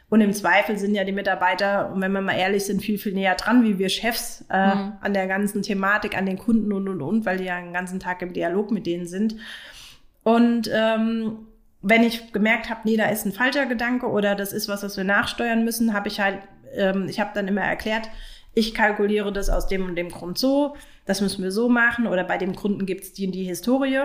Und 0.08 0.22
im 0.22 0.32
Zweifel 0.32 0.78
sind 0.78 0.94
ja 0.94 1.04
die 1.04 1.12
Mitarbeiter, 1.12 1.92
wenn 1.94 2.10
wir 2.12 2.22
mal 2.22 2.32
ehrlich 2.38 2.64
sind, 2.64 2.80
viel, 2.80 2.96
viel 2.96 3.12
näher 3.12 3.34
dran, 3.34 3.62
wie 3.62 3.78
wir 3.78 3.90
Chefs 3.90 4.46
äh, 4.48 4.74
mhm. 4.74 4.92
an 5.02 5.12
der 5.12 5.26
ganzen 5.26 5.60
Thematik, 5.60 6.16
an 6.16 6.24
den 6.24 6.38
Kunden 6.38 6.72
und, 6.72 6.88
und, 6.88 7.02
und, 7.02 7.26
weil 7.26 7.36
die 7.36 7.44
ja 7.44 7.60
den 7.60 7.74
ganzen 7.74 8.00
Tag 8.00 8.22
im 8.22 8.32
Dialog 8.32 8.70
mit 8.70 8.86
denen 8.86 9.06
sind. 9.06 9.36
Und 10.28 10.70
ähm, 10.72 11.46
wenn 11.80 12.02
ich 12.02 12.32
gemerkt 12.32 12.68
habe, 12.68 12.80
nee, 12.84 12.96
da 12.96 13.06
ist 13.06 13.24
ein 13.24 13.32
falscher 13.32 13.66
Gedanke 13.66 14.06
oder 14.06 14.34
das 14.34 14.52
ist 14.52 14.68
was, 14.68 14.82
was 14.82 14.96
wir 14.96 15.04
nachsteuern 15.04 15.64
müssen, 15.64 15.94
habe 15.94 16.08
ich 16.08 16.20
halt 16.20 16.40
ähm, 16.74 17.06
ich 17.08 17.20
habe 17.20 17.30
dann 17.34 17.48
immer 17.48 17.62
erklärt, 17.62 18.08
ich 18.54 18.74
kalkuliere 18.74 19.32
das 19.32 19.50
aus 19.50 19.68
dem 19.68 19.86
und 19.86 19.96
dem 19.96 20.08
Grund 20.08 20.38
so, 20.38 20.76
das 21.06 21.20
müssen 21.20 21.42
wir 21.42 21.52
so 21.52 21.68
machen 21.68 22.06
oder 22.06 22.24
bei 22.24 22.38
dem 22.38 22.54
Kunden 22.54 22.86
gibt 22.86 23.04
es 23.04 23.12
die 23.12 23.26
und 23.26 23.32
die 23.32 23.44
Historie. 23.44 24.02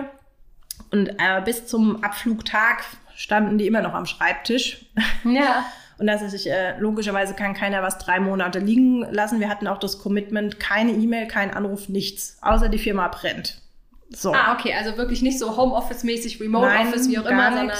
Und 0.90 1.08
äh, 1.08 1.40
bis 1.44 1.66
zum 1.66 2.02
Abflugtag 2.02 2.84
standen 3.14 3.58
die 3.58 3.66
immer 3.66 3.82
noch 3.82 3.94
am 3.94 4.06
Schreibtisch. 4.06 4.86
Ja. 5.24 5.64
Und 5.96 6.08
das 6.08 6.22
ist, 6.22 6.44
äh, 6.44 6.76
logischerweise 6.78 7.34
kann 7.34 7.54
keiner 7.54 7.80
was 7.80 7.98
drei 7.98 8.18
Monate 8.18 8.58
liegen 8.58 9.02
lassen. 9.12 9.38
Wir 9.38 9.48
hatten 9.48 9.68
auch 9.68 9.78
das 9.78 10.00
Commitment, 10.00 10.58
keine 10.58 10.90
E-Mail, 10.90 11.28
kein 11.28 11.54
Anruf, 11.54 11.88
nichts, 11.88 12.36
außer 12.42 12.68
die 12.68 12.80
Firma 12.80 13.06
brennt. 13.06 13.62
So. 14.10 14.32
Ah, 14.32 14.54
okay, 14.54 14.74
also 14.74 14.96
wirklich 14.96 15.22
nicht 15.22 15.38
so 15.38 15.56
Homeoffice-mäßig, 15.56 16.40
Remote-Office, 16.40 17.08
wie 17.08 17.18
auch 17.18 17.26
immer, 17.26 17.52
sondern 17.52 17.78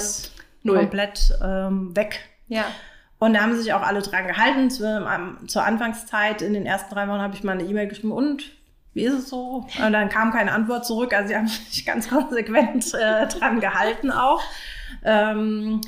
null. 0.62 0.78
komplett 0.78 1.32
ähm, 1.42 1.94
weg. 1.94 2.20
Ja. 2.48 2.64
Und 3.18 3.34
da 3.34 3.42
haben 3.42 3.56
sich 3.56 3.72
auch 3.72 3.82
alle 3.82 4.02
dran 4.02 4.26
gehalten. 4.26 4.70
Zur 4.70 5.64
Anfangszeit, 5.64 6.42
in 6.42 6.52
den 6.52 6.66
ersten 6.66 6.92
drei 6.92 7.08
Wochen, 7.08 7.20
habe 7.20 7.34
ich 7.34 7.44
mal 7.44 7.52
eine 7.52 7.62
E-Mail 7.62 7.88
geschrieben, 7.88 8.12
und 8.12 8.52
wie 8.94 9.04
ist 9.04 9.14
es 9.14 9.28
so? 9.28 9.66
Und 9.84 9.92
dann 9.92 10.08
kam 10.08 10.32
keine 10.32 10.52
Antwort 10.52 10.86
zurück. 10.86 11.12
Also 11.12 11.28
sie 11.28 11.36
haben 11.36 11.46
sich 11.70 11.84
ganz 11.84 12.08
konsequent 12.08 12.92
äh, 12.94 13.26
dran 13.26 13.60
gehalten 13.60 14.10
auch. 14.10 14.42
Ähm, 15.04 15.80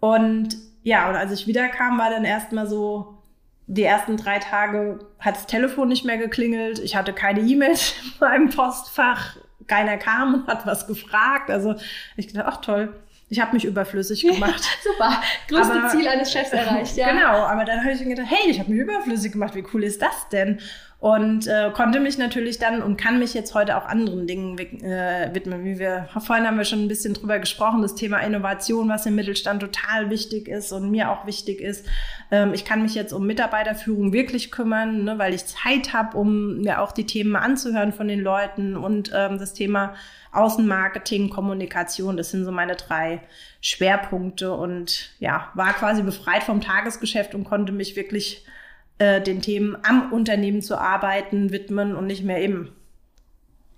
und 0.00 0.56
ja, 0.82 1.08
und 1.08 1.16
als 1.16 1.32
ich 1.32 1.46
wiederkam, 1.46 1.98
war 1.98 2.10
dann 2.10 2.24
erstmal 2.24 2.66
so, 2.66 3.18
die 3.66 3.82
ersten 3.82 4.16
drei 4.16 4.38
Tage 4.38 4.98
hat 5.18 5.36
das 5.36 5.46
Telefon 5.46 5.88
nicht 5.88 6.04
mehr 6.04 6.18
geklingelt. 6.18 6.78
Ich 6.78 6.96
hatte 6.96 7.12
keine 7.12 7.40
E-Mails 7.40 7.94
in 8.04 8.12
meinem 8.20 8.50
Postfach. 8.50 9.36
Keiner 9.66 9.96
kam 9.96 10.34
und 10.34 10.46
hat 10.46 10.66
was 10.66 10.86
gefragt. 10.86 11.50
Also 11.50 11.74
ich 12.16 12.32
dachte, 12.32 12.46
ach 12.46 12.60
toll, 12.60 12.94
ich 13.28 13.40
habe 13.40 13.52
mich 13.54 13.64
überflüssig 13.64 14.22
gemacht. 14.22 14.62
Super, 14.82 15.22
größte 15.48 15.74
aber, 15.74 15.88
Ziel 15.88 16.06
eines 16.06 16.32
Chefs 16.32 16.50
erreicht, 16.50 16.96
ja. 16.96 17.10
Genau, 17.10 17.44
aber 17.44 17.64
dann 17.64 17.80
habe 17.80 17.92
ich 17.92 18.00
mir 18.00 18.14
gedacht, 18.14 18.28
hey, 18.30 18.50
ich 18.50 18.60
habe 18.60 18.70
mich 18.70 18.80
überflüssig 18.80 19.32
gemacht, 19.32 19.54
wie 19.54 19.64
cool 19.72 19.84
ist 19.84 20.02
das 20.02 20.28
denn? 20.30 20.60
Und 21.04 21.46
äh, 21.48 21.70
konnte 21.74 22.00
mich 22.00 22.16
natürlich 22.16 22.58
dann 22.58 22.80
und 22.80 22.96
kann 22.96 23.18
mich 23.18 23.34
jetzt 23.34 23.54
heute 23.54 23.76
auch 23.76 23.84
anderen 23.84 24.26
Dingen 24.26 24.58
äh, 24.58 25.28
widmen. 25.34 25.62
Wie 25.62 25.78
wir 25.78 26.08
vorhin 26.18 26.46
haben 26.46 26.56
wir 26.56 26.64
schon 26.64 26.82
ein 26.82 26.88
bisschen 26.88 27.12
drüber 27.12 27.38
gesprochen, 27.38 27.82
das 27.82 27.94
Thema 27.94 28.20
Innovation, 28.20 28.88
was 28.88 29.04
im 29.04 29.14
Mittelstand 29.14 29.60
total 29.60 30.08
wichtig 30.08 30.48
ist 30.48 30.72
und 30.72 30.90
mir 30.90 31.10
auch 31.10 31.26
wichtig 31.26 31.60
ist. 31.60 31.84
Ähm, 32.30 32.54
ich 32.54 32.64
kann 32.64 32.80
mich 32.80 32.94
jetzt 32.94 33.12
um 33.12 33.26
Mitarbeiterführung 33.26 34.14
wirklich 34.14 34.50
kümmern, 34.50 35.04
ne, 35.04 35.18
weil 35.18 35.34
ich 35.34 35.44
Zeit 35.44 35.92
habe, 35.92 36.16
um 36.16 36.62
mir 36.62 36.80
auch 36.80 36.92
die 36.92 37.04
Themen 37.04 37.36
anzuhören 37.36 37.92
von 37.92 38.08
den 38.08 38.20
Leuten 38.20 38.74
und 38.74 39.12
ähm, 39.14 39.38
das 39.38 39.52
Thema 39.52 39.92
Außenmarketing, 40.32 41.28
Kommunikation, 41.28 42.16
das 42.16 42.30
sind 42.30 42.46
so 42.46 42.50
meine 42.50 42.76
drei 42.76 43.20
Schwerpunkte 43.60 44.54
und 44.54 45.10
ja, 45.20 45.50
war 45.52 45.74
quasi 45.74 46.02
befreit 46.02 46.44
vom 46.44 46.62
Tagesgeschäft 46.62 47.34
und 47.34 47.44
konnte 47.44 47.74
mich 47.74 47.94
wirklich 47.94 48.43
äh, 48.98 49.20
den 49.20 49.42
Themen 49.42 49.76
am 49.82 50.12
Unternehmen 50.12 50.62
zu 50.62 50.78
arbeiten 50.78 51.52
widmen 51.52 51.94
und 51.94 52.06
nicht 52.06 52.24
mehr 52.24 52.40
eben 52.40 52.72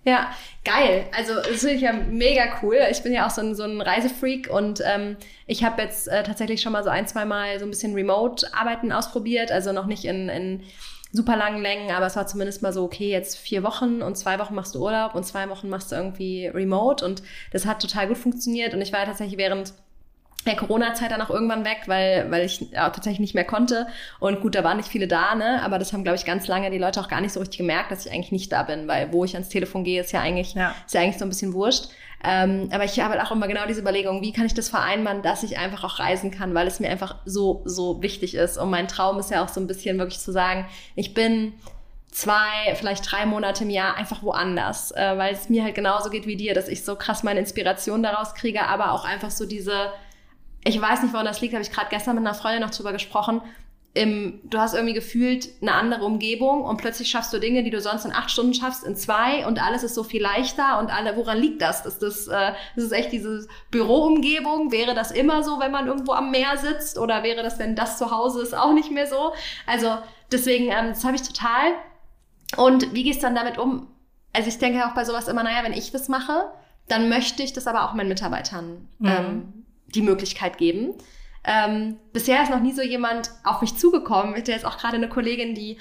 ja, 0.07 0.31
geil. 0.65 1.07
Also 1.17 1.35
das 1.35 1.63
finde 1.63 1.75
ich 1.75 1.81
ja 1.81 1.93
mega 1.93 2.45
cool. 2.63 2.79
Ich 2.93 3.03
bin 3.03 3.13
ja 3.13 3.27
auch 3.27 3.31
so 3.31 3.41
ein, 3.41 3.57
so 3.57 3.65
ein 3.65 3.81
Reisefreak 3.81 4.49
und 4.49 4.81
ähm, 4.87 5.17
ich 5.49 5.65
habe 5.65 5.83
jetzt 5.83 6.07
äh, 6.07 6.23
tatsächlich 6.23 6.63
schon 6.63 6.73
mal 6.73 6.85
so 6.85 6.91
ein, 6.91 7.09
zwei 7.09 7.25
Mal 7.25 7.59
so 7.59 7.67
ein 7.67 7.71
bisschen 7.71 7.93
Remote-Arbeiten 7.93 8.93
ausprobiert. 8.93 9.51
Also 9.51 9.73
noch 9.73 9.87
nicht 9.87 10.05
in, 10.05 10.29
in 10.29 10.63
super 11.11 11.37
langen 11.37 11.61
Längen, 11.61 11.91
aber 11.91 12.07
es 12.07 12.15
war 12.15 12.29
zumindest 12.29 12.63
mal 12.63 12.73
so, 12.73 12.85
okay, 12.85 13.11
jetzt 13.11 13.37
vier 13.37 13.65
Wochen 13.65 14.01
und 14.01 14.17
zwei 14.17 14.39
Wochen 14.39 14.55
machst 14.55 14.77
du 14.77 14.85
Urlaub 14.85 15.17
und 15.17 15.25
zwei 15.25 15.49
Wochen 15.49 15.69
machst 15.69 15.91
du 15.91 15.97
irgendwie 15.97 16.47
Remote 16.47 17.05
und 17.05 17.25
das 17.51 17.67
hat 17.67 17.83
total 17.83 18.07
gut 18.07 18.19
funktioniert 18.19 18.75
und 18.75 18.83
ich 18.83 18.93
war 18.93 19.05
tatsächlich 19.07 19.39
während 19.39 19.75
der 20.47 20.57
Corona-Zeit 20.57 21.11
dann 21.11 21.21
auch 21.21 21.31
irgendwann 21.31 21.65
weg, 21.65 21.83
weil, 21.87 22.31
weil 22.31 22.45
ich 22.45 22.61
ja, 22.73 22.89
tatsächlich 22.91 23.21
nicht 23.21 23.35
mehr 23.35 23.45
konnte. 23.45 23.87
Und 24.21 24.41
gut, 24.41 24.55
da 24.55 24.65
waren 24.65 24.77
nicht 24.77 24.89
viele 24.89 25.09
da, 25.09 25.35
ne? 25.35 25.63
Aber 25.63 25.79
das 25.79 25.93
haben, 25.93 26.05
glaube 26.05 26.17
ich, 26.17 26.25
ganz 26.25 26.47
lange 26.47 26.71
die 26.71 26.79
Leute 26.79 27.01
auch 27.01 27.09
gar 27.09 27.21
nicht 27.21 27.33
so 27.33 27.41
richtig 27.41 27.59
gemerkt, 27.59 27.91
dass 27.91 28.07
ich 28.07 28.13
eigentlich 28.13 28.33
nicht 28.33 28.53
da 28.53 28.63
bin, 28.63 28.89
weil 28.89 29.13
wo 29.13 29.25
ich 29.25 29.35
ans 29.35 29.49
Telefon 29.49 29.85
gehe, 29.85 30.01
ist 30.01 30.13
ja 30.13 30.21
eigentlich, 30.21 30.55
ja. 30.55 30.75
ist 30.87 30.95
ja 30.95 31.01
eigentlich 31.01 31.19
so 31.19 31.25
ein 31.25 31.29
bisschen 31.29 31.53
wurscht. 31.53 31.89
Ähm, 32.25 32.71
aber 32.73 32.85
ich 32.85 32.99
habe 32.99 33.15
halt 33.15 33.23
auch 33.25 33.31
immer 33.31 33.47
genau 33.47 33.67
diese 33.69 33.81
Überlegung, 33.81 34.23
wie 34.23 34.33
kann 34.33 34.47
ich 34.47 34.55
das 34.55 34.69
vereinbaren, 34.69 35.23
dass 35.23 35.43
ich 35.43 35.59
einfach 35.59 35.85
auch 35.85 35.99
reisen 35.99 36.31
kann, 36.31 36.55
weil 36.55 36.67
es 36.67 36.81
mir 36.81 36.91
einfach 36.91 37.17
so, 37.25 37.63
so 37.65 38.03
wichtig 38.03 38.35
ist. 38.35 38.57
Und 38.57 38.71
mein 38.71 38.89
Traum 38.89 39.19
ist 39.19 39.31
ja 39.31 39.45
auch 39.45 39.49
so 39.49 39.61
ein 39.61 39.67
bisschen 39.67 39.99
wirklich 39.99 40.19
zu 40.19 40.33
sagen, 40.33 40.67
ich 40.95 41.15
bin 41.15 41.53
zwei, 42.11 42.75
vielleicht 42.75 43.11
drei 43.13 43.27
Monate 43.27 43.65
im 43.65 43.71
Jahr 43.71 43.97
einfach 43.97 44.23
woanders, 44.23 44.91
äh, 44.93 45.19
weil 45.19 45.35
es 45.35 45.51
mir 45.51 45.63
halt 45.63 45.75
genauso 45.75 46.09
geht 46.09 46.27
wie 46.27 46.37
dir, 46.37 46.55
dass 46.55 46.67
ich 46.67 46.83
so 46.83 46.97
krass 46.97 47.23
meine 47.23 47.41
Inspiration 47.41 48.03
daraus 48.03 48.35
kriege, 48.35 48.67
aber 48.67 48.93
auch 48.93 49.05
einfach 49.05 49.31
so 49.31 49.45
diese, 49.45 49.93
ich 50.67 50.81
weiß 50.81 51.03
nicht, 51.03 51.13
woran 51.13 51.27
das 51.27 51.41
liegt, 51.41 51.55
habe 51.55 51.63
ich 51.63 51.71
gerade 51.71 51.89
gestern 51.91 52.17
mit 52.17 52.27
einer 52.27 52.35
Freundin 52.35 52.63
noch 52.63 52.71
drüber 52.71 52.93
gesprochen, 52.93 53.41
im, 53.95 54.41
du 54.45 54.59
hast 54.59 54.75
irgendwie 54.75 54.93
gefühlt 54.93 55.49
eine 55.63 55.73
andere 55.73 56.05
Umgebung 56.05 56.65
und 56.65 56.77
plötzlich 56.77 57.09
schaffst 57.09 57.33
du 57.33 57.39
Dinge, 57.39 57.63
die 57.63 57.71
du 57.71 57.81
sonst 57.81 58.05
in 58.05 58.13
acht 58.13 58.31
Stunden 58.31 58.53
schaffst, 58.53 58.85
in 58.85 58.95
zwei 58.95 59.47
und 59.47 59.63
alles 59.63 59.85
ist 59.85 59.95
so 59.95 60.03
viel 60.03 60.21
leichter 60.21 60.79
und 60.79 60.93
alle, 60.95 61.17
woran 61.17 61.39
liegt 61.39 61.63
das? 61.63 61.87
Ist 61.87 62.03
das, 62.03 62.29
äh, 62.29 62.53
ist 62.75 62.85
es 62.85 62.93
echt 62.93 63.13
diese 63.13 63.49
Büroumgebung? 63.71 64.71
Wäre 64.71 64.95
das 64.95 65.13
immer 65.13 65.43
so, 65.43 65.61
wenn 65.61 65.71
man 65.71 65.87
irgendwo 65.87 66.13
am 66.13 66.31
Meer 66.31 66.59
sitzt 66.59 66.99
oder 66.99 67.23
wäre 67.23 67.43
das, 67.43 67.59
wenn 67.59 67.75
das 67.75 67.97
zu 67.97 68.11
Hause 68.11 68.43
ist, 68.43 68.55
auch 68.55 68.75
nicht 68.75 68.91
mehr 68.91 69.07
so? 69.07 69.33
Also 69.67 69.97
deswegen, 70.31 70.67
ähm, 70.67 70.89
das 70.89 71.05
habe 71.05 71.17
ich 71.17 71.23
total. 71.23 71.73
Und 72.59 72.93
wie 72.93 73.05
gehst 73.05 73.23
du 73.23 73.27
dann 73.27 73.35
damit 73.35 73.57
um? 73.57 73.89
Also 74.35 74.49
ich 74.49 74.59
denke 74.59 74.85
auch 74.87 74.95
bei 74.95 75.07
sowas 75.07 75.27
immer, 75.27 75.43
naja, 75.43 75.63
wenn 75.63 75.73
ich 75.73 75.91
das 75.91 76.09
mache, 76.09 76.51
dann 76.87 77.09
möchte 77.09 77.43
ich 77.43 77.55
das 77.55 77.67
aber 77.67 77.89
auch 77.89 77.95
meinen 77.95 78.09
Mitarbeitern 78.09 78.89
mhm. 78.99 79.09
ähm, 79.09 79.56
die 79.87 80.03
Möglichkeit 80.03 80.59
geben. 80.59 80.95
Ähm, 81.45 81.97
bisher 82.13 82.43
ist 82.43 82.51
noch 82.51 82.61
nie 82.61 82.73
so 82.73 82.83
jemand 82.83 83.31
auf 83.45 83.61
mich 83.61 83.77
zugekommen. 83.77 84.35
Ich 84.35 84.41
hatte 84.41 84.53
jetzt 84.53 84.67
auch 84.67 84.79
gerade 84.79 84.97
eine 84.97 85.09
Kollegin, 85.09 85.55
die 85.55 85.79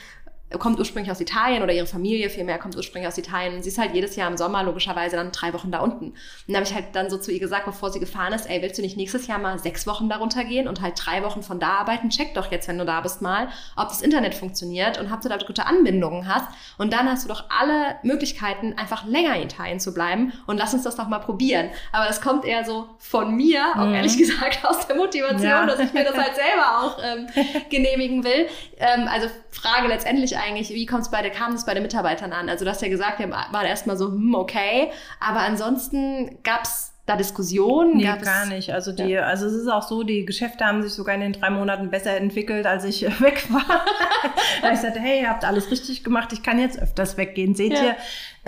kommt 0.60 0.80
ursprünglich 0.80 1.12
aus 1.12 1.20
Italien 1.20 1.64
oder 1.64 1.74
ihre 1.74 1.88
Familie 1.88 2.30
vielmehr 2.30 2.60
kommt 2.60 2.76
ursprünglich 2.76 3.08
aus 3.08 3.18
Italien. 3.18 3.56
Und 3.56 3.64
sie 3.64 3.70
ist 3.70 3.78
halt 3.78 3.94
jedes 3.94 4.16
Jahr 4.16 4.30
im 4.30 4.38
Sommer 4.38 4.64
logischerweise 4.64 5.16
dann 5.16 5.32
drei 5.32 5.54
Wochen 5.54 5.72
da 5.72 5.80
unten. 5.80 6.06
Und 6.06 6.16
dann 6.48 6.58
habe 6.58 6.66
ich 6.66 6.74
halt 6.74 6.88
dann 6.94 7.10
so 7.10 7.18
zu 7.18 7.32
ihr 7.32 7.40
gesagt, 7.40 7.66
bevor 7.66 7.90
sie 7.90 8.00
gefahren 8.00 8.32
ist, 8.32 8.48
ey, 8.48 8.62
willst 8.62 8.78
du 8.78 8.84
nicht 8.84 8.96
nächstes 8.96 9.26
Jahr 9.28 9.40
mal 9.40 9.58
sechs 9.58 9.88
Wochen 9.88 10.08
darunter 10.08 10.44
gehen 10.44 10.68
und 10.68 10.82
halt 10.82 10.94
drei 11.04 11.24
Wochen 11.24 11.42
von 11.42 11.60
da 11.60 11.80
arbeiten? 11.80 12.10
Check 12.10 12.36
doch 12.36 12.52
jetzt, 12.52 12.68
wenn 12.68 12.78
du 12.78 12.86
da 12.86 13.02
bist 13.02 13.22
mal, 13.22 13.50
ob 13.76 13.90
das 13.90 14.02
Internet 14.02 14.36
funktioniert 14.36 15.00
und 15.00 15.12
ob 15.12 15.22
du 15.22 15.30
da 15.30 15.38
gute 15.38 15.66
Anbindungen 15.66 16.28
hast. 16.28 16.48
Und 16.78 16.94
dann 16.94 17.10
hast 17.10 17.26
du 17.26 17.30
doch 17.30 17.46
alle 17.50 17.96
Möglichkeiten, 18.04 18.76
einfach 18.78 19.06
länger 19.06 19.36
in 19.36 19.44
Italien 19.44 19.80
zu 19.80 19.94
bleiben 19.94 20.32
und 20.46 20.58
lass 20.58 20.74
uns 20.74 20.84
das 20.84 20.96
doch 20.96 21.08
mal 21.08 21.20
probieren. 21.20 21.70
Aber 21.92 22.06
das 22.06 22.22
kommt 22.22 22.46
eher 22.46 22.64
so 22.64 22.88
von 23.00 23.36
mir, 23.36 23.64
auch 23.76 23.88
mhm. 23.88 23.96
ehrlich 23.96 24.18
gesagt 24.18 24.64
aus 24.64 24.86
der 24.88 24.96
Motivation, 24.96 25.42
ja. 25.42 25.66
dass 25.66 25.80
ich 25.80 25.92
mir 25.92 26.04
das 26.04 26.16
halt 26.16 26.36
selber 26.36 26.82
auch 26.82 27.00
ähm, 27.04 27.28
genehmigen 27.70 28.24
will. 28.24 28.48
Ähm, 28.78 29.08
also 29.08 29.28
Frage 29.52 29.88
letztendlich 29.88 30.35
eigentlich, 30.36 30.70
wie 30.70 30.86
kommt 30.86 31.04
es 31.04 31.12
bei 31.12 31.22
der, 31.22 31.32
kam 31.32 31.54
es 31.54 31.66
bei 31.66 31.74
den 31.74 31.84
Mitarbeitern 31.84 32.34
an? 32.34 32.50
Also 32.50 32.66
du 32.66 32.72
hast 32.72 32.82
ja 32.82 32.90
gesagt, 32.90 33.20
wir 33.20 33.30
waren 33.30 33.66
erstmal 33.66 33.98
so, 33.98 34.08
hm, 34.08 34.36
okay, 34.36 34.92
aber 35.20 35.40
ansonsten 35.40 36.40
gab 36.44 36.64
es 36.64 36.95
da 37.06 37.16
Diskussionen? 37.16 37.98
Nee, 37.98 38.04
gar 38.04 38.48
nicht. 38.48 38.74
Also 38.74 38.92
die, 38.92 39.04
ja. 39.04 39.22
also 39.24 39.46
es 39.46 39.54
ist 39.54 39.68
auch 39.68 39.84
so, 39.84 40.02
die 40.02 40.26
Geschäfte 40.26 40.66
haben 40.66 40.82
sich 40.82 40.94
sogar 40.94 41.14
in 41.14 41.22
den 41.22 41.34
drei 41.34 41.52
Monaten 41.52 41.92
besser 41.92 42.18
entwickelt, 42.18 42.66
als 42.66 42.84
ich 42.84 43.04
weg 43.22 43.46
war. 43.52 43.64
da 44.62 44.72
ich 44.74 44.80
sagte, 44.80 45.00
hey, 45.00 45.22
ihr 45.22 45.30
habt 45.30 45.46
alles 45.46 45.70
richtig 45.70 46.04
gemacht, 46.04 46.34
ich 46.34 46.42
kann 46.42 46.58
jetzt 46.58 46.82
öfters 46.82 47.16
weggehen, 47.18 47.54
seht 47.54 47.74
ja. 47.74 47.84
ihr? 47.84 47.96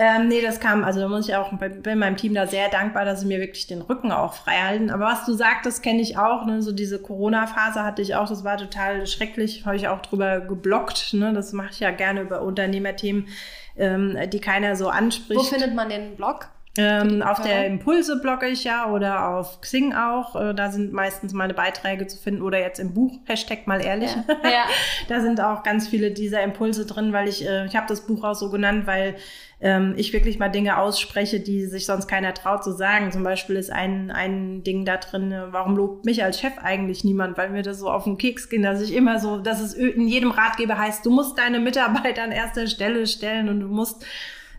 Ähm, 0.00 0.28
nee, 0.28 0.40
das 0.40 0.58
kam, 0.58 0.84
also 0.84 1.00
da 1.00 1.08
muss 1.08 1.28
ich 1.28 1.34
auch 1.36 1.52
bei, 1.52 1.68
bei 1.68 1.94
meinem 1.94 2.16
Team 2.16 2.34
da 2.34 2.46
sehr 2.46 2.68
dankbar, 2.68 3.04
dass 3.04 3.20
sie 3.20 3.26
mir 3.26 3.40
wirklich 3.40 3.66
den 3.68 3.82
Rücken 3.82 4.10
auch 4.10 4.34
frei 4.34 4.56
halten. 4.60 4.90
Aber 4.90 5.06
was 5.06 5.24
du 5.24 5.32
sagtest, 5.34 5.82
kenne 5.82 6.00
ich 6.00 6.18
auch, 6.18 6.44
ne? 6.44 6.60
so 6.60 6.72
diese 6.72 7.00
Corona-Phase 7.00 7.84
hatte 7.84 8.02
ich 8.02 8.16
auch, 8.16 8.28
das 8.28 8.42
war 8.42 8.56
total 8.56 9.06
schrecklich, 9.06 9.66
habe 9.66 9.76
ich 9.76 9.86
auch 9.86 10.00
drüber 10.00 10.40
geblockt, 10.40 11.14
ne? 11.14 11.32
das 11.32 11.52
mache 11.52 11.70
ich 11.70 11.80
ja 11.80 11.92
gerne 11.92 12.22
über 12.22 12.42
Unternehmerthemen, 12.42 13.28
ähm, 13.76 14.16
die 14.30 14.40
keiner 14.40 14.74
so 14.74 14.88
anspricht. 14.88 15.38
Wo 15.38 15.44
findet 15.44 15.74
man 15.74 15.88
den 15.88 16.16
Blog? 16.16 16.48
Ähm, 16.78 17.22
auf 17.22 17.40
der 17.40 17.66
Impulse 17.66 18.20
blogge 18.20 18.46
ich 18.46 18.62
ja 18.62 18.88
oder 18.88 19.30
auf 19.30 19.60
Xing 19.60 19.94
auch. 19.94 20.36
Äh, 20.36 20.54
da 20.54 20.70
sind 20.70 20.92
meistens 20.92 21.32
meine 21.32 21.52
Beiträge 21.52 22.06
zu 22.06 22.16
finden 22.16 22.40
oder 22.40 22.60
jetzt 22.60 22.78
im 22.78 22.94
Buch, 22.94 23.18
Hashtag 23.24 23.66
mal 23.66 23.84
ehrlich. 23.84 24.14
Ja. 24.14 24.48
ja. 24.48 24.64
da 25.08 25.20
sind 25.20 25.40
auch 25.40 25.64
ganz 25.64 25.88
viele 25.88 26.12
dieser 26.12 26.40
Impulse 26.42 26.86
drin, 26.86 27.12
weil 27.12 27.28
ich, 27.28 27.44
äh, 27.44 27.66
ich 27.66 27.74
habe 27.74 27.86
das 27.88 28.06
Buch 28.06 28.22
auch 28.22 28.36
so 28.36 28.48
genannt, 28.50 28.86
weil 28.86 29.16
ähm, 29.60 29.94
ich 29.96 30.12
wirklich 30.12 30.38
mal 30.38 30.50
Dinge 30.50 30.78
ausspreche, 30.78 31.40
die 31.40 31.66
sich 31.66 31.84
sonst 31.84 32.06
keiner 32.06 32.32
traut 32.32 32.62
zu 32.62 32.70
sagen. 32.70 33.10
Zum 33.10 33.24
Beispiel 33.24 33.56
ist 33.56 33.72
ein, 33.72 34.12
ein 34.12 34.62
Ding 34.62 34.84
da 34.84 34.98
drin, 34.98 35.32
äh, 35.32 35.52
warum 35.52 35.76
lobt 35.76 36.04
mich 36.04 36.22
als 36.22 36.38
Chef 36.38 36.58
eigentlich 36.62 37.02
niemand, 37.02 37.36
weil 37.36 37.50
mir 37.50 37.62
das 37.62 37.80
so 37.80 37.90
auf 37.90 38.04
den 38.04 38.18
Keks 38.18 38.48
ging, 38.48 38.62
dass 38.62 38.80
ich 38.80 38.94
immer 38.94 39.18
so, 39.18 39.38
dass 39.38 39.60
es 39.60 39.74
in 39.74 40.06
jedem 40.06 40.30
Ratgeber 40.30 40.78
heißt, 40.78 41.04
du 41.04 41.10
musst 41.10 41.38
deine 41.38 41.58
Mitarbeiter 41.58 42.22
an 42.22 42.30
erster 42.30 42.68
Stelle 42.68 43.06
stellen 43.08 43.48
und 43.48 43.58
du 43.58 43.66
musst 43.66 44.04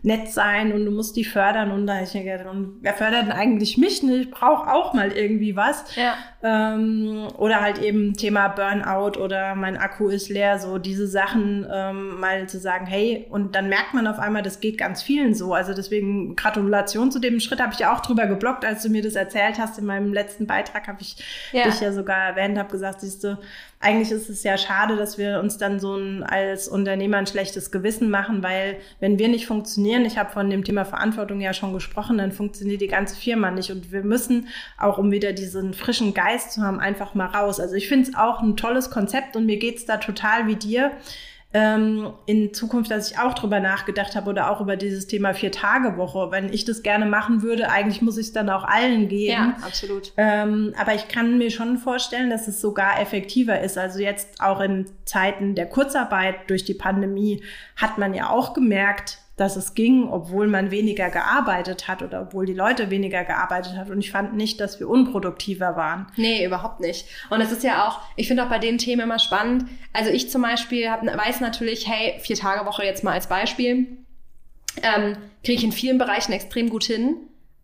nett 0.02 0.28
sein 0.28 0.72
und 0.72 0.84
du 0.84 0.90
musst 0.90 1.16
die 1.16 1.24
fördern 1.24 1.70
und 1.70 1.86
da 1.86 2.02
ich 2.02 2.12
gedacht, 2.12 2.46
und 2.46 2.78
wer 2.80 2.94
fördert 2.94 3.26
denn 3.26 3.32
eigentlich 3.32 3.76
mich 3.76 4.02
nicht? 4.02 4.28
Ich 4.28 4.30
brauche 4.30 4.72
auch 4.72 4.94
mal 4.94 5.12
irgendwie 5.12 5.56
was. 5.56 5.94
Ja. 5.96 6.14
Ähm, 6.42 7.28
oder 7.36 7.60
halt 7.60 7.78
eben 7.78 8.14
Thema 8.14 8.48
Burnout 8.48 9.20
oder 9.20 9.54
mein 9.54 9.76
Akku 9.76 10.08
ist 10.08 10.30
leer, 10.30 10.58
so 10.58 10.78
diese 10.78 11.06
Sachen 11.06 11.66
ähm, 11.70 12.18
mal 12.18 12.48
zu 12.48 12.58
sagen, 12.58 12.86
hey, 12.86 13.26
und 13.28 13.54
dann 13.54 13.68
merkt 13.68 13.92
man 13.92 14.06
auf 14.06 14.18
einmal, 14.18 14.42
das 14.42 14.60
geht 14.60 14.78
ganz 14.78 15.02
vielen 15.02 15.34
so. 15.34 15.52
Also 15.52 15.74
deswegen 15.74 16.36
Gratulation 16.36 17.12
zu 17.12 17.18
dem 17.18 17.40
Schritt 17.40 17.60
habe 17.60 17.74
ich 17.74 17.80
ja 17.80 17.94
auch 17.94 18.00
drüber 18.00 18.26
geblockt, 18.26 18.64
als 18.64 18.82
du 18.82 18.88
mir 18.88 19.02
das 19.02 19.16
erzählt 19.16 19.58
hast. 19.58 19.78
In 19.78 19.84
meinem 19.84 20.14
letzten 20.14 20.46
Beitrag 20.46 20.88
habe 20.88 21.02
ich 21.02 21.16
ja. 21.52 21.64
dich 21.64 21.78
ja 21.80 21.92
sogar 21.92 22.16
erwähnt, 22.16 22.58
habe 22.58 22.70
gesagt, 22.70 23.02
siehst 23.02 23.22
du, 23.22 23.36
eigentlich 23.82 24.10
ist 24.10 24.28
es 24.28 24.42
ja 24.42 24.58
schade, 24.58 24.96
dass 24.96 25.16
wir 25.16 25.40
uns 25.40 25.56
dann 25.56 25.80
so 25.80 25.96
ein, 25.96 26.22
als 26.22 26.68
Unternehmer 26.68 27.16
ein 27.16 27.26
schlechtes 27.26 27.70
Gewissen 27.70 28.10
machen, 28.10 28.42
weil 28.42 28.76
wenn 29.00 29.18
wir 29.18 29.28
nicht 29.28 29.46
funktionieren, 29.46 30.04
ich 30.04 30.18
habe 30.18 30.30
von 30.30 30.50
dem 30.50 30.64
Thema 30.64 30.84
Verantwortung 30.84 31.40
ja 31.40 31.54
schon 31.54 31.72
gesprochen, 31.72 32.18
dann 32.18 32.30
funktioniert 32.30 32.82
die 32.82 32.88
ganze 32.88 33.16
Firma 33.16 33.50
nicht. 33.50 33.70
Und 33.70 33.90
wir 33.90 34.02
müssen 34.02 34.48
auch, 34.78 34.98
um 34.98 35.10
wieder 35.10 35.32
diesen 35.32 35.72
frischen 35.72 36.12
Geist 36.12 36.29
zu 36.38 36.62
haben, 36.62 36.80
einfach 36.80 37.14
mal 37.14 37.26
raus. 37.26 37.60
Also 37.60 37.74
ich 37.74 37.88
finde 37.88 38.10
es 38.10 38.16
auch 38.16 38.40
ein 38.40 38.56
tolles 38.56 38.90
Konzept 38.90 39.36
und 39.36 39.46
mir 39.46 39.58
geht's 39.58 39.84
da 39.84 39.96
total 39.96 40.46
wie 40.46 40.56
dir 40.56 40.92
ähm, 41.52 42.12
in 42.26 42.54
Zukunft, 42.54 42.90
dass 42.90 43.10
ich 43.10 43.18
auch 43.18 43.34
drüber 43.34 43.58
nachgedacht 43.58 44.14
habe 44.14 44.30
oder 44.30 44.50
auch 44.50 44.60
über 44.60 44.76
dieses 44.76 45.08
Thema 45.08 45.34
Vier-Tage-Woche. 45.34 46.30
Wenn 46.30 46.52
ich 46.52 46.64
das 46.64 46.82
gerne 46.82 47.06
machen 47.06 47.42
würde, 47.42 47.70
eigentlich 47.70 48.02
muss 48.02 48.18
ich 48.18 48.26
es 48.26 48.32
dann 48.32 48.48
auch 48.48 48.62
allen 48.62 49.08
geben. 49.08 49.32
Ja, 49.32 49.56
absolut. 49.66 50.12
Ähm, 50.16 50.74
aber 50.78 50.94
ich 50.94 51.08
kann 51.08 51.38
mir 51.38 51.50
schon 51.50 51.78
vorstellen, 51.78 52.30
dass 52.30 52.46
es 52.46 52.60
sogar 52.60 53.00
effektiver 53.00 53.60
ist. 53.60 53.78
Also 53.78 53.98
jetzt 53.98 54.40
auch 54.40 54.60
in 54.60 54.86
Zeiten 55.04 55.56
der 55.56 55.66
Kurzarbeit 55.66 56.48
durch 56.48 56.64
die 56.64 56.74
Pandemie 56.74 57.42
hat 57.74 57.98
man 57.98 58.14
ja 58.14 58.30
auch 58.30 58.54
gemerkt, 58.54 59.18
dass 59.40 59.56
es 59.56 59.72
ging, 59.72 60.06
obwohl 60.10 60.48
man 60.48 60.70
weniger 60.70 61.08
gearbeitet 61.08 61.88
hat 61.88 62.02
oder 62.02 62.20
obwohl 62.20 62.44
die 62.44 62.52
Leute 62.52 62.90
weniger 62.90 63.24
gearbeitet 63.24 63.74
hat. 63.74 63.88
Und 63.88 63.98
ich 64.00 64.10
fand 64.10 64.36
nicht, 64.36 64.60
dass 64.60 64.80
wir 64.80 64.86
unproduktiver 64.86 65.76
waren. 65.76 66.08
Nee, 66.16 66.44
überhaupt 66.44 66.80
nicht. 66.80 67.06
Und 67.30 67.40
es 67.40 67.50
ist 67.50 67.64
ja 67.64 67.88
auch, 67.88 68.00
ich 68.16 68.28
finde 68.28 68.44
auch 68.44 68.50
bei 68.50 68.58
den 68.58 68.76
Themen 68.76 69.00
immer 69.00 69.18
spannend. 69.18 69.64
Also 69.94 70.10
ich 70.10 70.28
zum 70.28 70.42
Beispiel 70.42 70.90
hab, 70.90 71.06
weiß 71.06 71.40
natürlich, 71.40 71.88
hey, 71.88 72.20
vier 72.20 72.36
Tage 72.36 72.66
Woche 72.66 72.84
jetzt 72.84 73.02
mal 73.02 73.12
als 73.12 73.28
Beispiel, 73.28 73.86
ähm, 74.82 75.16
kriege 75.42 75.56
ich 75.58 75.64
in 75.64 75.72
vielen 75.72 75.96
Bereichen 75.96 76.32
extrem 76.32 76.68
gut 76.68 76.84
hin. 76.84 77.16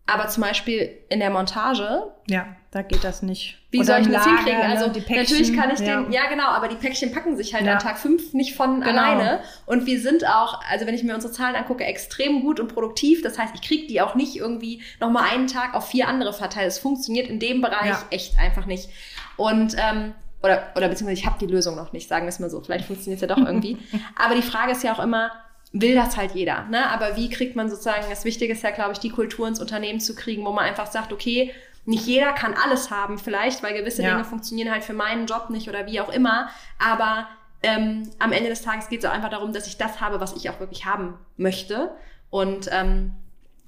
Aber 0.07 0.27
zum 0.27 0.43
Beispiel 0.43 0.97
in 1.09 1.19
der 1.19 1.29
Montage. 1.29 2.11
Ja, 2.27 2.47
da 2.71 2.81
geht 2.81 3.03
das 3.03 3.21
nicht. 3.21 3.57
Wie 3.71 3.79
Oder 3.79 3.85
soll 3.85 3.99
ich 3.99 4.07
das 4.07 4.25
Lager, 4.25 4.37
hinkriegen? 4.37 4.59
Ne, 4.59 4.65
also 4.65 4.89
Päckchen, 4.89 5.15
natürlich 5.17 5.53
kann 5.53 5.71
ich 5.71 5.79
ja. 5.79 6.01
den, 6.01 6.11
ja 6.13 6.29
genau, 6.29 6.47
aber 6.47 6.69
die 6.69 6.75
Päckchen 6.75 7.11
packen 7.11 7.35
sich 7.35 7.53
halt 7.53 7.65
ja. 7.65 7.73
an 7.73 7.79
Tag 7.79 7.97
fünf 7.97 8.33
nicht 8.33 8.55
von 8.55 8.79
genau. 8.79 8.89
alleine. 8.89 9.41
Und 9.65 9.85
wir 9.85 9.99
sind 9.99 10.25
auch, 10.25 10.61
also 10.69 10.85
wenn 10.85 10.95
ich 10.95 11.03
mir 11.03 11.13
unsere 11.13 11.33
Zahlen 11.33 11.55
angucke, 11.55 11.83
extrem 11.83 12.41
gut 12.41 12.61
und 12.61 12.73
produktiv. 12.73 13.21
Das 13.21 13.37
heißt, 13.37 13.53
ich 13.53 13.61
kriege 13.61 13.87
die 13.87 13.99
auch 13.99 14.15
nicht 14.15 14.37
irgendwie 14.37 14.81
nochmal 15.01 15.29
einen 15.29 15.47
Tag 15.47 15.73
auf 15.73 15.89
vier 15.89 16.07
andere 16.07 16.31
verteilt. 16.31 16.67
Es 16.67 16.79
funktioniert 16.79 17.27
in 17.27 17.39
dem 17.39 17.61
Bereich 17.61 17.87
ja. 17.87 18.03
echt 18.09 18.39
einfach 18.39 18.65
nicht. 18.65 18.89
Und 19.35 19.75
ähm, 19.77 20.13
oder, 20.41 20.71
oder 20.75 20.87
beziehungsweise 20.87 21.19
ich 21.19 21.25
habe 21.25 21.37
die 21.39 21.51
Lösung 21.51 21.75
noch 21.75 21.91
nicht, 21.91 22.07
sagen 22.07 22.25
wir 22.25 22.29
es 22.29 22.39
mal 22.39 22.49
so. 22.49 22.61
Vielleicht 22.61 22.85
funktioniert 22.85 23.21
es 23.21 23.27
ja 23.27 23.35
doch 23.35 23.43
irgendwie. 23.43 23.77
aber 24.15 24.35
die 24.35 24.41
Frage 24.41 24.71
ist 24.71 24.83
ja 24.83 24.93
auch 24.93 25.03
immer, 25.03 25.31
will 25.73 25.95
das 25.95 26.17
halt 26.17 26.33
jeder. 26.33 26.63
Ne? 26.65 26.89
Aber 26.89 27.15
wie 27.15 27.29
kriegt 27.29 27.55
man 27.55 27.69
sozusagen, 27.69 28.05
das 28.09 28.25
Wichtige 28.25 28.53
ist 28.53 28.63
ja, 28.63 28.71
glaube 28.71 28.93
ich, 28.93 28.99
die 28.99 29.09
Kultur 29.09 29.47
ins 29.47 29.59
Unternehmen 29.59 29.99
zu 29.99 30.15
kriegen, 30.15 30.45
wo 30.45 30.51
man 30.51 30.65
einfach 30.65 30.87
sagt, 30.87 31.11
okay, 31.11 31.53
nicht 31.85 32.05
jeder 32.05 32.33
kann 32.33 32.53
alles 32.53 32.91
haben 32.91 33.17
vielleicht, 33.17 33.63
weil 33.63 33.73
gewisse 33.73 34.03
ja. 34.03 34.11
Dinge 34.11 34.25
funktionieren 34.25 34.71
halt 34.71 34.83
für 34.83 34.93
meinen 34.93 35.25
Job 35.25 35.49
nicht 35.49 35.69
oder 35.69 35.85
wie 35.85 36.01
auch 36.01 36.09
immer. 36.09 36.49
Aber 36.79 37.27
ähm, 37.63 38.09
am 38.19 38.31
Ende 38.31 38.49
des 38.49 38.61
Tages 38.61 38.89
geht 38.89 38.99
es 38.99 39.05
auch 39.05 39.13
einfach 39.13 39.29
darum, 39.29 39.53
dass 39.53 39.67
ich 39.67 39.77
das 39.77 40.01
habe, 40.01 40.19
was 40.19 40.35
ich 40.35 40.49
auch 40.49 40.59
wirklich 40.59 40.85
haben 40.85 41.17
möchte. 41.37 41.91
Und 42.29 42.69
ähm, 42.71 43.13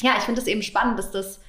ja, 0.01 0.13
ich 0.17 0.23
finde 0.23 0.41
es 0.41 0.47
eben 0.47 0.63
spannend, 0.63 0.99
dass 0.99 1.11
das 1.11 1.39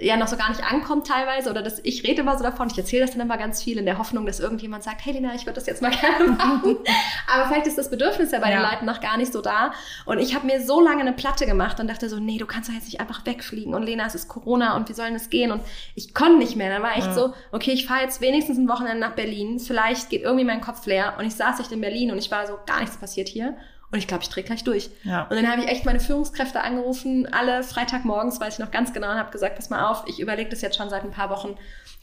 ja 0.00 0.16
noch 0.16 0.26
so 0.26 0.36
gar 0.36 0.48
nicht 0.48 0.64
ankommt 0.64 1.06
teilweise 1.06 1.50
oder 1.50 1.62
dass 1.62 1.78
ich 1.84 2.02
rede 2.02 2.22
immer 2.22 2.36
so 2.36 2.42
davon, 2.42 2.68
ich 2.68 2.76
erzähle 2.76 3.02
das 3.02 3.12
dann 3.12 3.20
immer 3.20 3.38
ganz 3.38 3.62
viel 3.62 3.78
in 3.78 3.86
der 3.86 3.98
Hoffnung, 3.98 4.26
dass 4.26 4.40
irgendjemand 4.40 4.82
sagt, 4.82 5.04
hey 5.04 5.12
Lina, 5.12 5.34
ich 5.34 5.42
würde 5.42 5.54
das 5.54 5.66
jetzt 5.66 5.82
mal 5.82 5.90
gerne 6.00 6.32
machen. 6.32 6.76
Aber 7.32 7.46
vielleicht 7.46 7.68
ist 7.68 7.78
das 7.78 7.90
Bedürfnis 7.90 8.32
ja 8.32 8.40
bei 8.40 8.50
ja. 8.50 8.60
den 8.60 8.70
Leuten 8.70 8.86
noch 8.86 9.00
gar 9.00 9.16
nicht 9.16 9.32
so 9.32 9.40
da. 9.40 9.72
Und 10.04 10.18
ich 10.18 10.34
habe 10.34 10.46
mir 10.46 10.60
so 10.60 10.80
lange 10.80 11.00
eine 11.00 11.12
Platte 11.12 11.46
gemacht 11.46 11.78
und 11.78 11.88
dachte 11.88 12.08
so, 12.08 12.18
nee, 12.18 12.38
du 12.38 12.46
kannst 12.46 12.68
doch 12.68 12.74
jetzt 12.74 12.86
nicht 12.86 13.00
einfach 13.00 13.24
wegfliegen 13.24 13.72
und 13.72 13.84
Lena, 13.84 14.06
es 14.06 14.16
ist 14.16 14.28
Corona 14.28 14.76
und 14.76 14.88
wie 14.88 14.94
sollen 14.94 15.14
es 15.14 15.30
gehen? 15.30 15.52
Und 15.52 15.62
ich 15.94 16.12
konnte 16.12 16.38
nicht 16.38 16.56
mehr. 16.56 16.70
Dann 16.70 16.82
war 16.82 16.96
echt 16.96 17.06
ja. 17.06 17.14
so, 17.14 17.34
okay, 17.52 17.70
ich 17.70 17.86
fahre 17.86 18.02
jetzt 18.02 18.20
wenigstens 18.20 18.58
ein 18.58 18.68
Wochenende 18.68 18.98
nach 18.98 19.14
Berlin, 19.14 19.60
vielleicht 19.60 20.10
geht 20.10 20.22
irgendwie 20.22 20.44
mein 20.44 20.60
Kopf 20.60 20.84
leer 20.86 21.14
und 21.18 21.24
ich 21.24 21.36
saß 21.36 21.60
echt 21.60 21.70
in 21.70 21.80
Berlin 21.80 22.10
und 22.10 22.18
ich 22.18 22.30
war 22.32 22.46
so, 22.48 22.58
gar 22.66 22.80
nichts 22.80 22.96
passiert 22.96 23.28
hier. 23.28 23.56
Und 23.94 24.00
ich 24.00 24.08
glaube, 24.08 24.24
ich 24.24 24.28
drehe 24.28 24.42
gleich 24.42 24.64
durch. 24.64 24.90
Ja. 25.04 25.22
Und 25.22 25.36
dann 25.36 25.48
habe 25.48 25.62
ich 25.62 25.68
echt 25.68 25.84
meine 25.84 26.00
Führungskräfte 26.00 26.60
angerufen, 26.60 27.32
alle 27.32 27.62
Freitagmorgens, 27.62 28.40
weiß 28.40 28.54
ich 28.54 28.58
noch 28.58 28.72
ganz 28.72 28.92
genau, 28.92 29.08
und 29.08 29.18
habe 29.18 29.30
gesagt, 29.30 29.54
pass 29.54 29.70
mal 29.70 29.88
auf, 29.88 30.02
ich 30.08 30.18
überlege 30.18 30.50
das 30.50 30.62
jetzt 30.62 30.76
schon 30.76 30.90
seit 30.90 31.04
ein 31.04 31.12
paar 31.12 31.30
Wochen. 31.30 31.56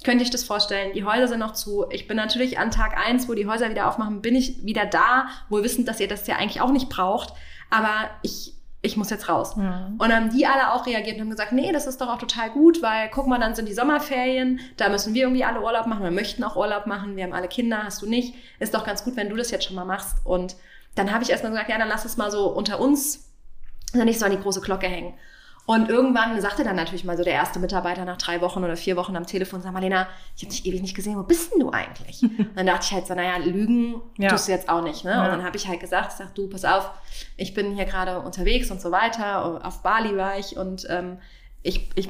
Könnte 0.05 0.23
ich 0.23 0.29
das 0.29 0.45
vorstellen? 0.45 0.93
Die 0.93 1.03
Häuser 1.03 1.27
sind 1.27 1.39
noch 1.39 1.51
zu. 1.51 1.85
Ich 1.89 2.07
bin 2.07 2.15
natürlich 2.15 2.57
an 2.57 2.71
Tag 2.71 2.97
eins, 2.97 3.27
wo 3.27 3.33
die 3.33 3.45
Häuser 3.45 3.69
wieder 3.69 3.89
aufmachen, 3.89 4.21
bin 4.21 4.37
ich 4.37 4.63
wieder 4.63 4.85
da, 4.85 5.25
wohl 5.49 5.65
wissend, 5.65 5.85
dass 5.89 5.99
ihr 5.99 6.07
das 6.07 6.25
ja 6.27 6.37
eigentlich 6.37 6.61
auch 6.61 6.71
nicht 6.71 6.87
braucht. 6.87 7.33
Aber 7.69 8.09
ich, 8.21 8.53
ich 8.81 8.95
muss 8.95 9.09
jetzt 9.09 9.27
raus. 9.27 9.57
Mhm. 9.57 9.97
Und 9.97 9.99
dann 9.99 10.13
haben 10.13 10.29
die 10.29 10.45
alle 10.45 10.71
auch 10.71 10.85
reagiert 10.85 11.17
und 11.17 11.23
haben 11.23 11.29
gesagt, 11.31 11.51
nee, 11.51 11.73
das 11.73 11.87
ist 11.87 11.99
doch 11.99 12.07
auch 12.07 12.19
total 12.19 12.51
gut, 12.51 12.81
weil 12.81 13.09
guck 13.09 13.27
mal, 13.27 13.37
dann 13.37 13.53
sind 13.53 13.67
die 13.67 13.73
Sommerferien, 13.73 14.61
da 14.77 14.87
müssen 14.87 15.13
wir 15.13 15.23
irgendwie 15.23 15.43
alle 15.43 15.61
Urlaub 15.61 15.87
machen, 15.87 16.05
wir 16.05 16.11
möchten 16.11 16.41
auch 16.45 16.55
Urlaub 16.55 16.87
machen, 16.87 17.17
wir 17.17 17.25
haben 17.25 17.33
alle 17.33 17.49
Kinder, 17.49 17.83
hast 17.83 18.01
du 18.01 18.07
nicht. 18.07 18.33
Ist 18.59 18.73
doch 18.73 18.85
ganz 18.85 19.03
gut, 19.03 19.17
wenn 19.17 19.27
du 19.27 19.35
das 19.35 19.51
jetzt 19.51 19.65
schon 19.65 19.75
mal 19.75 19.83
machst. 19.83 20.15
Und 20.23 20.55
dann 20.95 21.11
habe 21.11 21.23
ich 21.23 21.29
erstmal 21.29 21.51
gesagt, 21.51 21.69
ja, 21.69 21.77
dann 21.77 21.89
lass 21.89 22.05
es 22.05 22.17
mal 22.17 22.31
so 22.31 22.47
unter 22.47 22.79
uns, 22.79 23.31
dann 23.93 24.05
nicht 24.05 24.19
so 24.19 24.25
an 24.25 24.31
die 24.31 24.39
große 24.39 24.61
Glocke 24.61 24.87
hängen. 24.87 25.13
Und 25.67 25.89
irgendwann 25.89 26.41
sagte 26.41 26.63
dann 26.63 26.75
natürlich 26.75 27.05
mal 27.05 27.15
so 27.15 27.23
der 27.23 27.33
erste 27.33 27.59
Mitarbeiter 27.59 28.03
nach 28.03 28.17
drei 28.17 28.41
Wochen 28.41 28.63
oder 28.63 28.75
vier 28.75 28.97
Wochen 28.97 29.15
am 29.15 29.27
Telefon, 29.27 29.61
sag 29.61 29.71
mal, 29.71 29.79
Lena, 29.79 30.07
ich 30.35 30.43
habe 30.43 30.51
dich 30.51 30.65
ewig 30.65 30.81
nicht 30.81 30.95
gesehen, 30.95 31.17
wo 31.17 31.23
bist 31.23 31.53
denn 31.53 31.59
du 31.59 31.69
eigentlich? 31.69 32.23
Und 32.23 32.55
dann 32.55 32.65
dachte 32.65 32.85
ich 32.85 32.91
halt 32.91 33.07
so, 33.07 33.13
naja, 33.13 33.37
Lügen 33.37 34.01
ja. 34.17 34.29
tust 34.29 34.47
du 34.47 34.51
jetzt 34.51 34.69
auch 34.69 34.81
nicht. 34.81 35.05
Ne? 35.05 35.11
Ja. 35.11 35.23
Und 35.23 35.29
dann 35.29 35.43
habe 35.43 35.57
ich 35.57 35.67
halt 35.67 35.79
gesagt, 35.79 36.13
sag 36.13 36.33
du, 36.33 36.49
pass 36.49 36.65
auf, 36.65 36.89
ich 37.37 37.53
bin 37.53 37.75
hier 37.75 37.85
gerade 37.85 38.19
unterwegs 38.19 38.71
und 38.71 38.81
so 38.81 38.91
weiter, 38.91 39.65
auf 39.65 39.83
Bali 39.83 40.17
war 40.17 40.37
ich 40.39 40.57
und 40.57 40.87
ähm, 40.89 41.19
ich, 41.61 41.89
ich 41.95 42.09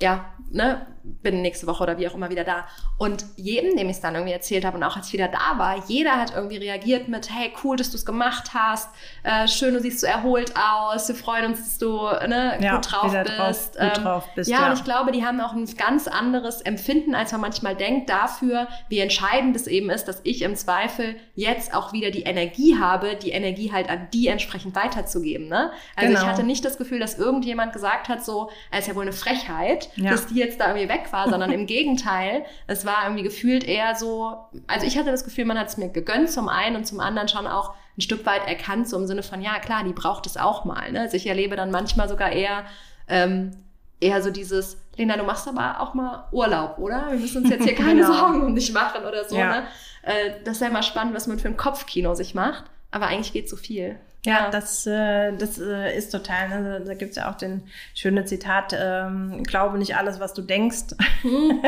ja, 0.00 0.26
ne, 0.50 0.86
bin 1.04 1.42
nächste 1.42 1.66
Woche 1.66 1.82
oder 1.82 1.98
wie 1.98 2.08
auch 2.08 2.14
immer 2.14 2.30
wieder 2.30 2.44
da. 2.44 2.66
Und 2.96 3.26
jedem, 3.36 3.76
dem 3.76 3.88
ich 3.88 3.96
es 3.96 4.00
dann 4.00 4.14
irgendwie 4.14 4.32
erzählt 4.32 4.64
habe 4.64 4.76
und 4.76 4.82
auch 4.82 4.96
als 4.96 5.08
ich 5.08 5.12
wieder 5.12 5.28
da 5.28 5.58
war, 5.58 5.84
jeder 5.86 6.16
hat 6.16 6.34
irgendwie 6.34 6.56
reagiert 6.56 7.08
mit, 7.08 7.30
hey, 7.30 7.52
cool, 7.62 7.76
dass 7.76 7.90
du 7.90 7.96
es 7.96 8.06
gemacht 8.06 8.52
hast, 8.54 8.88
äh, 9.22 9.46
schön, 9.46 9.74
du 9.74 9.80
siehst 9.80 10.00
so 10.00 10.06
erholt 10.06 10.54
aus, 10.56 11.08
wir 11.08 11.14
freuen 11.14 11.46
uns, 11.46 11.58
dass 11.58 11.78
du 11.78 11.96
ne, 12.26 12.58
ja, 12.60 12.76
gut, 12.76 12.90
drauf 12.90 13.12
bist. 13.12 13.38
Drauf, 13.38 13.72
gut 13.72 13.98
ähm, 13.98 14.02
drauf 14.02 14.28
bist. 14.34 14.50
Ja, 14.50 14.62
ja, 14.62 14.70
und 14.70 14.78
ich 14.78 14.84
glaube, 14.84 15.12
die 15.12 15.24
haben 15.24 15.40
auch 15.40 15.52
ein 15.52 15.66
ganz 15.76 16.08
anderes 16.08 16.62
Empfinden, 16.62 17.14
als 17.14 17.32
man 17.32 17.42
manchmal 17.42 17.76
denkt, 17.76 18.08
dafür, 18.08 18.68
wie 18.88 19.00
entscheidend 19.00 19.56
es 19.56 19.66
eben 19.66 19.90
ist, 19.90 20.06
dass 20.06 20.20
ich 20.24 20.42
im 20.42 20.56
Zweifel 20.56 21.16
jetzt 21.34 21.74
auch 21.74 21.92
wieder 21.92 22.10
die 22.10 22.22
Energie 22.22 22.78
habe, 22.78 23.16
die 23.16 23.30
Energie 23.30 23.72
halt 23.72 23.90
an 23.90 24.08
die 24.12 24.28
entsprechend 24.28 24.74
weiterzugeben. 24.74 25.48
Ne? 25.48 25.70
Also 25.96 26.08
genau. 26.08 26.20
ich 26.20 26.26
hatte 26.26 26.42
nicht 26.42 26.64
das 26.64 26.78
Gefühl, 26.78 26.98
dass 26.98 27.18
irgendjemand 27.18 27.72
gesagt 27.72 28.08
hat, 28.08 28.24
so, 28.24 28.50
es 28.70 28.80
ist 28.80 28.88
ja 28.88 28.94
wohl 28.94 29.02
eine 29.02 29.12
Frechheit, 29.12 29.90
ja. 29.96 30.10
dass 30.10 30.26
die 30.26 30.36
jetzt 30.36 30.60
da 30.60 30.68
irgendwie 30.68 30.88
weg 30.94 31.12
war, 31.12 31.28
sondern 31.28 31.52
im 31.52 31.66
Gegenteil, 31.66 32.44
es 32.66 32.86
war 32.86 33.04
irgendwie 33.04 33.22
gefühlt 33.22 33.64
eher 33.64 33.94
so, 33.94 34.36
also 34.66 34.86
ich 34.86 34.96
hatte 34.96 35.10
das 35.10 35.24
Gefühl, 35.24 35.44
man 35.44 35.58
hat 35.58 35.68
es 35.68 35.76
mir 35.76 35.88
gegönnt 35.88 36.30
zum 36.30 36.48
einen 36.48 36.76
und 36.76 36.86
zum 36.86 37.00
anderen 37.00 37.28
schon 37.28 37.46
auch 37.46 37.74
ein 37.96 38.00
Stück 38.00 38.26
weit 38.26 38.46
erkannt, 38.48 38.88
so 38.88 38.96
im 38.96 39.06
Sinne 39.06 39.22
von, 39.22 39.40
ja 39.40 39.58
klar, 39.58 39.84
die 39.84 39.92
braucht 39.92 40.26
es 40.26 40.36
auch 40.36 40.64
mal. 40.64 40.90
Ne? 40.92 41.00
Also 41.00 41.16
ich 41.16 41.26
erlebe 41.26 41.56
dann 41.56 41.70
manchmal 41.70 42.08
sogar 42.08 42.30
eher, 42.32 42.64
ähm, 43.08 43.52
eher 44.00 44.22
so 44.22 44.30
dieses, 44.30 44.78
Lena, 44.96 45.16
du 45.16 45.24
machst 45.24 45.46
aber 45.48 45.80
auch 45.80 45.94
mal 45.94 46.28
Urlaub, 46.32 46.78
oder? 46.78 47.08
Wir 47.10 47.18
müssen 47.18 47.42
uns 47.42 47.50
jetzt 47.50 47.64
hier 47.64 47.74
keine 47.76 48.02
genau. 48.02 48.12
Sorgen 48.12 48.42
um 48.42 48.54
dich 48.54 48.72
machen 48.72 49.04
oder 49.04 49.24
so. 49.24 49.36
Ja. 49.36 49.60
Ne? 49.60 49.66
Äh, 50.02 50.30
das 50.44 50.56
ist 50.56 50.60
ja 50.62 50.68
immer 50.68 50.82
spannend, 50.82 51.14
was 51.14 51.26
man 51.26 51.38
für 51.38 51.48
ein 51.48 51.56
Kopfkino 51.56 52.14
sich 52.14 52.34
macht, 52.34 52.64
aber 52.90 53.06
eigentlich 53.06 53.32
geht 53.32 53.48
so 53.48 53.56
viel. 53.56 53.98
Ja, 54.24 54.50
das, 54.50 54.86
äh, 54.86 55.36
das 55.36 55.58
äh, 55.58 55.96
ist 55.96 56.10
total, 56.10 56.48
ne? 56.48 56.82
da 56.84 56.94
gibt's 56.94 57.16
ja 57.16 57.30
auch 57.30 57.34
den 57.34 57.62
schöne 57.94 58.24
Zitat, 58.24 58.74
ähm, 58.78 59.42
glaube 59.42 59.78
nicht 59.78 59.96
alles, 59.96 60.18
was 60.18 60.32
du 60.32 60.42
denkst. 60.42 60.94
Mhm. 61.22 61.62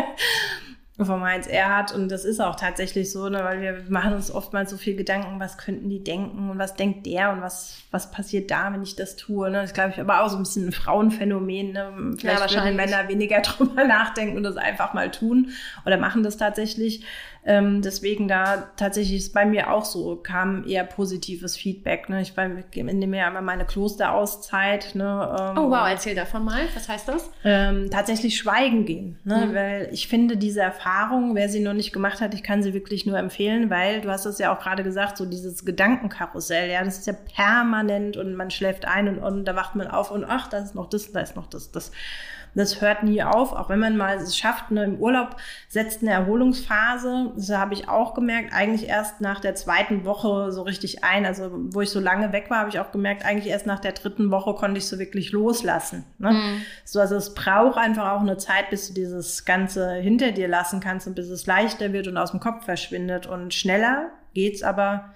vom 1.04 1.22
Heinz 1.22 1.46
Erhardt 1.46 1.92
und 1.92 2.08
das 2.08 2.24
ist 2.24 2.40
auch 2.40 2.56
tatsächlich 2.56 3.12
so, 3.12 3.28
ne, 3.28 3.44
weil 3.44 3.60
wir 3.60 3.84
machen 3.90 4.14
uns 4.14 4.30
oftmals 4.30 4.70
so 4.70 4.78
viel 4.78 4.96
Gedanken, 4.96 5.38
was 5.38 5.58
könnten 5.58 5.90
die 5.90 6.02
denken 6.02 6.48
und 6.48 6.58
was 6.58 6.74
denkt 6.74 7.04
der 7.04 7.32
und 7.32 7.42
was, 7.42 7.82
was 7.90 8.10
passiert 8.10 8.50
da, 8.50 8.72
wenn 8.72 8.82
ich 8.82 8.96
das 8.96 9.16
tue. 9.16 9.50
Ne? 9.50 9.60
Das 9.60 9.74
glaube 9.74 9.90
ich 9.90 10.00
aber 10.00 10.22
auch 10.22 10.30
so 10.30 10.36
ein 10.36 10.44
bisschen 10.44 10.68
ein 10.68 10.72
Frauenphänomen. 10.72 11.72
Ne? 11.72 12.14
Vielleicht 12.18 12.50
ja, 12.50 12.64
würden 12.64 12.76
Männer 12.76 13.08
weniger 13.08 13.40
drüber 13.42 13.84
nachdenken 13.84 14.38
und 14.38 14.42
das 14.42 14.56
einfach 14.56 14.94
mal 14.94 15.10
tun 15.10 15.50
oder 15.84 15.98
machen 15.98 16.22
das 16.22 16.38
tatsächlich. 16.38 17.04
Ähm, 17.48 17.80
deswegen 17.80 18.26
da 18.26 18.64
tatsächlich 18.76 19.18
ist 19.18 19.32
bei 19.32 19.46
mir 19.46 19.72
auch 19.72 19.84
so, 19.84 20.16
kam 20.16 20.66
eher 20.66 20.82
positives 20.82 21.56
Feedback. 21.56 22.08
Ne? 22.08 22.20
Ich 22.20 22.34
nehme 22.36 23.16
ja 23.16 23.28
immer 23.28 23.40
meine 23.40 23.64
Klosterauszeit. 23.64 24.96
Ne? 24.96 25.36
Ähm, 25.38 25.58
oh 25.58 25.70
wow, 25.70 25.86
erzähl 25.88 26.16
davon 26.16 26.44
mal. 26.44 26.62
Was 26.74 26.88
heißt 26.88 27.06
das? 27.06 27.30
Ähm, 27.44 27.88
tatsächlich 27.88 28.36
schweigen 28.36 28.84
gehen. 28.84 29.20
Ne? 29.22 29.46
Mhm. 29.46 29.54
Weil 29.54 29.88
ich 29.92 30.08
finde 30.08 30.36
diese 30.36 30.60
Erfahrung, 30.60 31.36
wer 31.36 31.48
sie 31.48 31.60
noch 31.60 31.72
nicht 31.72 31.92
gemacht 31.92 32.20
hat, 32.20 32.34
ich 32.34 32.42
kann 32.42 32.64
sie 32.64 32.74
wirklich 32.74 33.06
nur 33.06 33.16
empfehlen, 33.16 33.70
weil 33.70 34.00
du 34.00 34.10
hast 34.10 34.26
es 34.26 34.38
ja 34.38 34.52
auch 34.52 34.58
gerade 34.58 34.82
gesagt, 34.82 35.16
so 35.16 35.24
dieses 35.24 35.64
Gedankenkarussell, 35.64 36.68
ja, 36.68 36.82
das 36.82 36.98
ist 36.98 37.06
ja 37.06 37.12
permanent 37.12 38.16
und 38.16 38.34
man 38.34 38.50
schläft 38.50 38.86
ein 38.86 39.06
und, 39.06 39.18
und 39.20 39.44
da 39.44 39.54
wacht 39.54 39.76
man 39.76 39.86
auf 39.86 40.10
und 40.10 40.24
ach, 40.24 40.48
da 40.48 40.58
ist 40.58 40.74
noch 40.74 40.88
das, 40.90 41.12
da 41.12 41.20
ist 41.20 41.36
noch 41.36 41.46
das, 41.46 41.70
das. 41.70 41.92
Das 42.56 42.80
hört 42.80 43.02
nie 43.02 43.22
auf, 43.22 43.52
auch 43.52 43.68
wenn 43.68 43.78
man 43.78 43.96
mal 43.96 44.16
es 44.16 44.36
schafft. 44.36 44.70
Ne, 44.70 44.84
Im 44.84 44.98
Urlaub 44.98 45.36
setzt 45.68 46.00
eine 46.02 46.12
Erholungsphase. 46.12 47.32
Das 47.36 47.50
habe 47.50 47.74
ich 47.74 47.88
auch 47.88 48.14
gemerkt, 48.14 48.52
eigentlich 48.54 48.88
erst 48.88 49.20
nach 49.20 49.40
der 49.40 49.54
zweiten 49.54 50.06
Woche 50.06 50.50
so 50.50 50.62
richtig 50.62 51.04
ein. 51.04 51.26
Also 51.26 51.50
wo 51.52 51.82
ich 51.82 51.90
so 51.90 52.00
lange 52.00 52.32
weg 52.32 52.48
war, 52.48 52.60
habe 52.60 52.70
ich 52.70 52.80
auch 52.80 52.92
gemerkt, 52.92 53.24
eigentlich 53.24 53.52
erst 53.52 53.66
nach 53.66 53.78
der 53.78 53.92
dritten 53.92 54.30
Woche 54.30 54.54
konnte 54.54 54.78
ich 54.78 54.88
so 54.88 54.98
wirklich 54.98 55.32
loslassen. 55.32 56.04
Ne? 56.18 56.32
Mhm. 56.32 56.62
So, 56.84 56.98
also 56.98 57.16
es 57.16 57.34
braucht 57.34 57.76
einfach 57.76 58.12
auch 58.12 58.22
eine 58.22 58.38
Zeit, 58.38 58.70
bis 58.70 58.88
du 58.88 58.94
dieses 58.94 59.44
Ganze 59.44 59.92
hinter 59.92 60.32
dir 60.32 60.48
lassen 60.48 60.80
kannst 60.80 61.06
und 61.06 61.14
bis 61.14 61.28
es 61.28 61.46
leichter 61.46 61.92
wird 61.92 62.08
und 62.08 62.16
aus 62.16 62.30
dem 62.30 62.40
Kopf 62.40 62.64
verschwindet. 62.64 63.26
Und 63.26 63.52
schneller 63.52 64.08
geht's 64.32 64.62
aber 64.62 65.12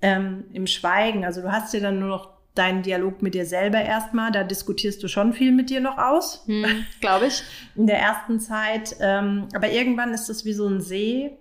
ähm, 0.00 0.44
im 0.52 0.68
Schweigen. 0.68 1.24
Also 1.24 1.42
du 1.42 1.50
hast 1.50 1.74
dir 1.74 1.80
dann 1.80 1.98
nur 1.98 2.08
noch 2.08 2.33
deinen 2.54 2.82
Dialog 2.82 3.22
mit 3.22 3.34
dir 3.34 3.46
selber 3.46 3.80
erstmal. 3.80 4.32
Da 4.32 4.44
diskutierst 4.44 5.02
du 5.02 5.08
schon 5.08 5.32
viel 5.32 5.52
mit 5.52 5.70
dir 5.70 5.80
noch 5.80 5.98
aus. 5.98 6.44
Hm, 6.46 6.84
Glaube 7.00 7.26
ich. 7.26 7.42
In 7.76 7.86
der 7.86 7.98
ersten 7.98 8.40
Zeit. 8.40 8.96
Ähm, 9.00 9.48
aber 9.54 9.70
irgendwann 9.70 10.14
ist 10.14 10.30
es 10.30 10.44
wie 10.44 10.52
so 10.52 10.66
ein 10.68 10.80
See, 10.80 11.36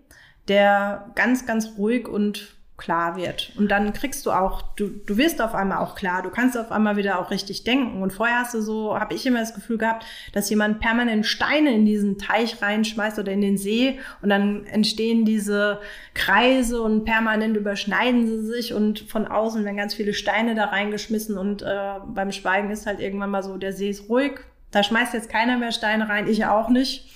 der 0.48 1.12
ganz, 1.16 1.46
ganz 1.46 1.74
ruhig 1.78 2.08
und 2.08 2.56
klar 2.84 3.16
wird. 3.16 3.54
Und 3.56 3.70
dann 3.72 3.94
kriegst 3.94 4.26
du 4.26 4.32
auch, 4.32 4.62
du, 4.76 4.90
du 4.90 5.16
wirst 5.16 5.42
auf 5.42 5.56
einmal 5.56 5.78
auch 5.78 5.96
klar, 5.96 6.22
du 6.22 6.30
kannst 6.30 6.58
auf 6.58 6.70
einmal 6.70 6.98
wieder 6.98 7.20
auch 7.20 7.32
richtig 7.32 7.64
denken. 7.64 8.02
Und 8.02 8.12
vorher 8.12 8.40
hast 8.40 8.54
du 8.54 8.62
so, 8.62 9.00
habe 9.00 9.14
ich 9.14 9.26
immer 9.26 9.40
das 9.40 9.56
Gefühl 9.56 9.78
gehabt, 9.78 10.06
dass 10.34 10.50
jemand 10.50 10.82
permanent 10.82 11.26
Steine 11.26 11.74
in 11.74 11.86
diesen 11.86 12.18
Teich 12.18 12.62
reinschmeißt 12.62 13.20
oder 13.20 13.32
in 13.32 13.40
den 13.40 13.58
See 13.58 14.00
und 14.22 14.30
dann 14.30 14.66
entstehen 14.66 15.24
diese 15.24 15.80
Kreise 16.14 16.82
und 16.82 17.06
permanent 17.06 17.56
überschneiden 17.56 18.28
sie 18.28 18.46
sich 18.46 18.74
und 18.74 19.00
von 19.00 19.28
außen 19.28 19.64
werden 19.64 19.78
ganz 19.78 19.94
viele 19.94 20.14
Steine 20.14 20.54
da 20.54 20.66
reingeschmissen 20.66 21.38
und 21.38 21.62
äh, 21.62 22.00
beim 22.08 22.34
Schweigen 22.34 22.70
ist 22.70 22.86
halt 22.86 23.00
irgendwann 23.00 23.32
mal 23.32 23.44
so, 23.44 23.58
der 23.58 23.72
See 23.72 23.90
ist 23.90 24.10
ruhig, 24.10 24.34
da 24.72 24.84
schmeißt 24.84 25.14
jetzt 25.14 25.30
keiner 25.30 25.58
mehr 25.58 25.72
Steine 25.72 26.10
rein, 26.10 26.28
ich 26.28 26.46
auch 26.46 26.68
nicht. 26.68 27.16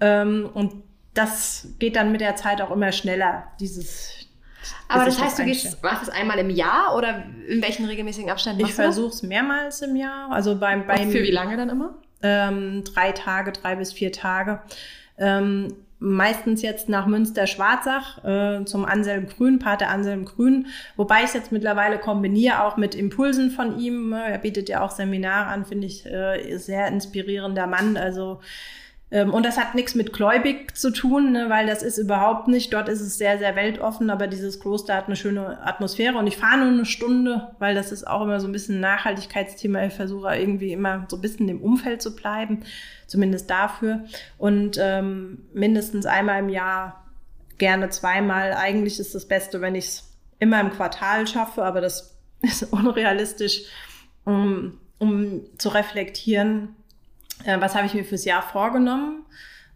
Ähm, 0.00 0.48
und 0.54 0.72
das 1.12 1.68
geht 1.78 1.96
dann 1.96 2.10
mit 2.10 2.20
der 2.20 2.36
Zeit 2.36 2.60
auch 2.60 2.70
immer 2.70 2.90
schneller, 2.90 3.44
dieses, 3.60 4.23
aber 4.88 5.04
das 5.04 5.20
heißt, 5.20 5.38
du 5.38 5.44
gehst, 5.44 5.82
machst 5.82 6.04
es 6.04 6.08
einmal 6.08 6.38
im 6.38 6.50
Jahr 6.50 6.96
oder 6.96 7.24
in 7.48 7.62
welchen 7.62 7.84
regelmäßigen 7.86 8.30
Abständen 8.30 8.64
Ich 8.64 8.74
versuche 8.74 9.08
es 9.08 9.22
mehrmals 9.22 9.82
im 9.82 9.96
Jahr. 9.96 10.30
Also 10.30 10.56
beim, 10.56 10.86
beim 10.86 11.10
für 11.10 11.22
wie 11.22 11.30
lange 11.30 11.56
dann 11.56 11.68
immer? 11.68 11.94
Ähm, 12.22 12.84
drei 12.84 13.12
Tage, 13.12 13.52
drei 13.52 13.76
bis 13.76 13.92
vier 13.92 14.12
Tage. 14.12 14.62
Ähm, 15.18 15.74
meistens 15.98 16.62
jetzt 16.62 16.88
nach 16.88 17.06
Münster-Schwarzach 17.06 18.24
äh, 18.24 18.64
zum 18.64 18.84
Anselm 18.84 19.26
Grün, 19.26 19.58
Pater 19.58 19.88
Anselm 19.88 20.24
Grün, 20.24 20.66
wobei 20.96 21.20
ich 21.20 21.26
es 21.26 21.34
jetzt 21.34 21.52
mittlerweile 21.52 21.98
kombiniere 21.98 22.62
auch 22.62 22.76
mit 22.76 22.94
Impulsen 22.94 23.50
von 23.50 23.78
ihm. 23.78 24.12
Er 24.12 24.38
bietet 24.38 24.68
ja 24.68 24.82
auch 24.82 24.90
Seminare 24.90 25.46
an, 25.46 25.64
finde 25.64 25.86
ich 25.86 26.04
äh, 26.04 26.56
sehr 26.58 26.88
inspirierender 26.88 27.66
Mann. 27.66 27.96
Also 27.96 28.40
und 29.22 29.46
das 29.46 29.58
hat 29.58 29.74
nichts 29.74 29.94
mit 29.94 30.12
gläubig 30.12 30.76
zu 30.76 30.90
tun, 30.90 31.32
ne, 31.32 31.46
weil 31.48 31.66
das 31.66 31.82
ist 31.82 31.98
überhaupt 31.98 32.48
nicht. 32.48 32.72
Dort 32.72 32.88
ist 32.88 33.00
es 33.00 33.16
sehr, 33.16 33.38
sehr 33.38 33.54
weltoffen, 33.54 34.10
aber 34.10 34.26
dieses 34.26 34.58
Kloster 34.58 34.96
hat 34.96 35.06
eine 35.06 35.16
schöne 35.16 35.64
Atmosphäre. 35.64 36.18
Und 36.18 36.26
ich 36.26 36.36
fahre 36.36 36.58
nur 36.58 36.68
eine 36.68 36.84
Stunde, 36.84 37.54
weil 37.58 37.74
das 37.74 37.92
ist 37.92 38.06
auch 38.06 38.22
immer 38.22 38.40
so 38.40 38.48
ein 38.48 38.52
bisschen 38.52 38.76
ein 38.76 38.80
Nachhaltigkeitsthema. 38.80 39.84
Ich 39.84 39.94
versuche 39.94 40.34
irgendwie 40.36 40.72
immer 40.72 41.06
so 41.08 41.16
ein 41.16 41.20
bisschen 41.22 41.48
im 41.48 41.62
Umfeld 41.62 42.02
zu 42.02 42.16
bleiben, 42.16 42.64
zumindest 43.06 43.48
dafür. 43.50 44.04
Und 44.36 44.78
ähm, 44.80 45.44
mindestens 45.52 46.06
einmal 46.06 46.40
im 46.40 46.48
Jahr, 46.48 47.04
gerne 47.58 47.88
zweimal. 47.90 48.52
Eigentlich 48.52 48.98
ist 48.98 49.14
das 49.14 49.28
Beste, 49.28 49.60
wenn 49.60 49.74
ich 49.74 49.86
es 49.86 50.10
immer 50.38 50.60
im 50.60 50.70
Quartal 50.70 51.26
schaffe, 51.26 51.64
aber 51.64 51.80
das 51.80 52.16
ist 52.42 52.72
unrealistisch, 52.72 53.62
um, 54.24 54.80
um 54.98 55.42
zu 55.58 55.68
reflektieren, 55.68 56.74
äh, 57.44 57.60
was 57.60 57.74
habe 57.74 57.86
ich 57.86 57.94
mir 57.94 58.04
fürs 58.04 58.24
Jahr 58.24 58.42
vorgenommen 58.42 59.24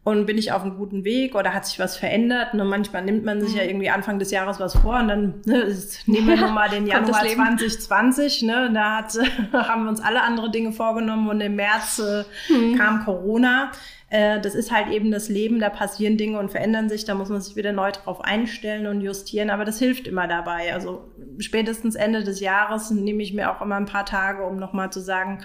und 0.04 0.24
bin 0.24 0.38
ich 0.38 0.52
auf 0.52 0.62
einem 0.62 0.76
guten 0.76 1.04
Weg 1.04 1.34
oder 1.34 1.52
hat 1.52 1.66
sich 1.66 1.78
was 1.78 1.96
verändert? 1.96 2.54
Und 2.54 2.66
manchmal 2.66 3.04
nimmt 3.04 3.24
man 3.24 3.40
sich 3.40 3.54
ja 3.54 3.62
mhm. 3.62 3.68
irgendwie 3.68 3.90
Anfang 3.90 4.18
des 4.18 4.30
Jahres 4.30 4.58
was 4.58 4.74
vor 4.76 4.98
und 5.00 5.08
dann 5.08 5.42
ne, 5.44 5.60
ist, 5.60 6.08
nehmen 6.08 6.28
wir 6.28 6.34
ja, 6.36 6.46
nochmal 6.46 6.70
den 6.70 6.86
Januar 6.86 7.20
2020. 7.20 8.42
Ne, 8.42 8.70
da 8.72 8.96
hat, 8.96 9.12
haben 9.52 9.84
wir 9.84 9.90
uns 9.90 10.00
alle 10.00 10.22
andere 10.22 10.50
Dinge 10.50 10.72
vorgenommen 10.72 11.28
und 11.28 11.40
im 11.40 11.56
März 11.56 11.98
äh, 11.98 12.24
mhm. 12.52 12.76
kam 12.76 13.04
Corona. 13.04 13.70
Äh, 14.10 14.40
das 14.40 14.54
ist 14.54 14.72
halt 14.72 14.88
eben 14.88 15.10
das 15.10 15.28
Leben, 15.28 15.60
da 15.60 15.68
passieren 15.68 16.16
Dinge 16.16 16.38
und 16.38 16.50
verändern 16.50 16.88
sich, 16.88 17.04
da 17.04 17.14
muss 17.14 17.28
man 17.28 17.42
sich 17.42 17.56
wieder 17.56 17.72
neu 17.72 17.92
drauf 17.92 18.22
einstellen 18.22 18.86
und 18.86 19.02
justieren, 19.02 19.50
aber 19.50 19.66
das 19.66 19.78
hilft 19.78 20.06
immer 20.06 20.26
dabei. 20.26 20.72
Also 20.72 21.12
spätestens 21.38 21.94
Ende 21.94 22.24
des 22.24 22.40
Jahres 22.40 22.90
nehme 22.90 23.22
ich 23.22 23.34
mir 23.34 23.50
auch 23.50 23.60
immer 23.60 23.76
ein 23.76 23.84
paar 23.84 24.06
Tage, 24.06 24.44
um 24.44 24.56
nochmal 24.56 24.90
zu 24.90 25.00
sagen, 25.00 25.40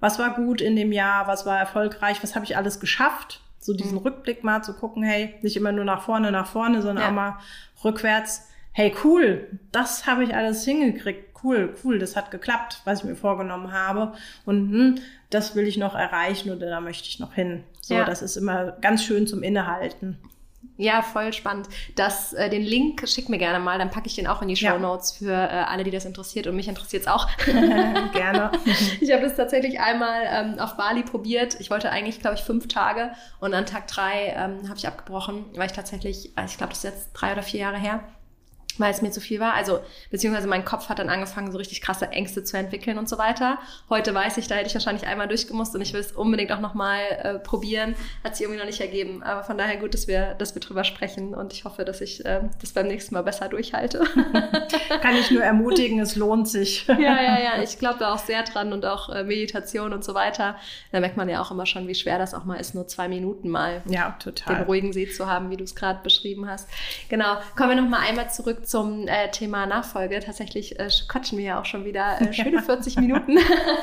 was 0.00 0.18
war 0.18 0.34
gut 0.34 0.60
in 0.60 0.76
dem 0.76 0.92
Jahr, 0.92 1.26
was 1.26 1.46
war 1.46 1.58
erfolgreich, 1.58 2.22
was 2.22 2.34
habe 2.34 2.44
ich 2.44 2.56
alles 2.56 2.80
geschafft. 2.80 3.40
So 3.58 3.74
diesen 3.74 3.98
mhm. 3.98 3.98
Rückblick 3.98 4.44
mal 4.44 4.62
zu 4.62 4.72
gucken, 4.72 5.02
hey, 5.02 5.34
nicht 5.42 5.56
immer 5.56 5.72
nur 5.72 5.84
nach 5.84 6.02
vorne, 6.02 6.30
nach 6.30 6.46
vorne, 6.46 6.80
sondern 6.82 7.04
ja. 7.04 7.08
auch 7.10 7.14
mal 7.14 7.38
rückwärts. 7.84 8.48
Hey, 8.72 8.94
cool, 9.02 9.48
das 9.72 10.06
habe 10.06 10.22
ich 10.22 10.34
alles 10.34 10.64
hingekriegt. 10.64 11.28
Cool, 11.42 11.74
cool, 11.82 11.98
das 11.98 12.16
hat 12.16 12.30
geklappt, 12.30 12.82
was 12.84 13.00
ich 13.00 13.04
mir 13.04 13.16
vorgenommen 13.16 13.72
habe. 13.72 14.12
Und 14.44 14.70
hm, 14.70 14.94
das 15.30 15.54
will 15.56 15.66
ich 15.66 15.76
noch 15.76 15.94
erreichen 15.94 16.50
oder 16.50 16.68
da 16.68 16.80
möchte 16.80 17.08
ich 17.08 17.18
noch 17.18 17.34
hin. 17.34 17.64
So, 17.80 17.94
ja. 17.94 18.04
das 18.04 18.22
ist 18.22 18.36
immer 18.36 18.72
ganz 18.80 19.02
schön 19.02 19.26
zum 19.26 19.42
Innehalten. 19.42 20.18
Ja, 20.76 21.02
voll 21.02 21.32
spannend. 21.32 21.68
Das, 21.96 22.32
äh, 22.32 22.48
den 22.48 22.62
Link 22.62 23.06
schick 23.08 23.28
mir 23.28 23.38
gerne 23.38 23.58
mal, 23.58 23.78
dann 23.78 23.90
packe 23.90 24.06
ich 24.06 24.14
den 24.14 24.28
auch 24.28 24.42
in 24.42 24.48
die 24.48 24.56
Show 24.56 24.78
Notes 24.78 25.12
für 25.12 25.32
äh, 25.32 25.48
alle, 25.48 25.82
die 25.82 25.90
das 25.90 26.04
interessiert 26.04 26.46
und 26.46 26.54
mich 26.54 26.68
interessiert 26.68 27.02
es 27.02 27.08
auch. 27.08 27.28
gerne. 28.12 28.52
Ich 29.00 29.12
habe 29.12 29.22
das 29.22 29.36
tatsächlich 29.36 29.80
einmal 29.80 30.22
ähm, 30.26 30.58
auf 30.58 30.76
Bali 30.76 31.02
probiert. 31.02 31.58
Ich 31.60 31.70
wollte 31.70 31.90
eigentlich, 31.90 32.20
glaube 32.20 32.36
ich, 32.36 32.42
fünf 32.42 32.68
Tage 32.68 33.12
und 33.40 33.54
an 33.54 33.66
Tag 33.66 33.86
drei 33.88 34.34
ähm, 34.36 34.68
habe 34.68 34.76
ich 34.76 34.86
abgebrochen, 34.86 35.44
weil 35.54 35.66
ich 35.66 35.72
tatsächlich, 35.72 36.26
ich 36.26 36.56
glaube, 36.56 36.70
das 36.70 36.78
ist 36.78 36.84
jetzt 36.84 37.10
drei 37.12 37.32
oder 37.32 37.42
vier 37.42 37.60
Jahre 37.60 37.78
her, 37.78 38.00
weil 38.80 38.90
es 38.90 39.02
mir 39.02 39.10
zu 39.10 39.20
viel 39.20 39.40
war. 39.40 39.54
Also, 39.54 39.80
beziehungsweise 40.10 40.48
mein 40.48 40.64
Kopf 40.64 40.88
hat 40.88 40.98
dann 40.98 41.08
angefangen, 41.08 41.52
so 41.52 41.58
richtig 41.58 41.80
krasse 41.80 42.08
Ängste 42.08 42.44
zu 42.44 42.56
entwickeln 42.56 42.98
und 42.98 43.08
so 43.08 43.18
weiter. 43.18 43.58
Heute 43.88 44.14
weiß 44.14 44.36
ich, 44.38 44.48
da 44.48 44.56
hätte 44.56 44.68
ich 44.68 44.74
wahrscheinlich 44.74 45.06
einmal 45.06 45.28
durchgemusst 45.28 45.74
und 45.74 45.80
ich 45.80 45.92
will 45.92 46.00
es 46.00 46.12
unbedingt 46.12 46.52
auch 46.52 46.60
nochmal 46.60 47.00
äh, 47.22 47.38
probieren. 47.38 47.94
Hat 48.24 48.36
sich 48.36 48.44
irgendwie 48.44 48.60
noch 48.60 48.66
nicht 48.66 48.80
ergeben. 48.80 49.22
Aber 49.22 49.42
von 49.42 49.58
daher 49.58 49.76
gut, 49.76 49.94
dass 49.94 50.08
wir, 50.08 50.34
dass 50.34 50.54
wir 50.54 50.60
drüber 50.60 50.84
sprechen 50.84 51.34
und 51.34 51.52
ich 51.52 51.64
hoffe, 51.64 51.84
dass 51.84 52.00
ich 52.00 52.24
äh, 52.24 52.40
das 52.60 52.72
beim 52.72 52.86
nächsten 52.86 53.14
Mal 53.14 53.22
besser 53.22 53.48
durchhalte. 53.48 54.04
Kann 55.02 55.16
ich 55.16 55.30
nur 55.30 55.42
ermutigen, 55.42 56.00
es 56.00 56.16
lohnt 56.16 56.48
sich. 56.48 56.86
ja, 56.88 56.96
ja, 56.98 57.40
ja. 57.40 57.62
Ich 57.62 57.78
glaube 57.78 57.98
da 57.98 58.14
auch 58.14 58.18
sehr 58.18 58.42
dran 58.42 58.72
und 58.72 58.84
auch 58.84 59.08
äh, 59.08 59.24
Meditation 59.24 59.92
und 59.92 60.04
so 60.04 60.14
weiter. 60.14 60.56
Da 60.92 61.00
merkt 61.00 61.16
man 61.16 61.28
ja 61.28 61.40
auch 61.40 61.50
immer 61.50 61.66
schon, 61.66 61.88
wie 61.88 61.94
schwer 61.94 62.18
das 62.18 62.34
auch 62.34 62.44
mal 62.44 62.56
ist, 62.56 62.74
nur 62.74 62.86
zwei 62.86 63.08
Minuten 63.08 63.48
mal 63.48 63.82
ja, 63.86 64.16
total. 64.18 64.56
den 64.56 64.64
ruhigen 64.64 64.92
See 64.92 65.08
zu 65.08 65.26
haben, 65.26 65.50
wie 65.50 65.56
du 65.56 65.64
es 65.64 65.74
gerade 65.74 66.00
beschrieben 66.02 66.48
hast. 66.48 66.68
Genau. 67.08 67.38
Kommen 67.56 67.70
wir 67.70 67.82
nochmal 67.82 68.00
einmal 68.08 68.30
zurück 68.30 68.66
zum 68.68 69.08
äh, 69.08 69.30
Thema 69.30 69.66
Nachfolge. 69.66 70.20
Tatsächlich 70.20 70.78
äh, 70.78 70.88
quatschen 71.08 71.38
wir 71.38 71.44
ja 71.44 71.60
auch 71.60 71.64
schon 71.64 71.84
wieder 71.84 72.20
äh, 72.20 72.32
schöne 72.32 72.62
40 72.62 72.96
Minuten. 72.96 73.38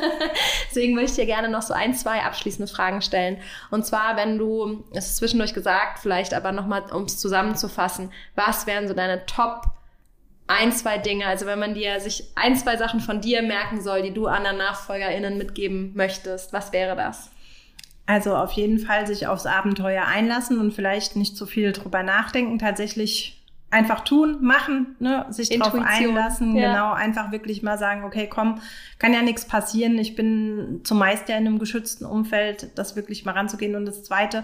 Deswegen 0.69 0.95
möchte 0.95 1.11
ich 1.11 1.15
dir 1.17 1.25
gerne 1.25 1.49
noch 1.49 1.63
so 1.63 1.73
ein, 1.73 1.93
zwei 1.93 2.21
abschließende 2.21 2.71
Fragen 2.71 3.01
stellen. 3.01 3.37
Und 3.71 3.85
zwar, 3.85 4.15
wenn 4.15 4.37
du, 4.37 4.83
es 4.93 5.07
ist 5.07 5.17
zwischendurch 5.17 5.53
gesagt, 5.53 5.99
vielleicht 5.99 6.33
aber 6.33 6.51
nochmal, 6.51 6.83
um 6.93 7.03
es 7.03 7.17
zusammenzufassen, 7.17 8.11
was 8.35 8.67
wären 8.67 8.87
so 8.87 8.93
deine 8.93 9.25
Top 9.25 9.63
ein, 10.47 10.71
zwei 10.71 10.99
Dinge, 10.99 11.25
also 11.25 11.47
wenn 11.47 11.57
man 11.57 11.73
dir 11.73 11.99
sich 11.99 12.25
ein, 12.35 12.55
zwei 12.55 12.77
Sachen 12.77 12.99
von 12.99 13.19
dir 13.19 13.41
merken 13.41 13.81
soll, 13.81 14.03
die 14.03 14.13
du 14.13 14.27
anderen 14.27 14.57
NachfolgerInnen 14.57 15.39
mitgeben 15.39 15.93
möchtest, 15.95 16.53
was 16.53 16.71
wäre 16.71 16.95
das? 16.95 17.31
Also 18.05 18.35
auf 18.35 18.51
jeden 18.51 18.77
Fall 18.77 19.07
sich 19.07 19.25
aufs 19.25 19.47
Abenteuer 19.47 20.05
einlassen 20.05 20.59
und 20.59 20.73
vielleicht 20.73 21.15
nicht 21.15 21.35
zu 21.35 21.47
viel 21.47 21.71
drüber 21.71 22.03
nachdenken, 22.03 22.59
tatsächlich 22.59 23.41
einfach 23.71 24.01
tun, 24.01 24.37
machen, 24.41 24.95
ne, 24.99 25.25
sich 25.29 25.51
Intuition. 25.51 25.83
drauf 25.83 25.91
einlassen, 25.91 26.55
ja. 26.55 26.69
genau, 26.69 26.93
einfach 26.93 27.31
wirklich 27.31 27.61
mal 27.61 27.77
sagen, 27.77 28.03
okay, 28.03 28.27
komm, 28.29 28.61
kann 28.99 29.13
ja 29.13 29.21
nichts 29.21 29.45
passieren. 29.45 29.97
Ich 29.97 30.15
bin 30.15 30.81
zumeist 30.83 31.27
ja 31.29 31.37
in 31.37 31.45
einem 31.45 31.59
geschützten 31.59 32.05
Umfeld, 32.05 32.69
das 32.75 32.95
wirklich 32.95 33.25
mal 33.25 33.33
ranzugehen. 33.33 33.75
Und 33.75 33.85
das 33.85 34.03
Zweite, 34.03 34.43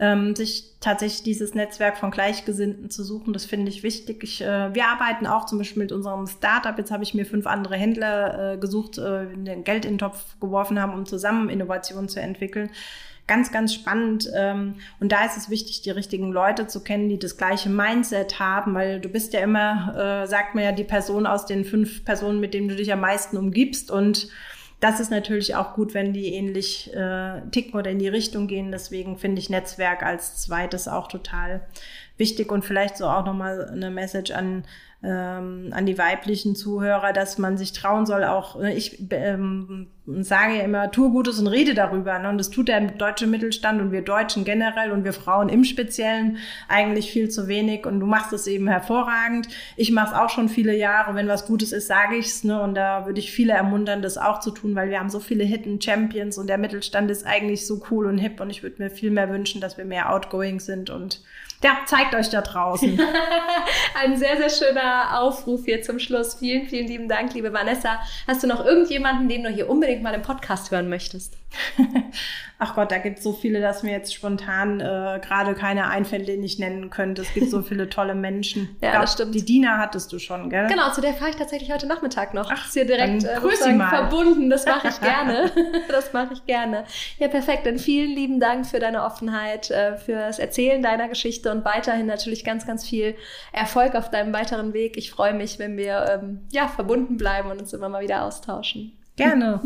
ähm, 0.00 0.36
sich 0.36 0.76
tatsächlich 0.80 1.24
dieses 1.24 1.54
Netzwerk 1.54 1.98
von 1.98 2.10
Gleichgesinnten 2.10 2.88
zu 2.88 3.02
suchen. 3.02 3.32
Das 3.32 3.46
finde 3.46 3.68
ich 3.68 3.82
wichtig. 3.82 4.22
Ich, 4.22 4.40
äh, 4.42 4.72
wir 4.72 4.86
arbeiten 4.86 5.26
auch 5.26 5.46
zum 5.46 5.58
Beispiel 5.58 5.82
mit 5.82 5.92
unserem 5.92 6.26
Startup. 6.26 6.78
Jetzt 6.78 6.92
habe 6.92 7.02
ich 7.02 7.14
mir 7.14 7.26
fünf 7.26 7.46
andere 7.46 7.76
Händler 7.76 8.54
äh, 8.54 8.58
gesucht, 8.58 8.98
äh, 8.98 9.26
den 9.26 9.64
Geld 9.64 9.84
in 9.84 9.94
den 9.94 9.98
Topf 9.98 10.38
geworfen 10.40 10.80
haben, 10.80 10.94
um 10.94 11.04
zusammen 11.04 11.48
Innovationen 11.48 12.08
zu 12.08 12.20
entwickeln 12.20 12.70
ganz, 13.28 13.52
ganz 13.52 13.72
spannend. 13.72 14.28
Ähm, 14.34 14.76
und 14.98 15.12
da 15.12 15.24
ist 15.24 15.36
es 15.36 15.50
wichtig, 15.50 15.82
die 15.82 15.90
richtigen 15.90 16.32
Leute 16.32 16.66
zu 16.66 16.82
kennen, 16.82 17.08
die 17.08 17.18
das 17.18 17.36
gleiche 17.36 17.68
Mindset 17.68 18.40
haben, 18.40 18.74
weil 18.74 19.00
du 19.00 19.08
bist 19.08 19.32
ja 19.34 19.40
immer, 19.40 20.24
äh, 20.24 20.26
sagt 20.26 20.56
man 20.56 20.64
ja, 20.64 20.72
die 20.72 20.84
Person 20.84 21.26
aus 21.26 21.46
den 21.46 21.64
fünf 21.64 22.04
Personen, 22.04 22.40
mit 22.40 22.54
denen 22.54 22.68
du 22.68 22.74
dich 22.74 22.92
am 22.92 23.00
meisten 23.00 23.36
umgibst. 23.36 23.90
Und 23.90 24.28
das 24.80 25.00
ist 25.00 25.10
natürlich 25.10 25.54
auch 25.54 25.74
gut, 25.74 25.94
wenn 25.94 26.12
die 26.12 26.34
ähnlich 26.34 26.92
äh, 26.94 27.42
ticken 27.50 27.78
oder 27.78 27.90
in 27.90 27.98
die 27.98 28.08
Richtung 28.08 28.46
gehen. 28.46 28.72
Deswegen 28.72 29.18
finde 29.18 29.40
ich 29.40 29.50
Netzwerk 29.50 30.02
als 30.02 30.40
zweites 30.42 30.88
auch 30.88 31.08
total 31.08 31.66
wichtig 32.16 32.50
und 32.50 32.64
vielleicht 32.64 32.96
so 32.96 33.06
auch 33.06 33.24
nochmal 33.24 33.68
eine 33.68 33.90
Message 33.90 34.32
an 34.32 34.64
ähm, 35.00 35.68
an 35.72 35.86
die 35.86 35.96
weiblichen 35.96 36.56
Zuhörer, 36.56 37.12
dass 37.12 37.38
man 37.38 37.56
sich 37.56 37.72
trauen 37.72 38.04
soll, 38.04 38.24
auch, 38.24 38.58
ne, 38.58 38.74
ich 38.74 38.98
ähm, 39.10 39.86
sage 40.06 40.56
ja 40.56 40.62
immer, 40.62 40.90
tue 40.90 41.10
Gutes 41.10 41.38
und 41.38 41.46
rede 41.46 41.74
darüber. 41.74 42.18
Ne? 42.18 42.28
Und 42.30 42.38
das 42.38 42.50
tut 42.50 42.66
der 42.66 42.80
deutsche 42.80 43.28
Mittelstand 43.28 43.80
und 43.80 43.92
wir 43.92 44.02
Deutschen 44.02 44.44
generell 44.44 44.90
und 44.90 45.04
wir 45.04 45.12
Frauen 45.12 45.48
im 45.50 45.62
Speziellen 45.62 46.38
eigentlich 46.66 47.12
viel 47.12 47.28
zu 47.28 47.46
wenig. 47.46 47.86
Und 47.86 48.00
du 48.00 48.06
machst 48.06 48.32
es 48.32 48.48
eben 48.48 48.66
hervorragend. 48.66 49.48
Ich 49.76 49.92
mache 49.92 50.14
es 50.14 50.18
auch 50.18 50.30
schon 50.30 50.48
viele 50.48 50.76
Jahre. 50.76 51.14
Wenn 51.14 51.28
was 51.28 51.46
Gutes 51.46 51.70
ist, 51.70 51.86
sage 51.86 52.16
ich's. 52.16 52.42
Ne? 52.42 52.60
Und 52.60 52.74
da 52.74 53.06
würde 53.06 53.20
ich 53.20 53.30
viele 53.30 53.52
ermuntern, 53.52 54.02
das 54.02 54.18
auch 54.18 54.40
zu 54.40 54.50
tun, 54.50 54.74
weil 54.74 54.90
wir 54.90 54.98
haben 54.98 55.10
so 55.10 55.20
viele 55.20 55.44
Hidden 55.44 55.80
Champions 55.80 56.38
und 56.38 56.48
der 56.48 56.58
Mittelstand 56.58 57.08
ist 57.10 57.24
eigentlich 57.24 57.66
so 57.66 57.82
cool 57.90 58.06
und 58.06 58.18
hip. 58.18 58.40
Und 58.40 58.50
ich 58.50 58.64
würde 58.64 58.82
mir 58.82 58.90
viel 58.90 59.10
mehr 59.10 59.28
wünschen, 59.30 59.60
dass 59.60 59.76
wir 59.76 59.84
mehr 59.84 60.12
outgoing 60.12 60.58
sind 60.58 60.90
und 60.90 61.20
ja, 61.62 61.78
zeigt 61.86 62.14
euch 62.14 62.30
da 62.30 62.40
draußen. 62.40 63.00
Ein 63.94 64.16
sehr, 64.16 64.36
sehr 64.36 64.50
schöner 64.50 65.20
Aufruf 65.20 65.64
hier 65.64 65.82
zum 65.82 65.98
Schluss. 65.98 66.36
Vielen, 66.36 66.66
vielen 66.66 66.86
lieben 66.86 67.08
Dank, 67.08 67.34
liebe 67.34 67.52
Vanessa. 67.52 68.00
Hast 68.26 68.42
du 68.42 68.46
noch 68.46 68.64
irgendjemanden, 68.64 69.28
den 69.28 69.42
du 69.42 69.50
hier 69.50 69.68
unbedingt 69.68 70.02
mal 70.02 70.14
im 70.14 70.22
Podcast 70.22 70.70
hören 70.70 70.88
möchtest? 70.88 71.36
ach 72.58 72.74
Gott, 72.74 72.90
da 72.90 72.98
gibt 72.98 73.18
es 73.18 73.24
so 73.24 73.32
viele, 73.32 73.60
dass 73.60 73.82
mir 73.82 73.92
jetzt 73.92 74.12
spontan 74.12 74.80
äh, 74.80 75.20
gerade 75.22 75.54
keine 75.54 75.88
einfällt, 75.88 76.26
den 76.26 76.42
ich 76.42 76.58
nennen 76.58 76.90
könnte. 76.90 77.22
Es 77.22 77.32
gibt 77.32 77.50
so 77.50 77.62
viele 77.62 77.88
tolle 77.88 78.14
Menschen. 78.14 78.76
ja, 78.80 78.90
glaub, 78.90 79.02
das 79.02 79.12
stimmt. 79.12 79.34
Die 79.34 79.44
Dina 79.44 79.78
hattest 79.78 80.12
du 80.12 80.18
schon, 80.18 80.50
gell? 80.50 80.66
Genau, 80.66 80.90
zu 80.90 81.00
der 81.00 81.14
fahre 81.14 81.30
ich 81.30 81.36
tatsächlich 81.36 81.72
heute 81.72 81.86
Nachmittag 81.86 82.34
noch. 82.34 82.50
Ach, 82.50 82.66
ist 82.66 82.74
hier 82.74 82.84
direkt 82.84 83.24
äh, 83.24 83.40
verbunden. 83.40 84.50
Das 84.50 84.66
mache 84.66 84.88
ich 84.88 85.00
gerne. 85.00 85.50
das 85.88 86.12
mache 86.12 86.34
ich 86.34 86.46
gerne. 86.46 86.84
Ja, 87.18 87.28
perfekt. 87.28 87.64
Dann 87.64 87.78
vielen 87.78 88.10
lieben 88.10 88.40
Dank 88.40 88.66
für 88.66 88.80
deine 88.80 89.04
Offenheit, 89.04 89.70
äh, 89.70 89.96
für 89.96 90.14
das 90.14 90.38
Erzählen 90.38 90.82
deiner 90.82 91.08
Geschichte 91.08 91.52
und 91.52 91.64
weiterhin 91.64 92.06
natürlich 92.06 92.44
ganz, 92.44 92.66
ganz 92.66 92.86
viel 92.86 93.14
Erfolg 93.52 93.94
auf 93.94 94.10
deinem 94.10 94.32
weiteren 94.32 94.72
Weg. 94.72 94.96
Ich 94.96 95.10
freue 95.10 95.34
mich, 95.34 95.58
wenn 95.58 95.76
wir 95.76 96.20
ähm, 96.20 96.40
ja, 96.50 96.66
verbunden 96.66 97.16
bleiben 97.16 97.50
und 97.50 97.60
uns 97.60 97.72
immer 97.72 97.88
mal 97.88 98.02
wieder 98.02 98.24
austauschen. 98.24 98.92
Gerne. 99.16 99.60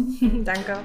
Danke. 0.44 0.78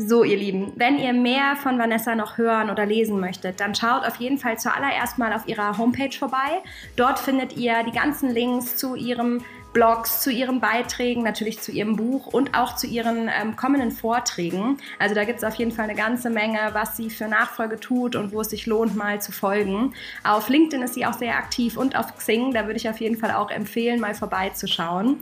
So, 0.00 0.22
ihr 0.22 0.36
Lieben, 0.36 0.72
wenn 0.76 0.96
ihr 0.96 1.12
mehr 1.12 1.56
von 1.56 1.76
Vanessa 1.76 2.14
noch 2.14 2.38
hören 2.38 2.70
oder 2.70 2.86
lesen 2.86 3.18
möchtet, 3.18 3.58
dann 3.58 3.74
schaut 3.74 4.06
auf 4.06 4.14
jeden 4.16 4.38
Fall 4.38 4.56
zuallererst 4.56 5.18
mal 5.18 5.32
auf 5.32 5.48
ihrer 5.48 5.76
Homepage 5.76 6.16
vorbei. 6.16 6.62
Dort 6.94 7.18
findet 7.18 7.56
ihr 7.56 7.82
die 7.82 7.90
ganzen 7.90 8.30
Links 8.30 8.76
zu 8.76 8.94
ihrem 8.94 9.42
Blogs, 9.72 10.20
zu 10.20 10.30
ihren 10.30 10.60
Beiträgen, 10.60 11.24
natürlich 11.24 11.60
zu 11.60 11.72
ihrem 11.72 11.96
Buch 11.96 12.28
und 12.28 12.56
auch 12.56 12.76
zu 12.76 12.86
ihren 12.86 13.28
ähm, 13.28 13.56
kommenden 13.56 13.90
Vorträgen. 13.90 14.78
Also 15.00 15.16
da 15.16 15.24
gibt 15.24 15.38
es 15.38 15.44
auf 15.44 15.56
jeden 15.56 15.72
Fall 15.72 15.86
eine 15.86 15.96
ganze 15.96 16.30
Menge, 16.30 16.60
was 16.74 16.96
sie 16.96 17.10
für 17.10 17.26
Nachfolge 17.26 17.80
tut 17.80 18.14
und 18.14 18.32
wo 18.32 18.42
es 18.42 18.50
sich 18.50 18.66
lohnt, 18.66 18.94
mal 18.94 19.20
zu 19.20 19.32
folgen. 19.32 19.94
Auf 20.22 20.48
LinkedIn 20.48 20.80
ist 20.84 20.94
sie 20.94 21.06
auch 21.06 21.12
sehr 21.14 21.36
aktiv 21.36 21.76
und 21.76 21.96
auf 21.96 22.16
Xing, 22.16 22.52
da 22.52 22.66
würde 22.66 22.76
ich 22.76 22.88
auf 22.88 23.00
jeden 23.00 23.16
Fall 23.16 23.32
auch 23.32 23.50
empfehlen, 23.50 23.98
mal 23.98 24.14
vorbeizuschauen. 24.14 25.18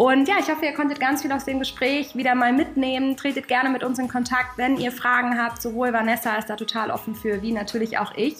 Und 0.00 0.28
ja, 0.28 0.36
ich 0.40 0.48
hoffe, 0.48 0.64
ihr 0.64 0.72
konntet 0.72 0.98
ganz 0.98 1.20
viel 1.20 1.30
aus 1.30 1.44
dem 1.44 1.58
Gespräch 1.58 2.16
wieder 2.16 2.34
mal 2.34 2.54
mitnehmen. 2.54 3.18
Tretet 3.18 3.48
gerne 3.48 3.68
mit 3.68 3.84
uns 3.84 3.98
in 3.98 4.08
Kontakt, 4.08 4.56
wenn 4.56 4.78
ihr 4.78 4.92
Fragen 4.92 5.38
habt. 5.38 5.60
Sowohl 5.60 5.92
Vanessa 5.92 6.36
ist 6.36 6.48
da 6.48 6.56
total 6.56 6.90
offen 6.90 7.14
für, 7.14 7.42
wie 7.42 7.52
natürlich 7.52 7.98
auch 7.98 8.14
ich. 8.14 8.36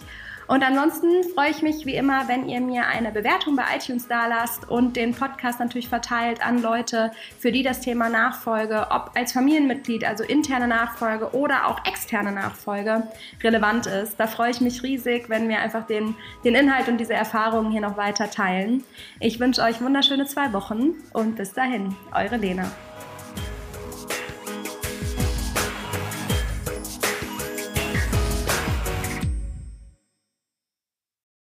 Und 0.50 0.64
ansonsten 0.64 1.22
freue 1.32 1.50
ich 1.50 1.62
mich 1.62 1.86
wie 1.86 1.94
immer, 1.94 2.26
wenn 2.26 2.48
ihr 2.48 2.60
mir 2.60 2.88
eine 2.88 3.12
Bewertung 3.12 3.54
bei 3.54 3.62
iTunes 3.76 4.08
da 4.08 4.26
lasst 4.26 4.68
und 4.68 4.96
den 4.96 5.14
Podcast 5.14 5.60
natürlich 5.60 5.88
verteilt 5.88 6.44
an 6.44 6.60
Leute, 6.60 7.12
für 7.38 7.52
die 7.52 7.62
das 7.62 7.78
Thema 7.82 8.08
Nachfolge, 8.08 8.88
ob 8.90 9.12
als 9.14 9.30
Familienmitglied, 9.30 10.04
also 10.04 10.24
interne 10.24 10.66
Nachfolge 10.66 11.36
oder 11.36 11.68
auch 11.68 11.84
externe 11.86 12.32
Nachfolge 12.32 13.04
relevant 13.44 13.86
ist. 13.86 14.18
Da 14.18 14.26
freue 14.26 14.50
ich 14.50 14.60
mich 14.60 14.82
riesig, 14.82 15.28
wenn 15.28 15.48
wir 15.48 15.60
einfach 15.60 15.86
den, 15.86 16.16
den 16.42 16.56
Inhalt 16.56 16.88
und 16.88 16.98
diese 16.98 17.14
Erfahrungen 17.14 17.70
hier 17.70 17.80
noch 17.80 17.96
weiter 17.96 18.28
teilen. 18.28 18.82
Ich 19.20 19.38
wünsche 19.38 19.62
euch 19.62 19.80
wunderschöne 19.80 20.26
zwei 20.26 20.52
Wochen 20.52 20.94
und 21.12 21.36
bis 21.36 21.52
dahin, 21.52 21.94
eure 22.12 22.38
Lena. 22.38 22.64